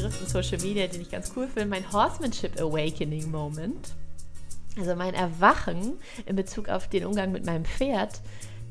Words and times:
Begriff 0.00 0.20
in 0.22 0.26
Social 0.28 0.58
Media, 0.62 0.86
den 0.86 1.02
ich 1.02 1.10
ganz 1.10 1.32
cool 1.36 1.46
finde, 1.46 1.66
mein 1.66 1.92
Horsemanship 1.92 2.58
Awakening 2.58 3.30
Moment. 3.30 3.90
Also 4.78 4.94
mein 4.94 5.12
Erwachen 5.12 5.98
in 6.24 6.36
Bezug 6.36 6.70
auf 6.70 6.88
den 6.88 7.04
Umgang 7.04 7.32
mit 7.32 7.44
meinem 7.44 7.66
Pferd, 7.66 8.20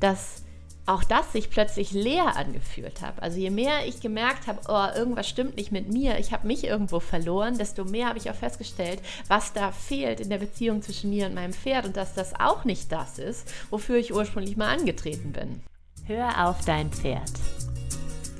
dass 0.00 0.42
auch 0.86 1.04
das 1.04 1.30
sich 1.30 1.50
plötzlich 1.50 1.92
leer 1.92 2.36
angefühlt 2.36 3.00
habe. 3.00 3.22
Also 3.22 3.38
je 3.38 3.50
mehr 3.50 3.86
ich 3.86 4.00
gemerkt 4.00 4.48
habe, 4.48 4.60
oh, 4.66 4.98
irgendwas 4.98 5.28
stimmt 5.28 5.56
nicht 5.56 5.70
mit 5.70 5.88
mir, 5.88 6.18
ich 6.18 6.32
habe 6.32 6.48
mich 6.48 6.64
irgendwo 6.64 6.98
verloren, 6.98 7.58
desto 7.58 7.84
mehr 7.84 8.08
habe 8.08 8.18
ich 8.18 8.28
auch 8.28 8.34
festgestellt, 8.34 9.00
was 9.28 9.52
da 9.52 9.70
fehlt 9.70 10.18
in 10.18 10.30
der 10.30 10.38
Beziehung 10.38 10.82
zwischen 10.82 11.10
mir 11.10 11.26
und 11.26 11.34
meinem 11.34 11.52
Pferd 11.52 11.84
und 11.86 11.96
dass 11.96 12.14
das 12.14 12.34
auch 12.40 12.64
nicht 12.64 12.90
das 12.90 13.20
ist, 13.20 13.52
wofür 13.70 13.98
ich 13.98 14.12
ursprünglich 14.12 14.56
mal 14.56 14.76
angetreten 14.76 15.30
bin. 15.30 15.62
Hör 16.06 16.48
auf 16.48 16.64
dein 16.64 16.90
Pferd. 16.90 17.30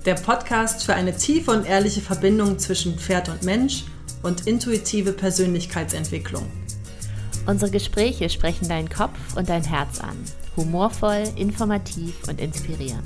Der 0.07 0.15
Podcast 0.15 0.83
für 0.83 0.95
eine 0.95 1.15
tiefe 1.15 1.51
und 1.51 1.67
ehrliche 1.67 2.01
Verbindung 2.01 2.59
zwischen 2.59 2.99
Pferd 2.99 3.29
und 3.29 3.43
Mensch 3.43 3.85
und 4.23 4.47
intuitive 4.47 5.13
Persönlichkeitsentwicklung. 5.13 6.51
Unsere 7.45 7.71
Gespräche 7.71 8.31
sprechen 8.31 8.67
deinen 8.67 8.89
Kopf 8.89 9.37
und 9.37 9.51
dein 9.51 9.63
Herz 9.63 10.01
an. 10.01 10.17
Humorvoll, 10.57 11.25
informativ 11.37 12.15
und 12.29 12.41
inspirierend. 12.41 13.05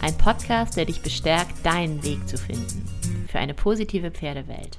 Ein 0.00 0.16
Podcast, 0.16 0.76
der 0.76 0.84
dich 0.84 1.02
bestärkt, 1.02 1.66
deinen 1.66 2.04
Weg 2.04 2.28
zu 2.28 2.38
finden. 2.38 2.86
Für 3.26 3.40
eine 3.40 3.54
positive 3.54 4.12
Pferdewelt. 4.12 4.78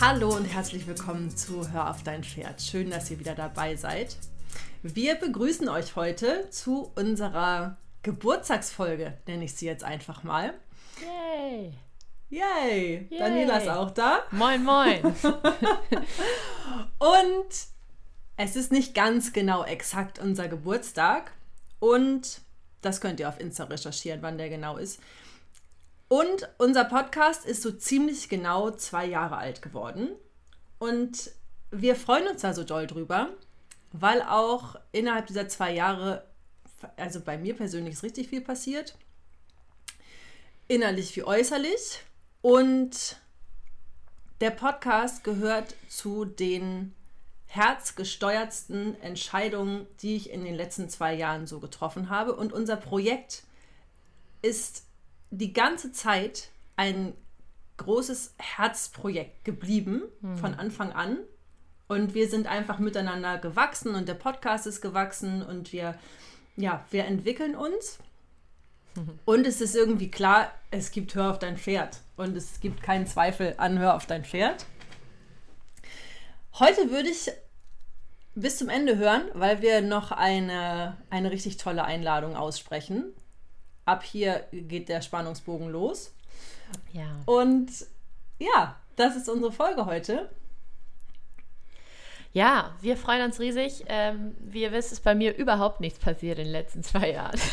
Hallo 0.00 0.34
und 0.34 0.46
herzlich 0.46 0.88
willkommen 0.88 1.36
zu 1.36 1.70
Hör 1.70 1.88
auf 1.90 2.02
dein 2.02 2.24
Pferd. 2.24 2.60
Schön, 2.60 2.90
dass 2.90 3.08
ihr 3.12 3.20
wieder 3.20 3.36
dabei 3.36 3.76
seid. 3.76 4.16
Wir 4.82 5.14
begrüßen 5.14 5.68
euch 5.68 5.94
heute 5.94 6.50
zu 6.50 6.90
unserer 6.96 7.76
Geburtstagsfolge, 8.02 9.18
nenne 9.26 9.44
ich 9.44 9.54
sie 9.54 9.66
jetzt 9.66 9.84
einfach 9.84 10.22
mal. 10.22 10.54
Yay! 11.00 11.74
Yay! 12.30 13.08
Yay. 13.10 13.18
Daniela 13.18 13.58
ist 13.58 13.68
auch 13.68 13.90
da. 13.90 14.20
Moin, 14.30 14.64
moin! 14.64 15.02
und 16.98 17.46
es 18.36 18.56
ist 18.56 18.72
nicht 18.72 18.94
ganz 18.94 19.32
genau 19.32 19.64
exakt 19.64 20.18
unser 20.18 20.48
Geburtstag. 20.48 21.32
Und 21.78 22.40
das 22.80 23.00
könnt 23.00 23.20
ihr 23.20 23.28
auf 23.28 23.40
Insta 23.40 23.64
recherchieren, 23.64 24.22
wann 24.22 24.38
der 24.38 24.48
genau 24.48 24.76
ist. 24.76 25.00
Und 26.08 26.48
unser 26.58 26.84
Podcast 26.84 27.44
ist 27.44 27.62
so 27.62 27.70
ziemlich 27.70 28.28
genau 28.28 28.70
zwei 28.70 29.06
Jahre 29.06 29.36
alt 29.36 29.62
geworden. 29.62 30.08
Und 30.78 31.30
wir 31.70 31.94
freuen 31.94 32.26
uns 32.28 32.42
da 32.42 32.54
so 32.54 32.64
doll 32.64 32.86
drüber, 32.86 33.30
weil 33.92 34.22
auch 34.22 34.76
innerhalb 34.92 35.26
dieser 35.26 35.48
zwei 35.48 35.72
Jahre, 35.72 36.26
also 36.96 37.20
bei 37.20 37.38
mir 37.38 37.54
persönlich 37.54 37.94
ist 37.94 38.02
richtig 38.02 38.28
viel 38.28 38.40
passiert. 38.40 38.96
Innerlich 40.68 41.14
wie 41.16 41.24
äußerlich. 41.24 42.02
Und 42.42 43.16
der 44.40 44.50
Podcast 44.50 45.24
gehört 45.24 45.74
zu 45.88 46.24
den 46.24 46.94
herzgesteuertsten 47.46 49.00
Entscheidungen, 49.02 49.86
die 50.00 50.16
ich 50.16 50.30
in 50.30 50.44
den 50.44 50.54
letzten 50.54 50.88
zwei 50.88 51.14
Jahren 51.14 51.46
so 51.46 51.58
getroffen 51.58 52.08
habe. 52.08 52.34
Und 52.34 52.52
unser 52.52 52.76
Projekt 52.76 53.42
ist 54.40 54.84
die 55.30 55.52
ganze 55.52 55.92
Zeit 55.92 56.50
ein 56.76 57.12
großes 57.76 58.34
Herzprojekt 58.38 59.44
geblieben, 59.44 60.02
hm. 60.20 60.38
von 60.38 60.54
Anfang 60.54 60.92
an. 60.92 61.18
Und 61.88 62.14
wir 62.14 62.28
sind 62.28 62.46
einfach 62.46 62.78
miteinander 62.78 63.38
gewachsen 63.38 63.94
und 63.96 64.08
der 64.08 64.14
Podcast 64.14 64.66
ist 64.66 64.80
gewachsen 64.80 65.42
und 65.42 65.72
wir, 65.72 65.98
ja, 66.60 66.84
wir 66.90 67.04
entwickeln 67.04 67.56
uns. 67.56 67.98
Und 69.24 69.46
es 69.46 69.60
ist 69.60 69.76
irgendwie 69.76 70.10
klar, 70.10 70.52
es 70.70 70.90
gibt 70.90 71.14
Hör 71.14 71.30
auf 71.30 71.38
dein 71.38 71.56
Pferd. 71.56 71.98
Und 72.16 72.36
es 72.36 72.60
gibt 72.60 72.82
keinen 72.82 73.06
Zweifel 73.06 73.54
an 73.56 73.78
Hör 73.78 73.94
auf 73.94 74.06
dein 74.06 74.24
Pferd. 74.24 74.66
Heute 76.58 76.90
würde 76.90 77.08
ich 77.08 77.30
bis 78.34 78.58
zum 78.58 78.68
Ende 78.68 78.96
hören, 78.96 79.22
weil 79.34 79.62
wir 79.62 79.80
noch 79.80 80.12
eine, 80.12 80.96
eine 81.08 81.30
richtig 81.30 81.56
tolle 81.56 81.84
Einladung 81.84 82.36
aussprechen. 82.36 83.12
Ab 83.84 84.02
hier 84.02 84.46
geht 84.52 84.88
der 84.88 85.02
Spannungsbogen 85.02 85.68
los. 85.68 86.12
Ja. 86.92 87.16
Und 87.26 87.70
ja, 88.38 88.76
das 88.96 89.16
ist 89.16 89.28
unsere 89.28 89.52
Folge 89.52 89.86
heute. 89.86 90.30
Ja, 92.32 92.70
wir 92.80 92.96
freuen 92.96 93.24
uns 93.24 93.40
riesig. 93.40 93.84
Ähm, 93.88 94.34
wie 94.40 94.62
ihr 94.62 94.72
wisst, 94.72 94.92
ist 94.92 95.02
bei 95.02 95.14
mir 95.14 95.36
überhaupt 95.36 95.80
nichts 95.80 95.98
passiert 95.98 96.38
in 96.38 96.44
den 96.44 96.52
letzten 96.52 96.82
zwei 96.82 97.12
Jahren. 97.12 97.38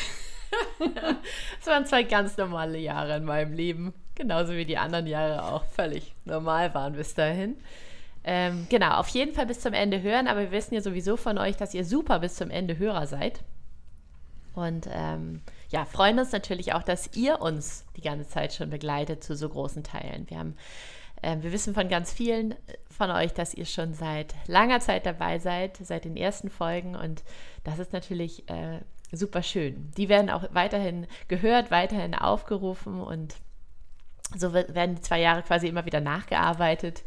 Es 1.60 1.68
waren 1.68 1.86
zwei 1.86 2.04
ganz 2.04 2.38
normale 2.38 2.78
Jahre 2.78 3.18
in 3.18 3.26
meinem 3.26 3.52
Leben. 3.52 3.94
Genauso 4.16 4.54
wie 4.54 4.66
die 4.66 4.78
anderen 4.78 5.06
Jahre 5.06 5.44
auch 5.44 5.66
völlig 5.66 6.14
normal 6.24 6.74
waren 6.74 6.94
bis 6.94 7.14
dahin. 7.14 7.58
Ähm, 8.24 8.66
genau, 8.70 8.96
auf 8.96 9.10
jeden 9.10 9.34
Fall 9.34 9.46
bis 9.46 9.60
zum 9.60 9.74
Ende 9.74 10.02
hören, 10.02 10.28
aber 10.28 10.42
wir 10.42 10.52
wissen 10.52 10.74
ja 10.74 10.82
sowieso 10.82 11.18
von 11.18 11.38
euch, 11.38 11.58
dass 11.58 11.74
ihr 11.74 11.84
super 11.84 12.20
bis 12.20 12.36
zum 12.36 12.50
Ende 12.50 12.78
Hörer 12.78 13.08
seid. 13.08 13.42
Und 14.56 14.88
ähm, 14.92 15.42
ja, 15.70 15.86
freuen 15.86 16.18
uns 16.18 16.32
natürlich 16.32 16.74
auch, 16.74 16.84
dass 16.84 17.16
ihr 17.16 17.42
uns 17.42 17.86
die 17.96 18.02
ganze 18.02 18.28
Zeit 18.28 18.54
schon 18.54 18.70
begleitet 18.70 19.24
zu 19.24 19.36
so 19.36 19.48
großen 19.50 19.84
Teilen. 19.84 20.30
Wir 20.30 20.40
haben 20.40 20.56
wir 21.22 21.52
wissen 21.52 21.74
von 21.74 21.90
ganz 21.90 22.14
vielen 22.14 22.56
von 22.90 23.12
euch, 23.12 23.34
dass 23.34 23.54
ihr 23.54 23.66
schon 23.66 23.94
seit 23.94 24.36
langer 24.48 24.80
Zeit 24.80 25.06
dabei 25.06 25.40
seid, 25.40 25.78
seit 25.78 26.06
den 26.06 26.18
ersten 26.18 26.50
Folgen. 26.50 26.96
Und 26.96 27.24
das 27.64 27.80
ist 27.80 27.94
natürlich 27.94 28.50
äh, 28.50 28.80
super 29.12 29.44
schön. 29.44 29.92
Die 29.98 30.10
werden 30.10 30.30
auch 30.30 30.44
weiterhin 30.52 31.08
gehört, 31.28 31.72
weiterhin 31.72 32.16
aufgerufen 32.16 33.02
und 33.02 33.36
so 34.36 34.54
werden 34.54 34.96
die 34.96 35.02
zwei 35.02 35.22
Jahre 35.22 35.42
quasi 35.42 35.68
immer 35.68 35.86
wieder 35.86 36.02
nachgearbeitet. 36.02 37.04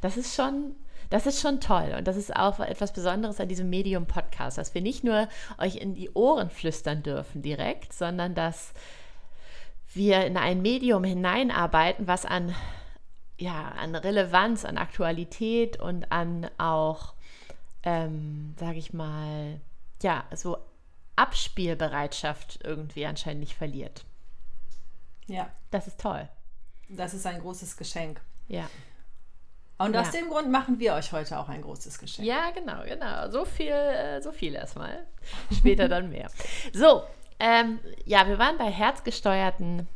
Das 0.00 0.16
ist 0.16 0.34
schon, 0.34 0.74
das 1.08 1.26
ist 1.26 1.40
schon 1.40 1.60
toll. 1.60 1.94
Und 1.96 2.08
das 2.08 2.16
ist 2.16 2.34
auch 2.34 2.58
etwas 2.58 2.92
Besonderes 2.92 3.38
an 3.38 3.48
diesem 3.48 3.70
Medium-Podcast, 3.70 4.58
dass 4.58 4.74
wir 4.74 4.82
nicht 4.82 5.04
nur 5.04 5.28
euch 5.58 5.76
in 5.76 5.94
die 5.94 6.10
Ohren 6.14 6.50
flüstern 6.50 7.04
dürfen 7.04 7.42
direkt, 7.42 7.92
sondern 7.92 8.34
dass 8.34 8.72
wir 9.92 10.26
in 10.26 10.36
ein 10.36 10.62
Medium 10.62 11.04
hineinarbeiten, 11.04 12.08
was 12.08 12.26
an, 12.26 12.52
ja, 13.38 13.68
an 13.68 13.94
Relevanz, 13.94 14.64
an 14.64 14.78
Aktualität 14.78 15.80
und 15.80 16.10
an 16.12 16.48
auch, 16.58 17.14
ähm, 17.82 18.54
sage 18.58 18.78
ich 18.78 18.92
mal, 18.92 19.60
ja, 20.02 20.24
so 20.34 20.58
Abspielbereitschaft 21.16 22.60
irgendwie 22.62 23.06
anscheinend 23.06 23.40
nicht 23.40 23.54
verliert. 23.54 24.04
Ja. 25.26 25.50
Das 25.70 25.86
ist 25.86 26.00
toll. 26.00 26.28
Das 26.88 27.14
ist 27.14 27.26
ein 27.26 27.40
großes 27.40 27.76
Geschenk. 27.76 28.20
Ja. 28.48 28.68
Und 29.78 29.96
aus 29.96 30.12
ja. 30.12 30.20
dem 30.20 30.28
Grund 30.28 30.50
machen 30.50 30.78
wir 30.78 30.94
euch 30.94 31.12
heute 31.12 31.38
auch 31.38 31.48
ein 31.48 31.62
großes 31.62 31.98
Geschenk. 31.98 32.26
Ja, 32.26 32.50
genau, 32.50 32.84
genau. 32.84 33.30
So 33.30 33.44
viel, 33.44 33.72
äh, 33.72 34.22
so 34.22 34.30
viel 34.30 34.54
erstmal. 34.54 35.04
Später 35.52 35.88
dann 35.88 36.10
mehr. 36.10 36.30
So, 36.72 37.02
ähm, 37.40 37.80
ja, 38.04 38.28
wir 38.28 38.38
waren 38.38 38.56
bei 38.56 38.70
herzgesteuerten, 38.70 39.88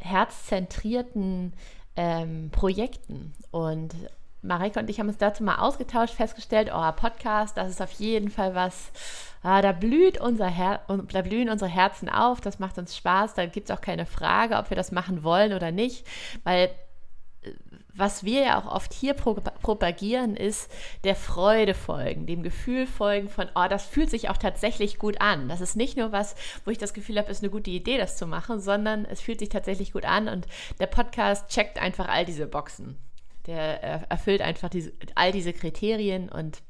herzzentrierten 0.00 1.52
ähm, 1.96 2.50
Projekten. 2.50 3.34
Und 3.50 3.94
Marike 4.42 4.80
und 4.80 4.90
ich 4.90 4.98
haben 4.98 5.08
uns 5.08 5.18
dazu 5.18 5.44
mal 5.44 5.56
ausgetauscht, 5.56 6.14
festgestellt, 6.14 6.70
oh, 6.74 6.92
Podcast, 6.92 7.56
das 7.56 7.70
ist 7.70 7.80
auf 7.80 7.92
jeden 7.92 8.28
Fall 8.28 8.54
was, 8.54 8.90
ah, 9.42 9.62
da, 9.62 9.72
blüht 9.72 10.20
unser 10.20 10.48
Her 10.48 10.80
da 10.88 11.22
blühen 11.22 11.48
unsere 11.48 11.70
Herzen 11.70 12.08
auf, 12.08 12.40
das 12.40 12.58
macht 12.58 12.76
uns 12.76 12.96
Spaß, 12.96 13.34
da 13.34 13.46
gibt 13.46 13.70
es 13.70 13.76
auch 13.76 13.80
keine 13.80 14.04
Frage, 14.04 14.56
ob 14.56 14.70
wir 14.70 14.76
das 14.76 14.90
machen 14.90 15.22
wollen 15.22 15.52
oder 15.52 15.70
nicht, 15.70 16.04
weil 16.42 16.70
äh, 17.42 17.50
was 17.94 18.24
wir 18.24 18.42
ja 18.42 18.58
auch 18.58 18.66
oft 18.66 18.92
hier 18.92 19.14
pro 19.14 19.34
propagieren, 19.34 20.36
ist 20.36 20.70
der 21.04 21.14
Freude 21.14 21.74
folgen, 21.74 22.26
dem 22.26 22.42
Gefühl 22.42 22.86
folgen 22.86 23.28
von, 23.28 23.48
oh, 23.54 23.66
das 23.68 23.84
fühlt 23.84 24.10
sich 24.10 24.30
auch 24.30 24.38
tatsächlich 24.38 24.98
gut 24.98 25.20
an. 25.20 25.48
Das 25.48 25.60
ist 25.60 25.76
nicht 25.76 25.96
nur 25.96 26.12
was, 26.12 26.34
wo 26.64 26.70
ich 26.70 26.78
das 26.78 26.94
Gefühl 26.94 27.18
habe, 27.18 27.30
ist 27.30 27.42
eine 27.42 27.50
gute 27.50 27.70
Idee, 27.70 27.98
das 27.98 28.16
zu 28.16 28.26
machen, 28.26 28.60
sondern 28.60 29.04
es 29.04 29.20
fühlt 29.20 29.40
sich 29.40 29.50
tatsächlich 29.50 29.92
gut 29.92 30.04
an 30.04 30.28
und 30.28 30.46
der 30.80 30.86
Podcast 30.86 31.48
checkt 31.48 31.78
einfach 31.78 32.08
all 32.08 32.24
diese 32.24 32.46
Boxen. 32.46 32.98
Der 33.46 33.82
erfüllt 34.08 34.40
einfach 34.40 34.68
diese, 34.68 34.92
all 35.14 35.32
diese 35.32 35.52
Kriterien 35.52 36.28
und 36.28 36.62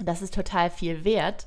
das 0.00 0.22
ist 0.22 0.34
total 0.34 0.70
viel 0.70 1.04
wert. 1.04 1.46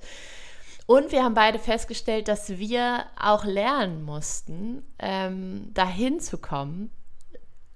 Und 0.85 1.11
wir 1.11 1.23
haben 1.23 1.35
beide 1.35 1.59
festgestellt, 1.59 2.27
dass 2.27 2.49
wir 2.49 3.05
auch 3.19 3.45
lernen 3.45 4.03
mussten, 4.03 4.83
ähm, 4.99 5.73
dahin 5.73 6.19
zu 6.19 6.37
kommen, 6.37 6.91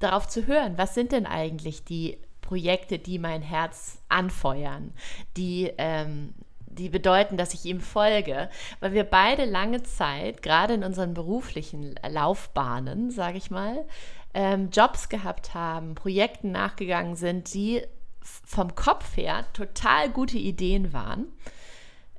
darauf 0.06 0.28
zu 0.28 0.48
hören, 0.48 0.78
was 0.78 0.94
sind 0.94 1.12
denn 1.12 1.26
eigentlich 1.26 1.84
die 1.84 2.18
Projekte, 2.42 3.00
die 3.00 3.20
mein 3.20 3.42
Herz 3.42 4.00
anfeuern, 4.08 4.94
die, 5.36 5.72
ähm, 5.78 6.34
die 6.60 6.90
bedeuten, 6.90 7.38
dass 7.38 7.54
ich 7.54 7.66
ihm 7.66 7.82
folge, 7.82 8.50
weil 8.80 8.94
wir 8.94 9.04
beide 9.04 9.46
lange 9.46 9.84
Zeit, 9.84 10.42
gerade 10.42 10.76
in 10.76 10.84
unseren 10.84 11.14
beruflichen 11.14 11.96
Laufbahnen, 12.08 13.10
sage 13.10 13.38
ich 13.38 13.50
mal, 13.50 13.86
ähm, 14.34 14.70
Jobs 14.72 15.10
gehabt 15.10 15.54
haben, 15.54 15.96
Projekten 15.96 16.52
nachgegangen 16.52 17.16
sind, 17.16 17.54
die 17.54 17.82
vom 18.22 18.76
Kopf 18.76 19.18
her 19.18 19.46
total 19.54 20.10
gute 20.10 20.38
Ideen 20.38 20.94
waren. 20.94 21.28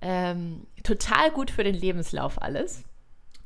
Ähm, 0.00 0.66
total 0.82 1.30
gut 1.30 1.50
für 1.50 1.64
den 1.64 1.74
Lebenslauf 1.74 2.40
alles. 2.40 2.84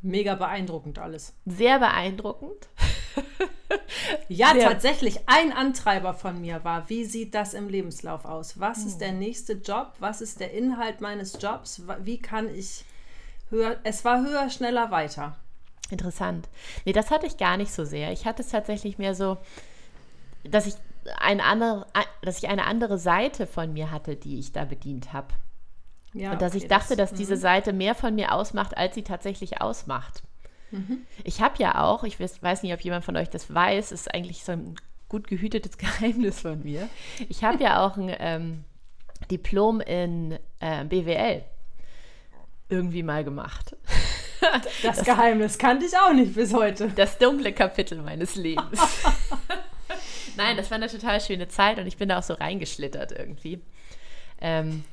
Mega 0.02 0.34
beeindruckend 0.34 0.98
alles. 0.98 1.34
Sehr 1.46 1.78
beeindruckend. 1.78 2.68
Ja, 4.28 4.54
ja, 4.54 4.68
tatsächlich. 4.68 5.20
Ein 5.26 5.52
Antreiber 5.52 6.14
von 6.14 6.40
mir 6.40 6.64
war, 6.64 6.88
wie 6.88 7.04
sieht 7.04 7.34
das 7.34 7.54
im 7.54 7.68
Lebenslauf 7.68 8.24
aus? 8.24 8.58
Was 8.58 8.78
ist 8.78 8.94
hm. 8.94 8.98
der 8.98 9.12
nächste 9.12 9.52
Job? 9.54 9.92
Was 9.98 10.20
ist 10.20 10.40
der 10.40 10.52
Inhalt 10.52 11.00
meines 11.00 11.40
Jobs? 11.40 11.82
Wie 12.04 12.18
kann 12.18 12.52
ich 12.52 12.84
höher, 13.50 13.76
es 13.84 14.04
war 14.04 14.22
höher, 14.22 14.48
schneller, 14.50 14.90
weiter. 14.90 15.36
Interessant. 15.90 16.48
Nee, 16.84 16.92
das 16.92 17.10
hatte 17.10 17.26
ich 17.26 17.36
gar 17.36 17.56
nicht 17.56 17.72
so 17.72 17.84
sehr. 17.84 18.12
Ich 18.12 18.24
hatte 18.24 18.42
es 18.42 18.50
tatsächlich 18.50 18.98
mehr 18.98 19.14
so, 19.14 19.38
dass 20.44 20.66
ich 20.66 20.74
eine 21.18 21.44
andere, 21.44 21.86
dass 22.22 22.38
ich 22.38 22.48
eine 22.48 22.66
andere 22.66 22.98
Seite 22.98 23.46
von 23.46 23.72
mir 23.72 23.90
hatte, 23.90 24.16
die 24.16 24.38
ich 24.38 24.52
da 24.52 24.64
bedient 24.64 25.12
habe. 25.12 25.28
Ja, 26.12 26.32
und 26.32 26.42
dass 26.42 26.54
okay, 26.54 26.64
ich 26.64 26.68
dachte, 26.68 26.96
das, 26.96 27.10
dass 27.10 27.18
diese 27.18 27.36
mhm. 27.36 27.40
Seite 27.40 27.72
mehr 27.72 27.94
von 27.94 28.14
mir 28.14 28.32
ausmacht, 28.32 28.76
als 28.76 28.94
sie 28.94 29.02
tatsächlich 29.02 29.60
ausmacht. 29.60 30.22
Mhm. 30.70 31.02
Ich 31.24 31.40
habe 31.40 31.54
ja 31.58 31.82
auch, 31.82 32.04
ich 32.04 32.18
weiß 32.20 32.62
nicht, 32.62 32.72
ob 32.72 32.80
jemand 32.80 33.04
von 33.04 33.16
euch 33.16 33.28
das 33.28 33.52
weiß, 33.52 33.92
ist 33.92 34.14
eigentlich 34.14 34.44
so 34.44 34.52
ein 34.52 34.76
gut 35.08 35.26
gehütetes 35.26 35.78
Geheimnis 35.78 36.40
von 36.40 36.62
mir. 36.62 36.88
Ich 37.28 37.44
habe 37.44 37.62
ja 37.62 37.84
auch 37.84 37.96
ein 37.96 38.14
ähm, 38.18 38.64
Diplom 39.30 39.80
in 39.80 40.38
äh, 40.60 40.84
BWL 40.84 41.44
irgendwie 42.68 43.02
mal 43.02 43.24
gemacht. 43.24 43.76
Das, 44.82 44.96
das, 44.96 45.04
Geheimnis 45.04 45.58
kannte 45.58 45.84
ich 45.84 45.94
auch 45.94 46.14
nicht 46.14 46.34
bis 46.34 46.54
heute. 46.54 46.88
Das 46.88 47.18
dunkle 47.18 47.52
Kapitel 47.52 48.00
meines 48.00 48.36
Lebens. 48.36 48.80
Nein, 50.38 50.56
das 50.56 50.70
war 50.70 50.76
eine 50.76 50.88
total 50.88 51.20
schöne 51.20 51.46
Zeit 51.48 51.78
und 51.78 51.86
ich 51.86 51.98
bin 51.98 52.08
da 52.08 52.18
auch 52.18 52.22
so 52.22 52.32
reingeschlittert 52.32 53.12
irgendwie. 53.12 53.60
Ähm, 54.40 54.84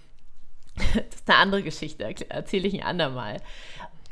das 0.75 1.15
ist 1.15 1.29
eine 1.29 1.37
andere 1.37 1.63
Geschichte, 1.63 2.03
erzähle 2.29 2.67
ich 2.67 2.73
ein 2.73 2.83
andermal. 2.83 3.37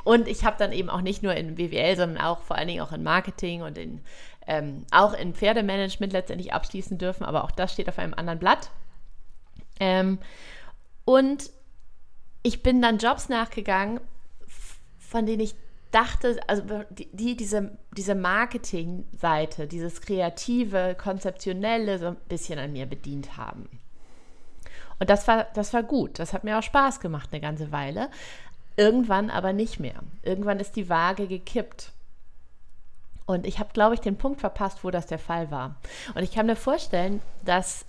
Und 0.06 0.28
ich 0.28 0.44
habe 0.44 0.54
dann 0.56 0.70
eben 0.70 0.88
auch 0.88 1.00
nicht 1.00 1.24
nur 1.24 1.34
in 1.34 1.56
BWL, 1.56 1.96
sondern 1.96 2.22
auch 2.22 2.42
vor 2.42 2.56
allen 2.56 2.68
Dingen 2.68 2.80
auch 2.80 2.92
in 2.92 3.02
Marketing 3.02 3.62
und 3.62 3.76
in, 3.76 4.02
ähm, 4.46 4.86
auch 4.92 5.12
in 5.14 5.34
Pferdemanagement 5.34 6.12
letztendlich 6.12 6.52
abschließen 6.52 6.96
dürfen, 6.96 7.24
aber 7.24 7.42
auch 7.42 7.50
das 7.50 7.72
steht 7.72 7.88
auf 7.88 7.98
einem 7.98 8.14
anderen 8.14 8.38
Blatt. 8.38 8.70
Ähm, 9.80 10.20
und 11.04 11.50
ich 12.44 12.62
bin 12.62 12.80
dann 12.80 12.98
Jobs 12.98 13.28
nachgegangen, 13.28 13.98
von 14.96 15.26
denen 15.26 15.40
ich 15.40 15.56
dachte, 15.90 16.38
also 16.46 16.84
die, 16.90 17.36
diese, 17.36 17.76
diese 17.96 18.14
Marketing-Seite, 18.14 19.66
dieses 19.66 20.02
kreative, 20.02 20.94
konzeptionelle 20.96 21.98
so 21.98 22.06
ein 22.06 22.16
bisschen 22.28 22.60
an 22.60 22.72
mir 22.72 22.86
bedient 22.86 23.36
haben. 23.36 23.68
Und 24.98 25.10
das 25.10 25.26
war, 25.28 25.48
das 25.54 25.74
war 25.74 25.82
gut. 25.82 26.18
Das 26.18 26.32
hat 26.32 26.44
mir 26.44 26.58
auch 26.58 26.62
Spaß 26.62 27.00
gemacht 27.00 27.30
eine 27.32 27.40
ganze 27.40 27.72
Weile. 27.72 28.08
Irgendwann 28.76 29.30
aber 29.30 29.52
nicht 29.52 29.80
mehr. 29.80 30.00
Irgendwann 30.22 30.60
ist 30.60 30.76
die 30.76 30.88
Waage 30.88 31.26
gekippt. 31.26 31.92
Und 33.26 33.46
ich 33.46 33.58
habe, 33.58 33.70
glaube 33.72 33.94
ich, 33.94 34.00
den 34.00 34.18
Punkt 34.18 34.40
verpasst, 34.40 34.84
wo 34.84 34.90
das 34.90 35.06
der 35.06 35.18
Fall 35.18 35.50
war. 35.50 35.76
Und 36.14 36.22
ich 36.22 36.32
kann 36.32 36.46
mir 36.46 36.56
vorstellen, 36.56 37.20
dass 37.44 37.84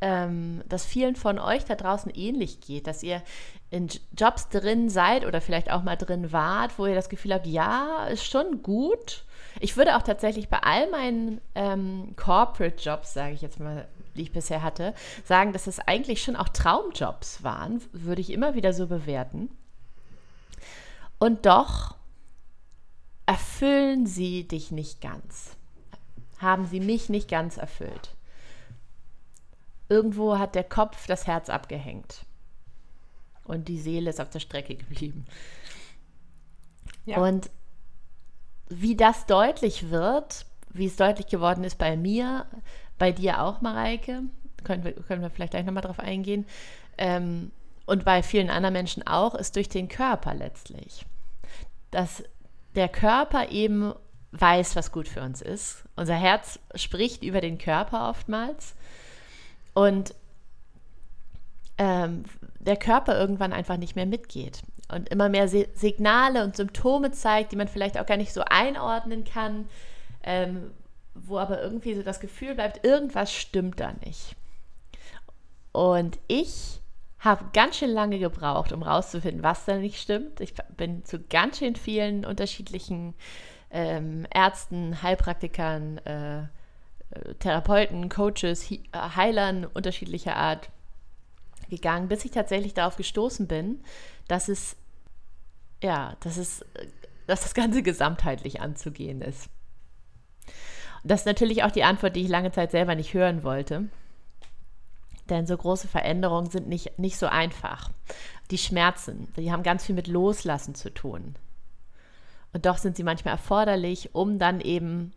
ähm, 0.00 0.62
das 0.68 0.84
vielen 0.84 1.16
von 1.16 1.38
euch 1.38 1.64
da 1.64 1.74
draußen 1.74 2.12
ähnlich 2.14 2.60
geht, 2.60 2.86
dass 2.86 3.02
ihr 3.02 3.22
in 3.70 3.88
Jobs 4.16 4.50
drin 4.50 4.90
seid 4.90 5.24
oder 5.24 5.40
vielleicht 5.40 5.72
auch 5.72 5.82
mal 5.82 5.96
drin 5.96 6.30
wart, 6.32 6.78
wo 6.78 6.86
ihr 6.86 6.94
das 6.94 7.08
Gefühl 7.08 7.32
habt, 7.32 7.46
ja, 7.46 8.06
ist 8.06 8.26
schon 8.26 8.62
gut. 8.62 9.24
Ich 9.60 9.76
würde 9.76 9.96
auch 9.96 10.02
tatsächlich 10.02 10.48
bei 10.48 10.58
all 10.58 10.90
meinen 10.90 11.40
ähm, 11.54 12.14
Corporate-Jobs, 12.16 13.14
sage 13.14 13.32
ich 13.32 13.40
jetzt 13.40 13.60
mal, 13.60 13.88
die 14.14 14.22
ich 14.22 14.32
bisher 14.32 14.62
hatte, 14.62 14.94
sagen, 15.24 15.52
dass 15.52 15.66
es 15.66 15.80
eigentlich 15.80 16.22
schon 16.22 16.36
auch 16.36 16.48
Traumjobs 16.48 17.42
waren, 17.42 17.80
würde 17.92 18.20
ich 18.20 18.30
immer 18.30 18.54
wieder 18.54 18.72
so 18.72 18.86
bewerten. 18.86 19.48
Und 21.18 21.46
doch 21.46 21.94
erfüllen 23.26 24.06
sie 24.06 24.46
dich 24.46 24.70
nicht 24.70 25.00
ganz. 25.00 25.56
Haben 26.38 26.66
sie 26.66 26.80
mich 26.80 27.08
nicht 27.08 27.28
ganz 27.28 27.56
erfüllt. 27.56 28.14
Irgendwo 29.88 30.38
hat 30.38 30.54
der 30.54 30.64
Kopf 30.64 31.06
das 31.06 31.26
Herz 31.26 31.48
abgehängt 31.48 32.24
und 33.44 33.68
die 33.68 33.78
Seele 33.78 34.10
ist 34.10 34.20
auf 34.20 34.30
der 34.30 34.40
Strecke 34.40 34.74
geblieben. 34.74 35.26
Ja. 37.04 37.18
Und 37.18 37.50
wie 38.68 38.96
das 38.96 39.26
deutlich 39.26 39.90
wird, 39.90 40.46
wie 40.70 40.86
es 40.86 40.96
deutlich 40.96 41.26
geworden 41.26 41.64
ist 41.64 41.78
bei 41.78 41.96
mir, 41.96 42.46
bei 42.98 43.12
dir 43.12 43.42
auch, 43.42 43.60
Mareike, 43.60 44.22
können 44.64 44.84
wir, 44.84 44.92
können 44.92 45.22
wir 45.22 45.30
vielleicht 45.30 45.52
gleich 45.52 45.66
nochmal 45.66 45.82
drauf 45.82 46.00
eingehen, 46.00 46.46
ähm, 46.96 47.50
und 47.86 48.04
bei 48.04 48.22
vielen 48.22 48.50
anderen 48.50 48.72
Menschen 48.72 49.06
auch, 49.06 49.34
ist 49.34 49.56
durch 49.56 49.68
den 49.68 49.88
Körper 49.88 50.34
letztlich. 50.34 51.04
Dass 51.90 52.24
der 52.74 52.88
Körper 52.88 53.50
eben 53.50 53.94
weiß, 54.32 54.74
was 54.74 54.90
gut 54.90 55.06
für 55.06 55.22
uns 55.22 55.42
ist. 55.42 55.84
Unser 55.96 56.14
Herz 56.14 56.58
spricht 56.74 57.22
über 57.22 57.40
den 57.40 57.58
Körper 57.58 58.08
oftmals. 58.08 58.74
Und 59.74 60.14
ähm, 61.78 62.24
der 62.58 62.76
Körper 62.76 63.18
irgendwann 63.18 63.52
einfach 63.52 63.76
nicht 63.76 63.96
mehr 63.96 64.06
mitgeht 64.06 64.62
und 64.88 65.08
immer 65.08 65.28
mehr 65.28 65.48
Signale 65.48 66.44
und 66.44 66.56
Symptome 66.56 67.10
zeigt, 67.12 67.52
die 67.52 67.56
man 67.56 67.68
vielleicht 67.68 67.98
auch 67.98 68.06
gar 68.06 68.16
nicht 68.16 68.32
so 68.32 68.42
einordnen 68.42 69.24
kann, 69.24 69.68
ähm, 70.22 70.70
wo 71.14 71.38
aber 71.38 71.60
irgendwie 71.62 71.94
so 71.94 72.02
das 72.02 72.20
Gefühl 72.20 72.54
bleibt, 72.54 72.84
irgendwas 72.84 73.32
stimmt 73.32 73.80
da 73.80 73.92
nicht. 74.04 74.36
Und 75.72 76.18
ich 76.28 76.80
habe 77.24 77.46
ganz 77.54 77.78
schön 77.78 77.90
lange 77.90 78.18
gebraucht, 78.18 78.72
um 78.72 78.82
rauszufinden, 78.82 79.42
was 79.42 79.64
da 79.64 79.76
nicht 79.76 80.00
stimmt. 80.00 80.40
Ich 80.40 80.54
bin 80.76 81.04
zu 81.04 81.20
ganz 81.20 81.58
schön 81.58 81.74
vielen 81.74 82.26
unterschiedlichen 82.26 83.14
ähm, 83.70 84.26
Ärzten, 84.32 85.02
Heilpraktikern, 85.02 85.98
äh, 85.98 86.42
äh 86.42 86.46
Therapeuten, 87.38 88.10
Coaches, 88.10 88.70
Heilern 88.94 89.64
unterschiedlicher 89.64 90.36
Art 90.36 90.68
gegangen, 91.70 92.08
bis 92.08 92.24
ich 92.26 92.30
tatsächlich 92.30 92.74
darauf 92.74 92.96
gestoßen 92.96 93.48
bin, 93.48 93.82
dass 94.28 94.48
es, 94.48 94.76
ja, 95.82 96.16
dass 96.20 96.36
es, 96.36 96.64
dass 97.26 97.42
das 97.42 97.54
Ganze 97.54 97.82
gesamtheitlich 97.82 98.60
anzugehen 98.60 99.22
ist. 99.22 99.48
Das 101.04 101.20
ist 101.20 101.26
natürlich 101.26 101.64
auch 101.64 101.70
die 101.70 101.84
Antwort, 101.84 102.16
die 102.16 102.22
ich 102.22 102.28
lange 102.28 102.52
Zeit 102.52 102.70
selber 102.70 102.94
nicht 102.94 103.14
hören 103.14 103.42
wollte. 103.42 103.88
Denn 105.30 105.46
so 105.46 105.56
große 105.56 105.88
Veränderungen 105.88 106.50
sind 106.50 106.68
nicht, 106.68 106.98
nicht 106.98 107.16
so 107.16 107.26
einfach. 107.26 107.90
Die 108.50 108.58
Schmerzen, 108.58 109.32
die 109.36 109.50
haben 109.50 109.62
ganz 109.62 109.86
viel 109.86 109.94
mit 109.94 110.06
Loslassen 110.06 110.74
zu 110.74 110.92
tun. 110.92 111.34
Und 112.52 112.66
doch 112.66 112.78
sind 112.78 112.96
sie 112.96 113.02
manchmal 113.02 113.34
erforderlich, 113.34 114.14
um 114.14 114.38
dann 114.38 114.60
eben 114.60 115.12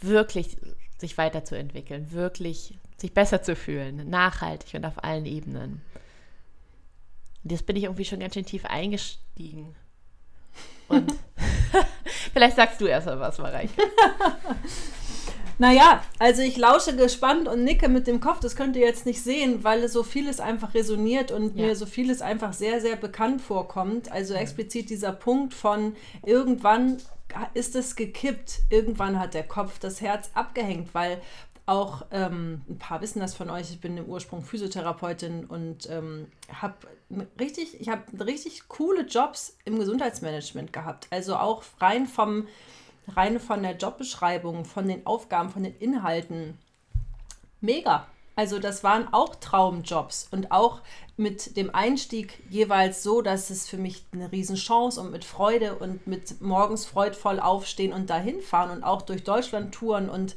wirklich 0.00 0.56
sich 0.98 1.16
weiterzuentwickeln, 1.16 2.10
wirklich 2.10 2.78
sich 2.98 3.14
besser 3.14 3.42
zu 3.42 3.54
fühlen, 3.54 4.08
nachhaltig 4.08 4.74
und 4.74 4.84
auf 4.84 5.04
allen 5.04 5.26
Ebenen. 5.26 5.82
Und 7.44 7.52
jetzt 7.52 7.66
bin 7.66 7.76
ich 7.76 7.84
irgendwie 7.84 8.04
schon 8.04 8.20
ganz 8.20 8.34
schön 8.34 8.46
tief 8.46 8.64
eingestiegen. 8.64 9.76
Und 10.88 11.12
vielleicht 12.32 12.56
sagst 12.56 12.80
du 12.80 12.86
erst 12.86 13.06
mal 13.06 13.20
was, 13.20 13.38
Mareike. 13.38 13.72
Naja, 15.58 16.02
also 16.18 16.42
ich 16.42 16.56
lausche 16.56 16.94
gespannt 16.94 17.48
und 17.48 17.64
nicke 17.64 17.88
mit 17.88 18.06
dem 18.06 18.20
Kopf. 18.20 18.40
Das 18.40 18.56
könnt 18.56 18.76
ihr 18.76 18.86
jetzt 18.86 19.06
nicht 19.06 19.22
sehen, 19.22 19.64
weil 19.64 19.88
so 19.88 20.02
vieles 20.02 20.40
einfach 20.40 20.74
resoniert 20.74 21.32
und 21.32 21.56
ja. 21.56 21.66
mir 21.66 21.76
so 21.76 21.86
vieles 21.86 22.20
einfach 22.20 22.52
sehr, 22.52 22.80
sehr 22.80 22.96
bekannt 22.96 23.40
vorkommt. 23.40 24.12
Also 24.12 24.34
explizit 24.34 24.90
dieser 24.90 25.12
Punkt 25.12 25.54
von 25.54 25.96
irgendwann 26.24 26.98
ist 27.54 27.74
es 27.74 27.96
gekippt, 27.96 28.60
irgendwann 28.70 29.18
hat 29.18 29.34
der 29.34 29.42
Kopf 29.42 29.78
das 29.78 30.00
Herz 30.00 30.30
abgehängt, 30.34 30.94
weil 30.94 31.20
auch 31.66 32.06
ähm, 32.12 32.62
ein 32.68 32.78
paar 32.78 33.00
wissen 33.00 33.18
das 33.18 33.34
von 33.34 33.50
euch. 33.50 33.70
Ich 33.70 33.80
bin 33.80 33.96
im 33.96 34.06
Ursprung 34.06 34.42
Physiotherapeutin 34.42 35.44
und 35.44 35.90
ähm, 35.90 36.28
habe 36.52 36.74
richtig, 37.40 37.80
ich 37.80 37.88
habe 37.88 38.02
richtig 38.24 38.68
coole 38.68 39.02
Jobs 39.02 39.56
im 39.64 39.78
Gesundheitsmanagement 39.78 40.72
gehabt. 40.72 41.08
Also 41.10 41.36
auch 41.36 41.64
rein 41.80 42.06
vom 42.06 42.46
rein 43.08 43.40
von 43.40 43.62
der 43.62 43.76
Jobbeschreibung, 43.76 44.64
von 44.64 44.88
den 44.88 45.06
Aufgaben, 45.06 45.50
von 45.50 45.64
den 45.64 45.76
Inhalten. 45.78 46.58
Mega. 47.60 48.06
Also 48.34 48.58
das 48.58 48.84
waren 48.84 49.08
auch 49.12 49.34
Traumjobs 49.36 50.28
und 50.30 50.52
auch 50.52 50.82
mit 51.16 51.56
dem 51.56 51.74
Einstieg 51.74 52.42
jeweils 52.50 53.02
so, 53.02 53.22
dass 53.22 53.48
es 53.48 53.66
für 53.66 53.78
mich 53.78 54.04
eine 54.12 54.30
Riesenchance 54.30 55.00
und 55.00 55.10
mit 55.10 55.24
Freude 55.24 55.76
und 55.76 56.06
mit 56.06 56.42
morgens 56.42 56.84
freudvoll 56.84 57.40
aufstehen 57.40 57.94
und 57.94 58.10
dahin 58.10 58.42
fahren 58.42 58.70
und 58.70 58.84
auch 58.84 59.00
durch 59.00 59.24
Deutschland 59.24 59.74
touren 59.74 60.10
und 60.10 60.36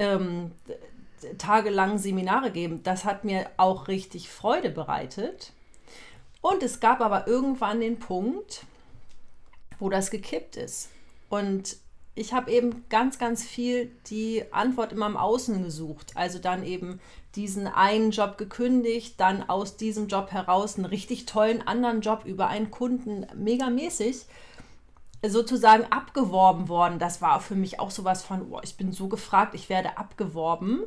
ähm, 0.00 0.50
tagelang 1.38 1.98
Seminare 1.98 2.50
geben, 2.50 2.82
das 2.82 3.04
hat 3.04 3.24
mir 3.24 3.48
auch 3.56 3.86
richtig 3.86 4.28
Freude 4.28 4.70
bereitet. 4.70 5.52
Und 6.40 6.62
es 6.62 6.80
gab 6.80 7.00
aber 7.00 7.26
irgendwann 7.26 7.80
den 7.80 7.98
Punkt, 7.98 8.64
wo 9.78 9.88
das 9.88 10.10
gekippt 10.10 10.56
ist. 10.56 10.90
Und 11.28 11.76
ich 12.16 12.32
habe 12.32 12.50
eben 12.50 12.88
ganz, 12.88 13.18
ganz 13.18 13.44
viel 13.44 13.92
die 14.08 14.42
Antwort 14.50 14.90
immer 14.90 15.06
im 15.06 15.18
Außen 15.18 15.62
gesucht. 15.62 16.12
Also 16.14 16.38
dann 16.38 16.64
eben 16.64 16.98
diesen 17.34 17.66
einen 17.66 18.10
Job 18.10 18.38
gekündigt, 18.38 19.20
dann 19.20 19.48
aus 19.48 19.76
diesem 19.76 20.08
Job 20.08 20.32
heraus 20.32 20.76
einen 20.76 20.86
richtig 20.86 21.26
tollen 21.26 21.66
anderen 21.66 22.00
Job 22.00 22.22
über 22.24 22.48
einen 22.48 22.70
Kunden, 22.70 23.26
megamäßig. 23.36 24.24
sozusagen 25.26 25.84
abgeworben 25.92 26.68
worden. 26.68 26.98
Das 26.98 27.20
war 27.20 27.40
für 27.40 27.54
mich 27.54 27.80
auch 27.80 27.90
sowas 27.90 28.22
von, 28.22 28.50
oh, 28.50 28.60
ich 28.62 28.76
bin 28.76 28.92
so 28.92 29.08
gefragt, 29.08 29.54
ich 29.54 29.68
werde 29.68 29.98
abgeworben. 29.98 30.84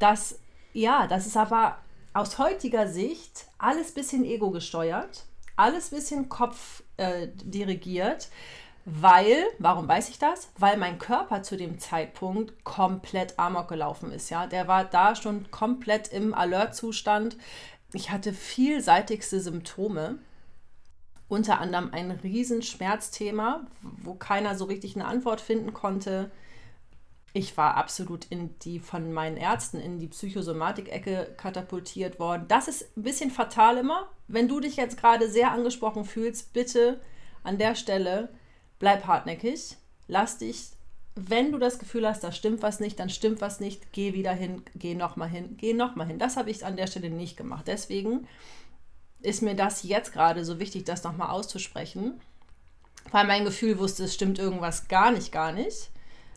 Das, 0.00 0.40
ja, 0.72 1.06
das 1.06 1.26
ist 1.26 1.36
aber 1.36 1.78
aus 2.12 2.38
heutiger 2.38 2.88
Sicht 2.88 3.46
alles 3.58 3.92
bisschen 3.92 4.24
ego 4.24 4.50
gesteuert, 4.50 5.26
alles 5.54 5.90
bisschen 5.90 6.28
Kopf 6.28 6.82
äh, 6.96 7.28
dirigiert. 7.34 8.28
Weil, 8.88 9.48
warum 9.58 9.88
weiß 9.88 10.10
ich 10.10 10.20
das? 10.20 10.48
Weil 10.56 10.76
mein 10.76 11.00
Körper 11.00 11.42
zu 11.42 11.56
dem 11.56 11.80
Zeitpunkt 11.80 12.62
komplett 12.62 13.36
amok 13.36 13.66
gelaufen 13.66 14.12
ist. 14.12 14.30
Ja, 14.30 14.46
der 14.46 14.68
war 14.68 14.84
da 14.84 15.16
schon 15.16 15.50
komplett 15.50 16.06
im 16.12 16.32
Alert-Zustand. 16.32 17.36
Ich 17.92 18.12
hatte 18.12 18.32
vielseitigste 18.32 19.40
Symptome, 19.40 20.20
unter 21.26 21.58
anderem 21.58 21.90
ein 21.92 22.12
Riesenschmerzthema, 22.12 23.66
wo 23.82 24.14
keiner 24.14 24.56
so 24.56 24.66
richtig 24.66 24.94
eine 24.94 25.06
Antwort 25.06 25.40
finden 25.40 25.74
konnte. 25.74 26.30
Ich 27.32 27.56
war 27.56 27.76
absolut 27.76 28.26
in 28.26 28.56
die 28.60 28.78
von 28.78 29.12
meinen 29.12 29.36
Ärzten 29.36 29.80
in 29.80 29.98
die 29.98 30.06
Psychosomatik-Ecke 30.06 31.34
katapultiert 31.36 32.20
worden. 32.20 32.44
Das 32.46 32.68
ist 32.68 32.96
ein 32.96 33.02
bisschen 33.02 33.32
fatal 33.32 33.78
immer. 33.78 34.08
Wenn 34.28 34.46
du 34.46 34.60
dich 34.60 34.76
jetzt 34.76 34.96
gerade 34.96 35.28
sehr 35.28 35.50
angesprochen 35.50 36.04
fühlst, 36.04 36.52
bitte 36.52 37.00
an 37.42 37.58
der 37.58 37.74
Stelle 37.74 38.28
bleib 38.78 39.06
hartnäckig, 39.06 39.76
lass 40.08 40.38
dich, 40.38 40.70
wenn 41.16 41.50
du 41.50 41.58
das 41.58 41.78
Gefühl 41.78 42.06
hast, 42.06 42.22
da 42.22 42.30
stimmt 42.30 42.62
was 42.62 42.78
nicht, 42.78 42.98
dann 43.00 43.08
stimmt 43.08 43.40
was 43.40 43.58
nicht, 43.58 43.92
geh 43.92 44.12
wieder 44.12 44.32
hin, 44.32 44.62
geh 44.74 44.94
nochmal 44.94 45.30
hin, 45.30 45.56
geh 45.56 45.72
nochmal 45.72 46.06
hin. 46.06 46.18
Das 46.18 46.36
habe 46.36 46.50
ich 46.50 46.64
an 46.64 46.76
der 46.76 46.86
Stelle 46.86 47.08
nicht 47.08 47.38
gemacht. 47.38 47.66
Deswegen 47.66 48.28
ist 49.22 49.40
mir 49.40 49.54
das 49.54 49.82
jetzt 49.82 50.12
gerade 50.12 50.44
so 50.44 50.60
wichtig, 50.60 50.84
das 50.84 51.04
nochmal 51.04 51.30
auszusprechen, 51.30 52.20
weil 53.12 53.26
mein 53.26 53.46
Gefühl 53.46 53.78
wusste, 53.78 54.04
es 54.04 54.14
stimmt 54.14 54.38
irgendwas 54.38 54.88
gar 54.88 55.10
nicht, 55.10 55.32
gar 55.32 55.52
nicht. 55.52 55.90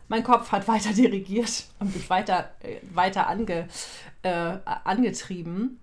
Mein 0.08 0.24
Kopf 0.24 0.53
hat 0.53 0.67
weiter 0.69 0.93
dirigiert 0.93 1.65
und 1.79 1.93
mich 1.93 2.10
weiter, 2.10 2.50
äh, 2.62 2.77
weiter 2.93 3.27
ange, 3.27 3.67
äh, 4.24 4.58
angetrieben. 4.63 5.79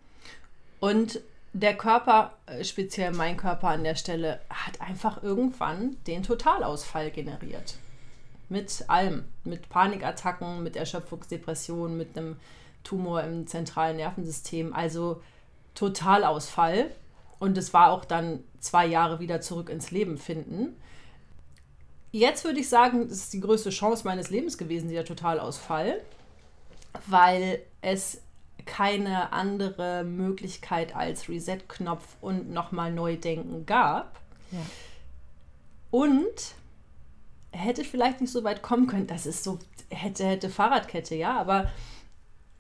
Und 0.81 1.21
der 1.57 1.75
Körper, 1.75 2.35
äh, 2.45 2.65
speziell 2.65 3.13
mein 3.13 3.39
Körper 3.39 3.69
an 3.69 3.83
der 3.83 3.95
Stelle, 3.95 4.41
hat 4.51 4.81
einfach 4.81 5.23
irgendwann 5.23 5.97
den 6.07 6.23
Totalausfall 6.23 7.11
generiert. 7.11 7.77
Mit 8.51 8.85
allem. 8.89 9.25
Mit 9.45 9.69
Panikattacken, 9.71 10.63
mit 10.63 10.77
Erschöpfungsdepressionen, 10.77 11.97
mit 11.97 12.17
einem 12.17 12.37
Tumor 12.85 13.23
im 13.23 13.47
zentralen 13.47 13.97
Nervensystem. 13.97 14.75
Also 14.75 15.23
Totalausfall. 15.75 16.91
Und 17.39 17.57
es 17.57 17.73
war 17.73 17.91
auch 17.91 18.05
dann 18.05 18.45
zwei 18.61 18.87
Jahre 18.87 19.19
wieder 19.19 19.41
zurück 19.41 19.71
ins 19.71 19.91
Leben 19.91 20.19
finden. 20.19 20.77
Jetzt 22.13 22.45
würde 22.45 22.61
ich 22.61 22.69
sagen, 22.69 23.09
das 23.09 23.19
ist 23.19 23.33
die 23.33 23.41
größte 23.41 23.71
Chance 23.71 24.05
meines 24.05 24.31
Lebens 24.31 24.59
gewesen, 24.59 24.89
dieser 24.89 25.05
Totalausfall, 25.05 26.01
weil 27.07 27.63
es 27.81 28.23
keine 28.67 29.33
andere 29.33 30.05
Möglichkeit 30.05 30.95
als 30.95 31.29
Reset-Knopf 31.29 32.17
und 32.21 32.51
nochmal 32.51 32.93
neu 32.93 33.17
denken 33.17 33.65
gab. 33.65 34.21
Ja. 34.53 34.59
Und 35.91 36.55
hätte 37.53 37.85
vielleicht 37.85 38.21
nicht 38.21 38.33
so 38.33 38.45
weit 38.45 38.63
kommen 38.63 38.87
können. 38.87 39.07
Das 39.07 39.25
ist 39.25 39.43
so, 39.45 39.59
hätte, 39.89 40.27
hätte 40.27 40.51
Fahrradkette, 40.51 41.15
ja, 41.15 41.39
aber 41.39 41.71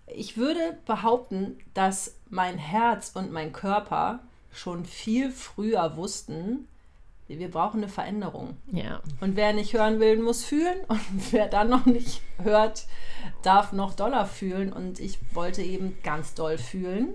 ich 0.07 0.37
würde 0.37 0.79
behaupten, 0.87 1.59
dass 1.75 2.17
mein 2.31 2.59
Herz 2.59 3.11
und 3.15 3.33
mein 3.33 3.53
Körper 3.53 4.21
schon 4.53 4.85
viel 4.85 5.31
früher 5.31 5.97
wussten, 5.97 6.69
wir 7.29 7.51
brauchen 7.51 7.79
eine 7.79 7.89
Veränderung. 7.89 8.57
Ja. 8.71 9.01
Und 9.21 9.37
wer 9.37 9.53
nicht 9.53 9.75
hören 9.75 9.99
will, 9.99 10.21
muss 10.23 10.45
fühlen. 10.45 10.79
Und 10.89 11.01
wer 11.33 11.49
dann 11.49 11.69
noch 11.69 11.87
nicht 11.87 12.23
hört, 12.43 12.87
darf 13.43 13.73
noch 13.73 13.95
doller 13.95 14.27
fühlen. 14.27 14.73
Und 14.73 15.01
ich 15.01 15.19
wollte 15.35 15.63
eben 15.63 15.99
ganz 16.03 16.35
doll 16.35 16.59
fühlen. 16.59 17.15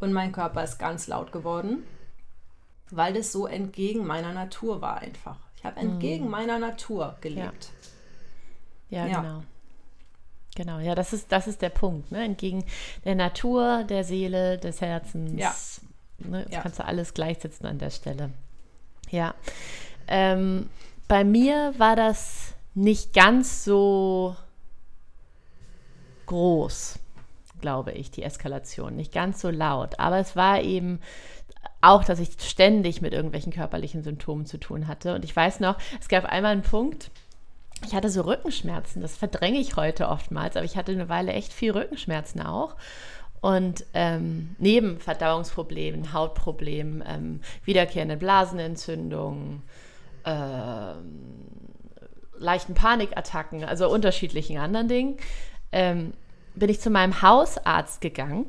Und 0.00 0.12
mein 0.12 0.32
Körper 0.32 0.64
ist 0.64 0.78
ganz 0.78 1.06
laut 1.06 1.30
geworden, 1.30 1.84
weil 2.90 3.12
das 3.12 3.30
so 3.30 3.46
entgegen 3.46 4.04
meiner 4.04 4.32
Natur 4.32 4.80
war 4.80 4.98
einfach. 4.98 5.38
Ich 5.56 5.64
habe 5.64 5.78
entgegen 5.78 6.24
mhm. 6.24 6.30
meiner 6.30 6.58
Natur 6.58 7.16
gelebt. 7.20 7.70
Ja, 8.90 9.06
ja, 9.06 9.12
ja, 9.12 9.20
genau. 9.20 9.42
Genau, 10.54 10.78
ja, 10.80 10.94
das 10.94 11.12
ist, 11.12 11.30
das 11.32 11.46
ist 11.46 11.62
der 11.62 11.70
Punkt. 11.70 12.12
Ne? 12.12 12.24
Entgegen 12.24 12.64
der 13.04 13.14
Natur, 13.14 13.84
der 13.84 14.04
Seele, 14.04 14.58
des 14.58 14.80
Herzens. 14.80 15.40
Ja. 15.40 15.54
Ne? 16.18 16.42
Das 16.44 16.52
ja. 16.52 16.60
kannst 16.60 16.78
du 16.78 16.84
alles 16.84 17.14
gleichsetzen 17.14 17.66
an 17.66 17.78
der 17.78 17.90
Stelle. 17.90 18.30
Ja. 19.12 19.34
Ähm, 20.08 20.68
bei 21.06 21.22
mir 21.22 21.74
war 21.78 21.94
das 21.94 22.54
nicht 22.74 23.12
ganz 23.12 23.64
so 23.64 24.34
groß, 26.26 26.98
glaube 27.60 27.92
ich, 27.92 28.10
die 28.10 28.22
Eskalation. 28.22 28.96
Nicht 28.96 29.12
ganz 29.12 29.40
so 29.40 29.50
laut. 29.50 30.00
Aber 30.00 30.18
es 30.18 30.34
war 30.34 30.60
eben 30.62 31.00
auch, 31.80 32.04
dass 32.04 32.18
ich 32.18 32.30
ständig 32.40 33.02
mit 33.02 33.12
irgendwelchen 33.12 33.52
körperlichen 33.52 34.02
Symptomen 34.02 34.46
zu 34.46 34.58
tun 34.58 34.88
hatte. 34.88 35.14
Und 35.14 35.24
ich 35.24 35.36
weiß 35.36 35.60
noch, 35.60 35.76
es 36.00 36.08
gab 36.08 36.24
einmal 36.24 36.52
einen 36.52 36.62
Punkt, 36.62 37.10
ich 37.84 37.94
hatte 37.94 38.08
so 38.08 38.22
Rückenschmerzen. 38.22 39.02
Das 39.02 39.16
verdränge 39.16 39.58
ich 39.58 39.76
heute 39.76 40.08
oftmals, 40.08 40.56
aber 40.56 40.64
ich 40.64 40.76
hatte 40.76 40.92
eine 40.92 41.08
Weile 41.08 41.32
echt 41.32 41.52
viel 41.52 41.72
Rückenschmerzen 41.72 42.40
auch. 42.40 42.76
Und 43.42 43.84
ähm, 43.92 44.54
neben 44.58 45.00
Verdauungsproblemen, 45.00 46.12
Hautproblemen, 46.12 47.02
ähm, 47.04 47.40
wiederkehrende 47.64 48.16
Blasenentzündungen, 48.16 49.62
ähm, 50.24 51.42
leichten 52.38 52.74
Panikattacken, 52.74 53.64
also 53.64 53.90
unterschiedlichen 53.90 54.58
anderen 54.58 54.86
Dingen, 54.86 55.16
ähm, 55.72 56.12
bin 56.54 56.70
ich 56.70 56.80
zu 56.80 56.88
meinem 56.88 57.20
Hausarzt 57.20 58.00
gegangen. 58.00 58.46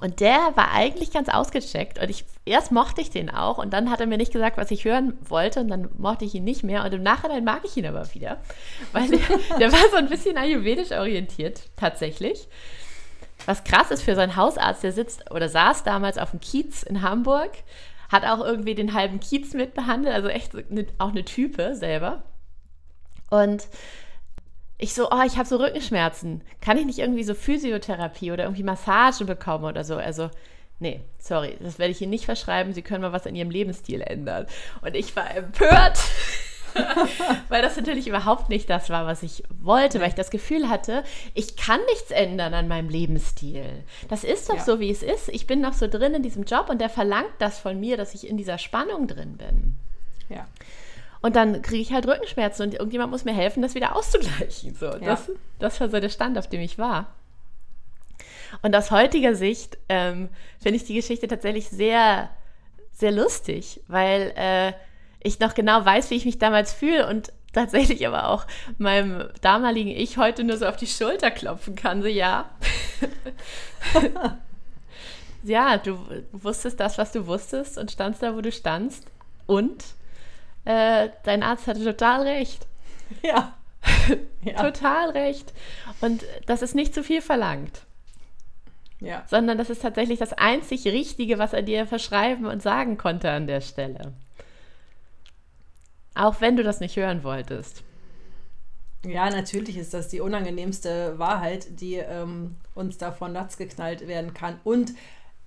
Und 0.00 0.20
der 0.20 0.52
war 0.54 0.72
eigentlich 0.72 1.12
ganz 1.12 1.28
ausgecheckt. 1.28 2.00
Und 2.00 2.08
ich, 2.08 2.24
erst 2.46 2.72
mochte 2.72 3.02
ich 3.02 3.10
den 3.10 3.28
auch. 3.28 3.58
Und 3.58 3.74
dann 3.74 3.90
hat 3.90 4.00
er 4.00 4.06
mir 4.06 4.16
nicht 4.16 4.32
gesagt, 4.32 4.56
was 4.56 4.70
ich 4.70 4.86
hören 4.86 5.18
wollte. 5.28 5.60
Und 5.60 5.68
dann 5.68 5.90
mochte 5.98 6.24
ich 6.24 6.34
ihn 6.34 6.44
nicht 6.44 6.64
mehr. 6.64 6.82
Und 6.82 6.94
im 6.94 7.02
Nachhinein 7.02 7.44
mag 7.44 7.60
ich 7.64 7.76
ihn 7.76 7.86
aber 7.86 8.12
wieder. 8.14 8.40
Weil 8.92 9.08
der, 9.08 9.58
der 9.58 9.70
war 9.70 9.90
so 9.90 9.96
ein 9.96 10.08
bisschen 10.08 10.38
ayurvedisch 10.38 10.92
orientiert, 10.92 11.68
tatsächlich. 11.76 12.48
Was 13.46 13.64
krass 13.64 13.90
ist 13.90 14.02
für 14.02 14.14
so 14.14 14.20
einen 14.20 14.36
Hausarzt, 14.36 14.82
der 14.82 14.92
sitzt 14.92 15.30
oder 15.30 15.48
saß 15.48 15.84
damals 15.84 16.18
auf 16.18 16.30
dem 16.30 16.40
Kiez 16.40 16.82
in 16.82 17.02
Hamburg, 17.02 17.50
hat 18.10 18.24
auch 18.24 18.44
irgendwie 18.44 18.74
den 18.74 18.94
halben 18.94 19.20
Kiez 19.20 19.54
mitbehandelt, 19.54 20.14
also 20.14 20.28
echt 20.28 20.54
eine, 20.54 20.86
auch 20.98 21.10
eine 21.10 21.24
Type 21.24 21.74
selber. 21.74 22.22
Und 23.30 23.68
ich 24.78 24.94
so, 24.94 25.10
oh, 25.10 25.22
ich 25.26 25.36
habe 25.36 25.48
so 25.48 25.56
Rückenschmerzen. 25.56 26.42
Kann 26.60 26.78
ich 26.78 26.86
nicht 26.86 26.98
irgendwie 26.98 27.24
so 27.24 27.34
Physiotherapie 27.34 28.32
oder 28.32 28.44
irgendwie 28.44 28.62
Massage 28.62 29.24
bekommen 29.24 29.64
oder 29.64 29.84
so? 29.84 29.96
Also, 29.96 30.30
nee, 30.78 31.00
sorry, 31.18 31.56
das 31.60 31.78
werde 31.78 31.92
ich 31.92 32.00
Ihnen 32.00 32.10
nicht 32.10 32.24
verschreiben. 32.24 32.72
Sie 32.72 32.82
können 32.82 33.02
mal 33.02 33.12
was 33.12 33.26
in 33.26 33.36
Ihrem 33.36 33.50
Lebensstil 33.50 34.00
ändern. 34.00 34.46
Und 34.82 34.94
ich 34.94 35.14
war 35.16 35.34
empört. 35.34 35.98
weil 37.48 37.62
das 37.62 37.76
natürlich 37.76 38.06
überhaupt 38.06 38.48
nicht 38.48 38.68
das 38.68 38.90
war, 38.90 39.06
was 39.06 39.22
ich 39.22 39.42
wollte, 39.60 40.00
weil 40.00 40.08
ich 40.08 40.14
das 40.14 40.30
Gefühl 40.30 40.68
hatte, 40.68 41.04
ich 41.34 41.56
kann 41.56 41.80
nichts 41.90 42.10
ändern 42.10 42.54
an 42.54 42.68
meinem 42.68 42.88
Lebensstil. 42.88 43.84
Das 44.08 44.24
ist 44.24 44.48
doch 44.48 44.56
ja. 44.56 44.64
so, 44.64 44.80
wie 44.80 44.90
es 44.90 45.02
ist. 45.02 45.28
Ich 45.28 45.46
bin 45.46 45.60
noch 45.60 45.72
so 45.72 45.86
drin 45.88 46.14
in 46.14 46.22
diesem 46.22 46.44
Job 46.44 46.68
und 46.70 46.80
der 46.80 46.90
verlangt 46.90 47.34
das 47.38 47.58
von 47.58 47.78
mir, 47.78 47.96
dass 47.96 48.14
ich 48.14 48.28
in 48.28 48.36
dieser 48.36 48.58
Spannung 48.58 49.06
drin 49.06 49.36
bin. 49.36 49.76
Ja. 50.28 50.46
Und 51.20 51.36
dann 51.36 51.62
kriege 51.62 51.80
ich 51.80 51.92
halt 51.92 52.06
Rückenschmerzen 52.06 52.66
und 52.66 52.74
irgendjemand 52.74 53.10
muss 53.10 53.24
mir 53.24 53.32
helfen, 53.32 53.62
das 53.62 53.74
wieder 53.74 53.96
auszugleichen. 53.96 54.74
So, 54.74 54.86
ja. 54.86 54.98
das, 54.98 55.30
das 55.58 55.80
war 55.80 55.88
so 55.88 55.98
der 55.98 56.10
Stand, 56.10 56.36
auf 56.36 56.48
dem 56.48 56.60
ich 56.60 56.78
war. 56.78 57.14
Und 58.62 58.76
aus 58.76 58.90
heutiger 58.90 59.34
Sicht 59.34 59.78
ähm, 59.88 60.28
finde 60.60 60.76
ich 60.76 60.84
die 60.84 60.94
Geschichte 60.94 61.26
tatsächlich 61.26 61.68
sehr, 61.68 62.30
sehr 62.92 63.10
lustig, 63.10 63.80
weil 63.88 64.32
äh, 64.36 64.72
ich 65.24 65.40
noch 65.40 65.54
genau 65.54 65.84
weiß, 65.84 66.10
wie 66.10 66.14
ich 66.14 66.26
mich 66.26 66.38
damals 66.38 66.72
fühle 66.72 67.08
und 67.08 67.32
tatsächlich 67.52 68.06
aber 68.06 68.28
auch 68.28 68.46
meinem 68.78 69.28
damaligen 69.40 69.90
Ich 69.90 70.18
heute 70.18 70.44
nur 70.44 70.58
so 70.58 70.66
auf 70.66 70.76
die 70.76 70.86
Schulter 70.86 71.30
klopfen 71.30 71.74
kann. 71.74 72.02
So, 72.02 72.08
ja. 72.08 72.50
ja, 75.42 75.78
du 75.78 75.98
wusstest 76.32 76.78
das, 76.78 76.98
was 76.98 77.12
du 77.12 77.26
wusstest 77.26 77.78
und 77.78 77.90
standst 77.90 78.22
da, 78.22 78.36
wo 78.36 78.40
du 78.42 78.52
standst. 78.52 79.06
Und 79.46 79.84
äh, 80.66 81.08
dein 81.24 81.42
Arzt 81.42 81.66
hatte 81.66 81.82
total 81.82 82.22
recht. 82.22 82.66
Ja. 83.22 83.54
ja. 84.42 84.54
total 84.62 85.10
recht. 85.10 85.52
Und 86.00 86.24
das 86.46 86.62
ist 86.62 86.74
nicht 86.74 86.94
zu 86.94 87.04
viel 87.04 87.20
verlangt. 87.20 87.82
Ja. 88.98 89.24
Sondern 89.28 89.58
das 89.58 89.68
ist 89.68 89.82
tatsächlich 89.82 90.18
das 90.18 90.32
einzig 90.32 90.86
Richtige, 90.86 91.38
was 91.38 91.52
er 91.52 91.62
dir 91.62 91.86
verschreiben 91.86 92.46
und 92.46 92.62
sagen 92.62 92.96
konnte 92.96 93.30
an 93.30 93.46
der 93.46 93.60
Stelle. 93.60 94.14
Auch 96.14 96.40
wenn 96.40 96.56
du 96.56 96.62
das 96.62 96.80
nicht 96.80 96.96
hören 96.96 97.22
wolltest. 97.24 97.82
Ja, 99.04 99.28
natürlich 99.28 99.76
ist 99.76 99.92
das 99.92 100.08
die 100.08 100.20
unangenehmste 100.20 101.18
Wahrheit, 101.18 101.80
die 101.80 101.96
ähm, 101.96 102.54
uns 102.74 102.96
davon 102.98 103.32
nuts 103.32 103.56
geknallt 103.58 104.06
werden 104.08 104.32
kann. 104.32 104.60
Und, 104.64 104.92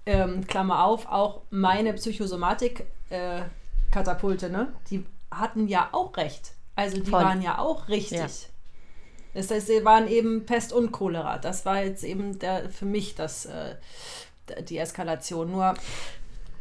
ähm, 0.05 0.45
Klammer 0.45 0.83
auf, 0.85 1.07
auch 1.07 1.41
meine 1.49 1.93
Psychosomatik-Katapulte, 1.93 4.45
äh, 4.45 4.49
ne? 4.49 4.73
die 4.89 5.05
hatten 5.31 5.67
ja 5.67 5.89
auch 5.91 6.15
recht. 6.17 6.51
Also 6.75 7.01
die 7.01 7.09
Voll. 7.09 7.23
waren 7.23 7.41
ja 7.41 7.57
auch 7.57 7.87
richtig. 7.87 8.19
Ja. 8.19 8.27
Das 9.33 9.51
heißt, 9.51 9.67
sie 9.67 9.83
waren 9.83 10.07
eben 10.07 10.45
Pest 10.45 10.71
und 10.71 10.91
Cholera. 10.91 11.37
Das 11.37 11.65
war 11.65 11.83
jetzt 11.83 12.03
eben 12.03 12.39
der, 12.39 12.69
für 12.69 12.85
mich 12.85 13.15
das, 13.15 13.45
äh, 13.45 13.75
die 14.63 14.77
Eskalation. 14.77 15.51
Nur, 15.51 15.73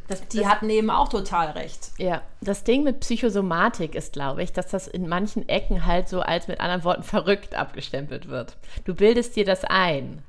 Das, 0.09 0.27
die 0.29 0.39
das, 0.39 0.47
hatten 0.47 0.71
eben 0.71 0.91
auch 0.91 1.09
total 1.09 1.51
recht. 1.51 1.91
ja, 1.99 2.23
das 2.41 2.63
Ding 2.65 2.85
mit 2.85 3.01
Psychosomatik 3.01 3.95
ist, 3.95 4.13
glaube 4.13 4.43
ich, 4.43 4.53
dass 4.53 4.69
das 4.69 4.87
in 4.87 5.09
manchen 5.09 5.49
Ecken 5.49 5.85
halt 5.85 6.09
so 6.09 6.21
als 6.21 6.47
mit 6.49 6.61
anderen 6.61 6.85
Worten 6.85 7.03
verrückt 7.05 7.55
abgestempelt 7.55 8.29
wird. 8.29 8.57
Du 8.85 8.95
bildest 8.95 9.35
dir 9.37 9.45
das 9.45 9.65
ein. 9.65 10.23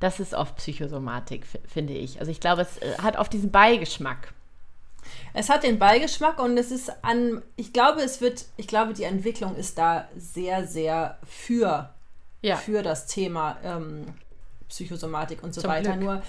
Das 0.00 0.18
ist 0.18 0.32
oft 0.34 0.56
Psychosomatik, 0.56 1.46
finde 1.68 1.92
ich. 1.92 2.18
Also 2.20 2.32
ich 2.32 2.40
glaube, 2.40 2.62
es 2.62 2.78
äh, 2.78 2.96
hat 3.02 3.18
oft 3.18 3.32
diesen 3.32 3.50
Beigeschmack. 3.50 4.32
Es 5.34 5.48
hat 5.48 5.62
den 5.62 5.78
Beigeschmack 5.78 6.38
und 6.42 6.56
es 6.58 6.70
ist 6.70 6.92
an, 7.04 7.42
ich 7.56 7.72
glaube, 7.72 8.00
es 8.02 8.20
wird, 8.20 8.46
ich 8.56 8.66
glaube, 8.66 8.94
die 8.94 9.04
Entwicklung 9.04 9.54
ist 9.56 9.78
da 9.78 10.08
sehr, 10.16 10.66
sehr 10.66 11.18
für, 11.24 11.90
Ja. 12.42 12.56
für 12.56 12.82
das 12.82 13.06
Thema 13.06 13.58
ähm, 13.62 14.06
Psychosomatik 14.68 15.42
und 15.42 15.54
so 15.54 15.60
Zum 15.60 15.70
weiter. 15.70 15.92
Glück. 15.92 16.02
Nur 16.04 16.22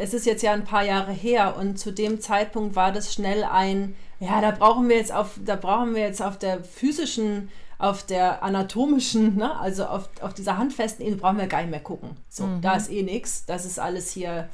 es 0.00 0.14
ist 0.14 0.24
jetzt 0.24 0.42
ja 0.42 0.52
ein 0.52 0.64
paar 0.64 0.82
Jahre 0.82 1.12
her 1.12 1.56
und 1.58 1.78
zu 1.78 1.92
dem 1.92 2.20
Zeitpunkt 2.20 2.74
war 2.74 2.90
das 2.90 3.12
schnell 3.12 3.44
ein, 3.44 3.94
ja, 4.18 4.40
da 4.40 4.50
brauchen 4.50 4.88
wir 4.88 4.96
jetzt 4.96 5.12
auf, 5.12 5.38
da 5.44 5.56
brauchen 5.56 5.94
wir 5.94 6.02
jetzt 6.02 6.22
auf 6.22 6.38
der 6.38 6.64
physischen, 6.64 7.50
auf 7.78 8.04
der 8.04 8.42
anatomischen, 8.42 9.36
ne, 9.36 9.58
also 9.58 9.84
auf, 9.84 10.08
auf 10.22 10.32
dieser 10.32 10.56
handfesten 10.56 11.04
Ebene 11.04 11.20
brauchen 11.20 11.38
wir 11.38 11.46
gar 11.46 11.60
nicht 11.60 11.70
mehr 11.70 11.80
gucken. 11.80 12.16
So, 12.28 12.46
da 12.60 12.76
ist 12.76 12.90
eh 12.90 13.02
nichts. 13.02 13.44
Das 13.46 13.64
ist 13.64 13.78
alles 13.78 14.10
hier, 14.10 14.48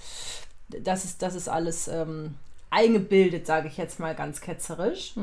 das 0.69 1.05
ist, 1.05 1.23
das 1.23 1.35
ist 1.35 1.49
alles 1.49 1.89
ähm, 1.89 2.35
eingebildet, 2.71 3.47
sage 3.47 3.69
ich 3.69 3.77
jetzt 3.77 4.01
mal 4.01 4.15
ganz 4.15 4.41
ketzerisch. 4.41 5.15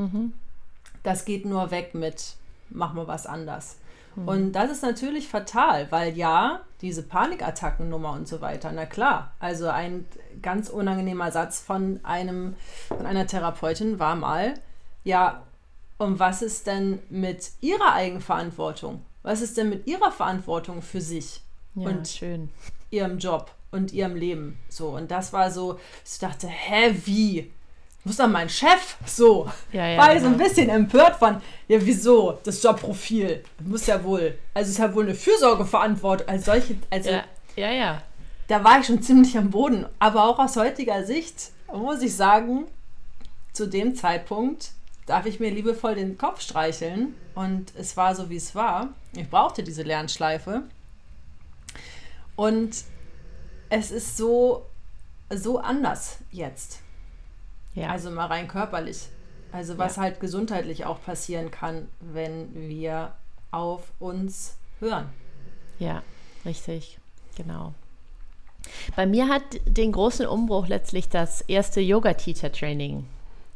Das 1.04 1.26
geht 1.26 1.46
nur 1.46 1.72
weg 1.72 1.96
mit, 1.96 2.36
mach 2.70 2.94
mal 2.94 3.08
was 3.08 3.26
anders. 3.26 3.76
Und 4.16 4.52
das 4.54 4.70
ist 4.72 4.84
natürlich 4.84 5.28
fatal, 5.28 5.88
weil 5.92 6.16
ja, 6.18 6.62
diese 6.82 7.04
Panikattackennummer 7.04 8.12
und 8.12 8.28
so 8.28 8.42
weiter, 8.42 8.72
na 8.72 8.86
klar, 8.86 9.34
also 9.40 9.68
ein 9.70 10.06
ganz 10.42 10.70
unangenehmer 10.70 11.32
Satz 11.32 11.60
von 11.60 12.00
einem, 12.04 12.56
von 12.90 13.06
einer 13.06 13.26
Therapeutin 13.26 14.00
war 14.00 14.16
mal, 14.16 14.54
ja, 15.04 15.44
und 15.98 16.20
was 16.20 16.42
ist 16.42 16.68
denn 16.68 17.00
mit 17.10 17.52
ihrer 17.62 17.94
Eigenverantwortung? 17.94 19.02
Was 19.24 19.42
ist 19.42 19.58
denn 19.58 19.70
mit 19.70 19.88
ihrer 19.88 20.12
Verantwortung 20.12 20.82
für 20.82 21.02
sich? 21.02 21.42
Ja, 21.76 21.90
Und 21.90 22.08
schön. 22.08 22.50
ihrem 22.92 23.18
Job 23.18 23.52
und 23.72 23.94
ihrem 23.94 24.16
Leben. 24.16 24.60
So, 24.70 24.90
und 24.90 25.10
das 25.12 25.34
war 25.34 25.50
so, 25.50 25.80
ich 26.06 26.20
dachte, 26.20 26.48
hä, 26.48 26.94
wie? 27.06 27.52
Muss 28.06 28.18
doch 28.18 28.28
mein 28.28 28.50
Chef 28.50 28.98
so. 29.06 29.50
Ja, 29.72 29.88
ja, 29.88 29.98
war 29.98 30.14
ich 30.14 30.22
so 30.22 30.28
ein 30.28 30.34
genau. 30.38 30.44
bisschen 30.44 30.70
empört 30.70 31.16
von, 31.16 31.42
ja, 31.70 31.78
wieso? 31.82 32.38
Das 32.44 32.62
Jobprofil. 32.62 33.44
Muss 33.64 33.86
ja 33.86 34.04
wohl. 34.04 34.38
Also 34.54 34.72
ist 34.72 34.78
ja 34.78 34.94
wohl 34.94 35.06
eine 35.06 35.16
Fürsorgeverantwortung 35.16 36.28
als 36.28 36.46
solche. 36.46 36.76
Also 36.90 37.12
Ja, 37.12 37.24
ja, 37.56 37.72
ja. 37.72 38.02
da 38.50 38.64
war 38.64 38.80
ich 38.80 38.88
schon 38.88 39.02
ziemlich 39.02 39.38
am 39.38 39.50
Boden. 39.50 39.86
Aber 40.00 40.26
auch 40.26 40.40
aus 40.40 40.58
heutiger 40.58 41.06
Sicht 41.06 41.52
muss 41.74 42.02
ich 42.02 42.16
sagen, 42.16 42.66
zu 43.54 43.68
dem 43.68 43.96
Zeitpunkt 43.96 44.72
darf 45.06 45.26
ich 45.26 45.40
mir 45.40 45.50
liebevoll 45.52 45.96
den 45.96 46.18
Kopf 46.18 46.42
streicheln. 46.42 47.16
Und 47.36 47.74
es 47.78 47.96
war 47.96 48.16
so, 48.16 48.30
wie 48.30 48.36
es 48.36 48.54
war. 48.54 48.90
Ich 49.16 49.30
brauchte 49.30 49.64
diese 49.64 49.84
Lernschleife. 49.84 50.64
Und 52.36 52.76
es 53.70 53.92
ist 53.92 54.18
so, 54.18 54.66
so 55.30 55.60
anders 55.60 56.18
jetzt. 56.32 56.80
Ja, 57.76 57.90
Also 57.90 58.12
mal 58.12 58.28
rein 58.28 58.48
körperlich. 58.48 59.08
Also 59.52 59.78
was 59.78 59.98
Ja. 59.98 60.04
halt 60.04 60.20
gesundheitlich 60.20 60.86
auch 60.86 61.02
passieren 61.04 61.52
kann, 61.52 61.88
wenn 62.00 62.54
wir 62.70 63.14
auf 63.52 63.92
uns 64.00 64.58
hören. 64.80 65.10
ja, 65.80 66.02
richtig, 66.46 66.98
genau. 67.36 67.74
Bei 68.96 69.06
mir 69.06 69.28
hat 69.28 69.44
den 69.66 69.92
großen 69.92 70.26
Umbruch 70.26 70.68
letztlich 70.68 71.10
das 71.10 71.42
erste 71.42 71.82
Yoga-Teacher-Training, 71.82 73.06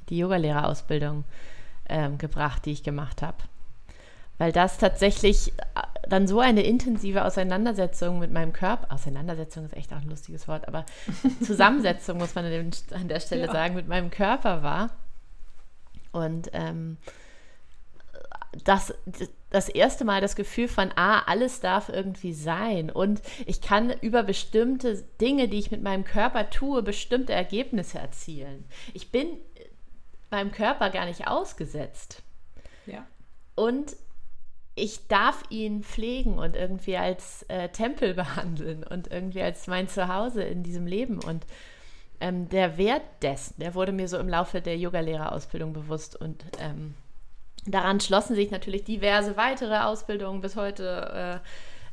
die 0.09 0.17
Yogalehrerausbildung 0.17 1.23
ähm, 1.89 2.17
gebracht, 2.17 2.65
die 2.65 2.71
ich 2.71 2.83
gemacht 2.83 3.21
habe. 3.21 3.37
Weil 4.37 4.51
das 4.51 4.77
tatsächlich 4.77 5.53
äh, 5.57 5.81
dann 6.09 6.27
so 6.27 6.39
eine 6.39 6.61
intensive 6.63 7.25
Auseinandersetzung 7.25 8.19
mit 8.19 8.31
meinem 8.31 8.53
Körper, 8.53 8.93
Auseinandersetzung 8.93 9.65
ist 9.65 9.75
echt 9.75 9.91
auch 9.93 9.97
ein 10.01 10.09
lustiges 10.09 10.47
Wort, 10.47 10.67
aber 10.67 10.85
Zusammensetzung 11.43 12.17
muss 12.17 12.35
man 12.35 12.45
an, 12.45 12.51
dem, 12.51 12.71
an 12.93 13.07
der 13.07 13.19
Stelle 13.19 13.47
Ja. 13.47 13.51
sagen, 13.51 13.75
mit 13.75 13.87
meinem 13.87 14.11
Körper 14.11 14.63
war. 14.63 14.91
Und 16.11 16.49
ähm, 16.53 16.97
das, 18.63 18.93
das 19.49 19.69
erste 19.69 20.05
Mal 20.05 20.21
das 20.21 20.35
Gefühl 20.35 20.67
von, 20.67 20.91
ah, 20.95 21.23
alles 21.25 21.59
darf 21.59 21.89
irgendwie 21.89 22.33
sein. 22.33 22.89
Und 22.89 23.21
ich 23.45 23.61
kann 23.61 23.91
über 24.01 24.23
bestimmte 24.23 25.03
Dinge, 25.21 25.47
die 25.47 25.59
ich 25.59 25.71
mit 25.71 25.83
meinem 25.83 26.03
Körper 26.03 26.49
tue, 26.49 26.81
bestimmte 26.81 27.33
Ergebnisse 27.33 27.99
erzielen. 27.99 28.65
Ich 28.93 29.11
bin 29.11 29.27
meinem 30.31 30.51
Körper 30.51 30.89
gar 30.89 31.05
nicht 31.05 31.27
ausgesetzt. 31.27 32.23
Ja. 32.85 33.05
Und 33.55 33.95
ich 34.77 35.07
darf 35.07 35.43
ihn 35.49 35.83
pflegen 35.83 36.37
und 36.37 36.55
irgendwie 36.55 36.97
als 36.97 37.43
äh, 37.49 37.69
Tempel 37.69 38.13
behandeln 38.13 38.83
und 38.83 39.11
irgendwie 39.11 39.41
als 39.41 39.67
mein 39.67 39.87
Zuhause 39.87 40.43
in 40.43 40.63
diesem 40.63 40.87
Leben. 40.87 41.19
Und 41.23 41.45
ähm, 42.19 42.49
der 42.49 42.77
Wert 42.77 43.03
dessen, 43.21 43.59
der 43.59 43.75
wurde 43.75 43.91
mir 43.91 44.07
so 44.07 44.17
im 44.17 44.29
Laufe 44.29 44.61
der 44.61 44.77
Yogalehrerausbildung 44.77 45.73
bewusst. 45.73 46.15
Und 46.15 46.45
ähm, 46.59 46.95
daran 47.65 47.99
schlossen 47.99 48.35
sich 48.35 48.51
natürlich 48.51 48.83
diverse 48.83 49.37
weitere 49.37 49.79
Ausbildungen 49.79 50.41
bis 50.41 50.55
heute, 50.55 51.41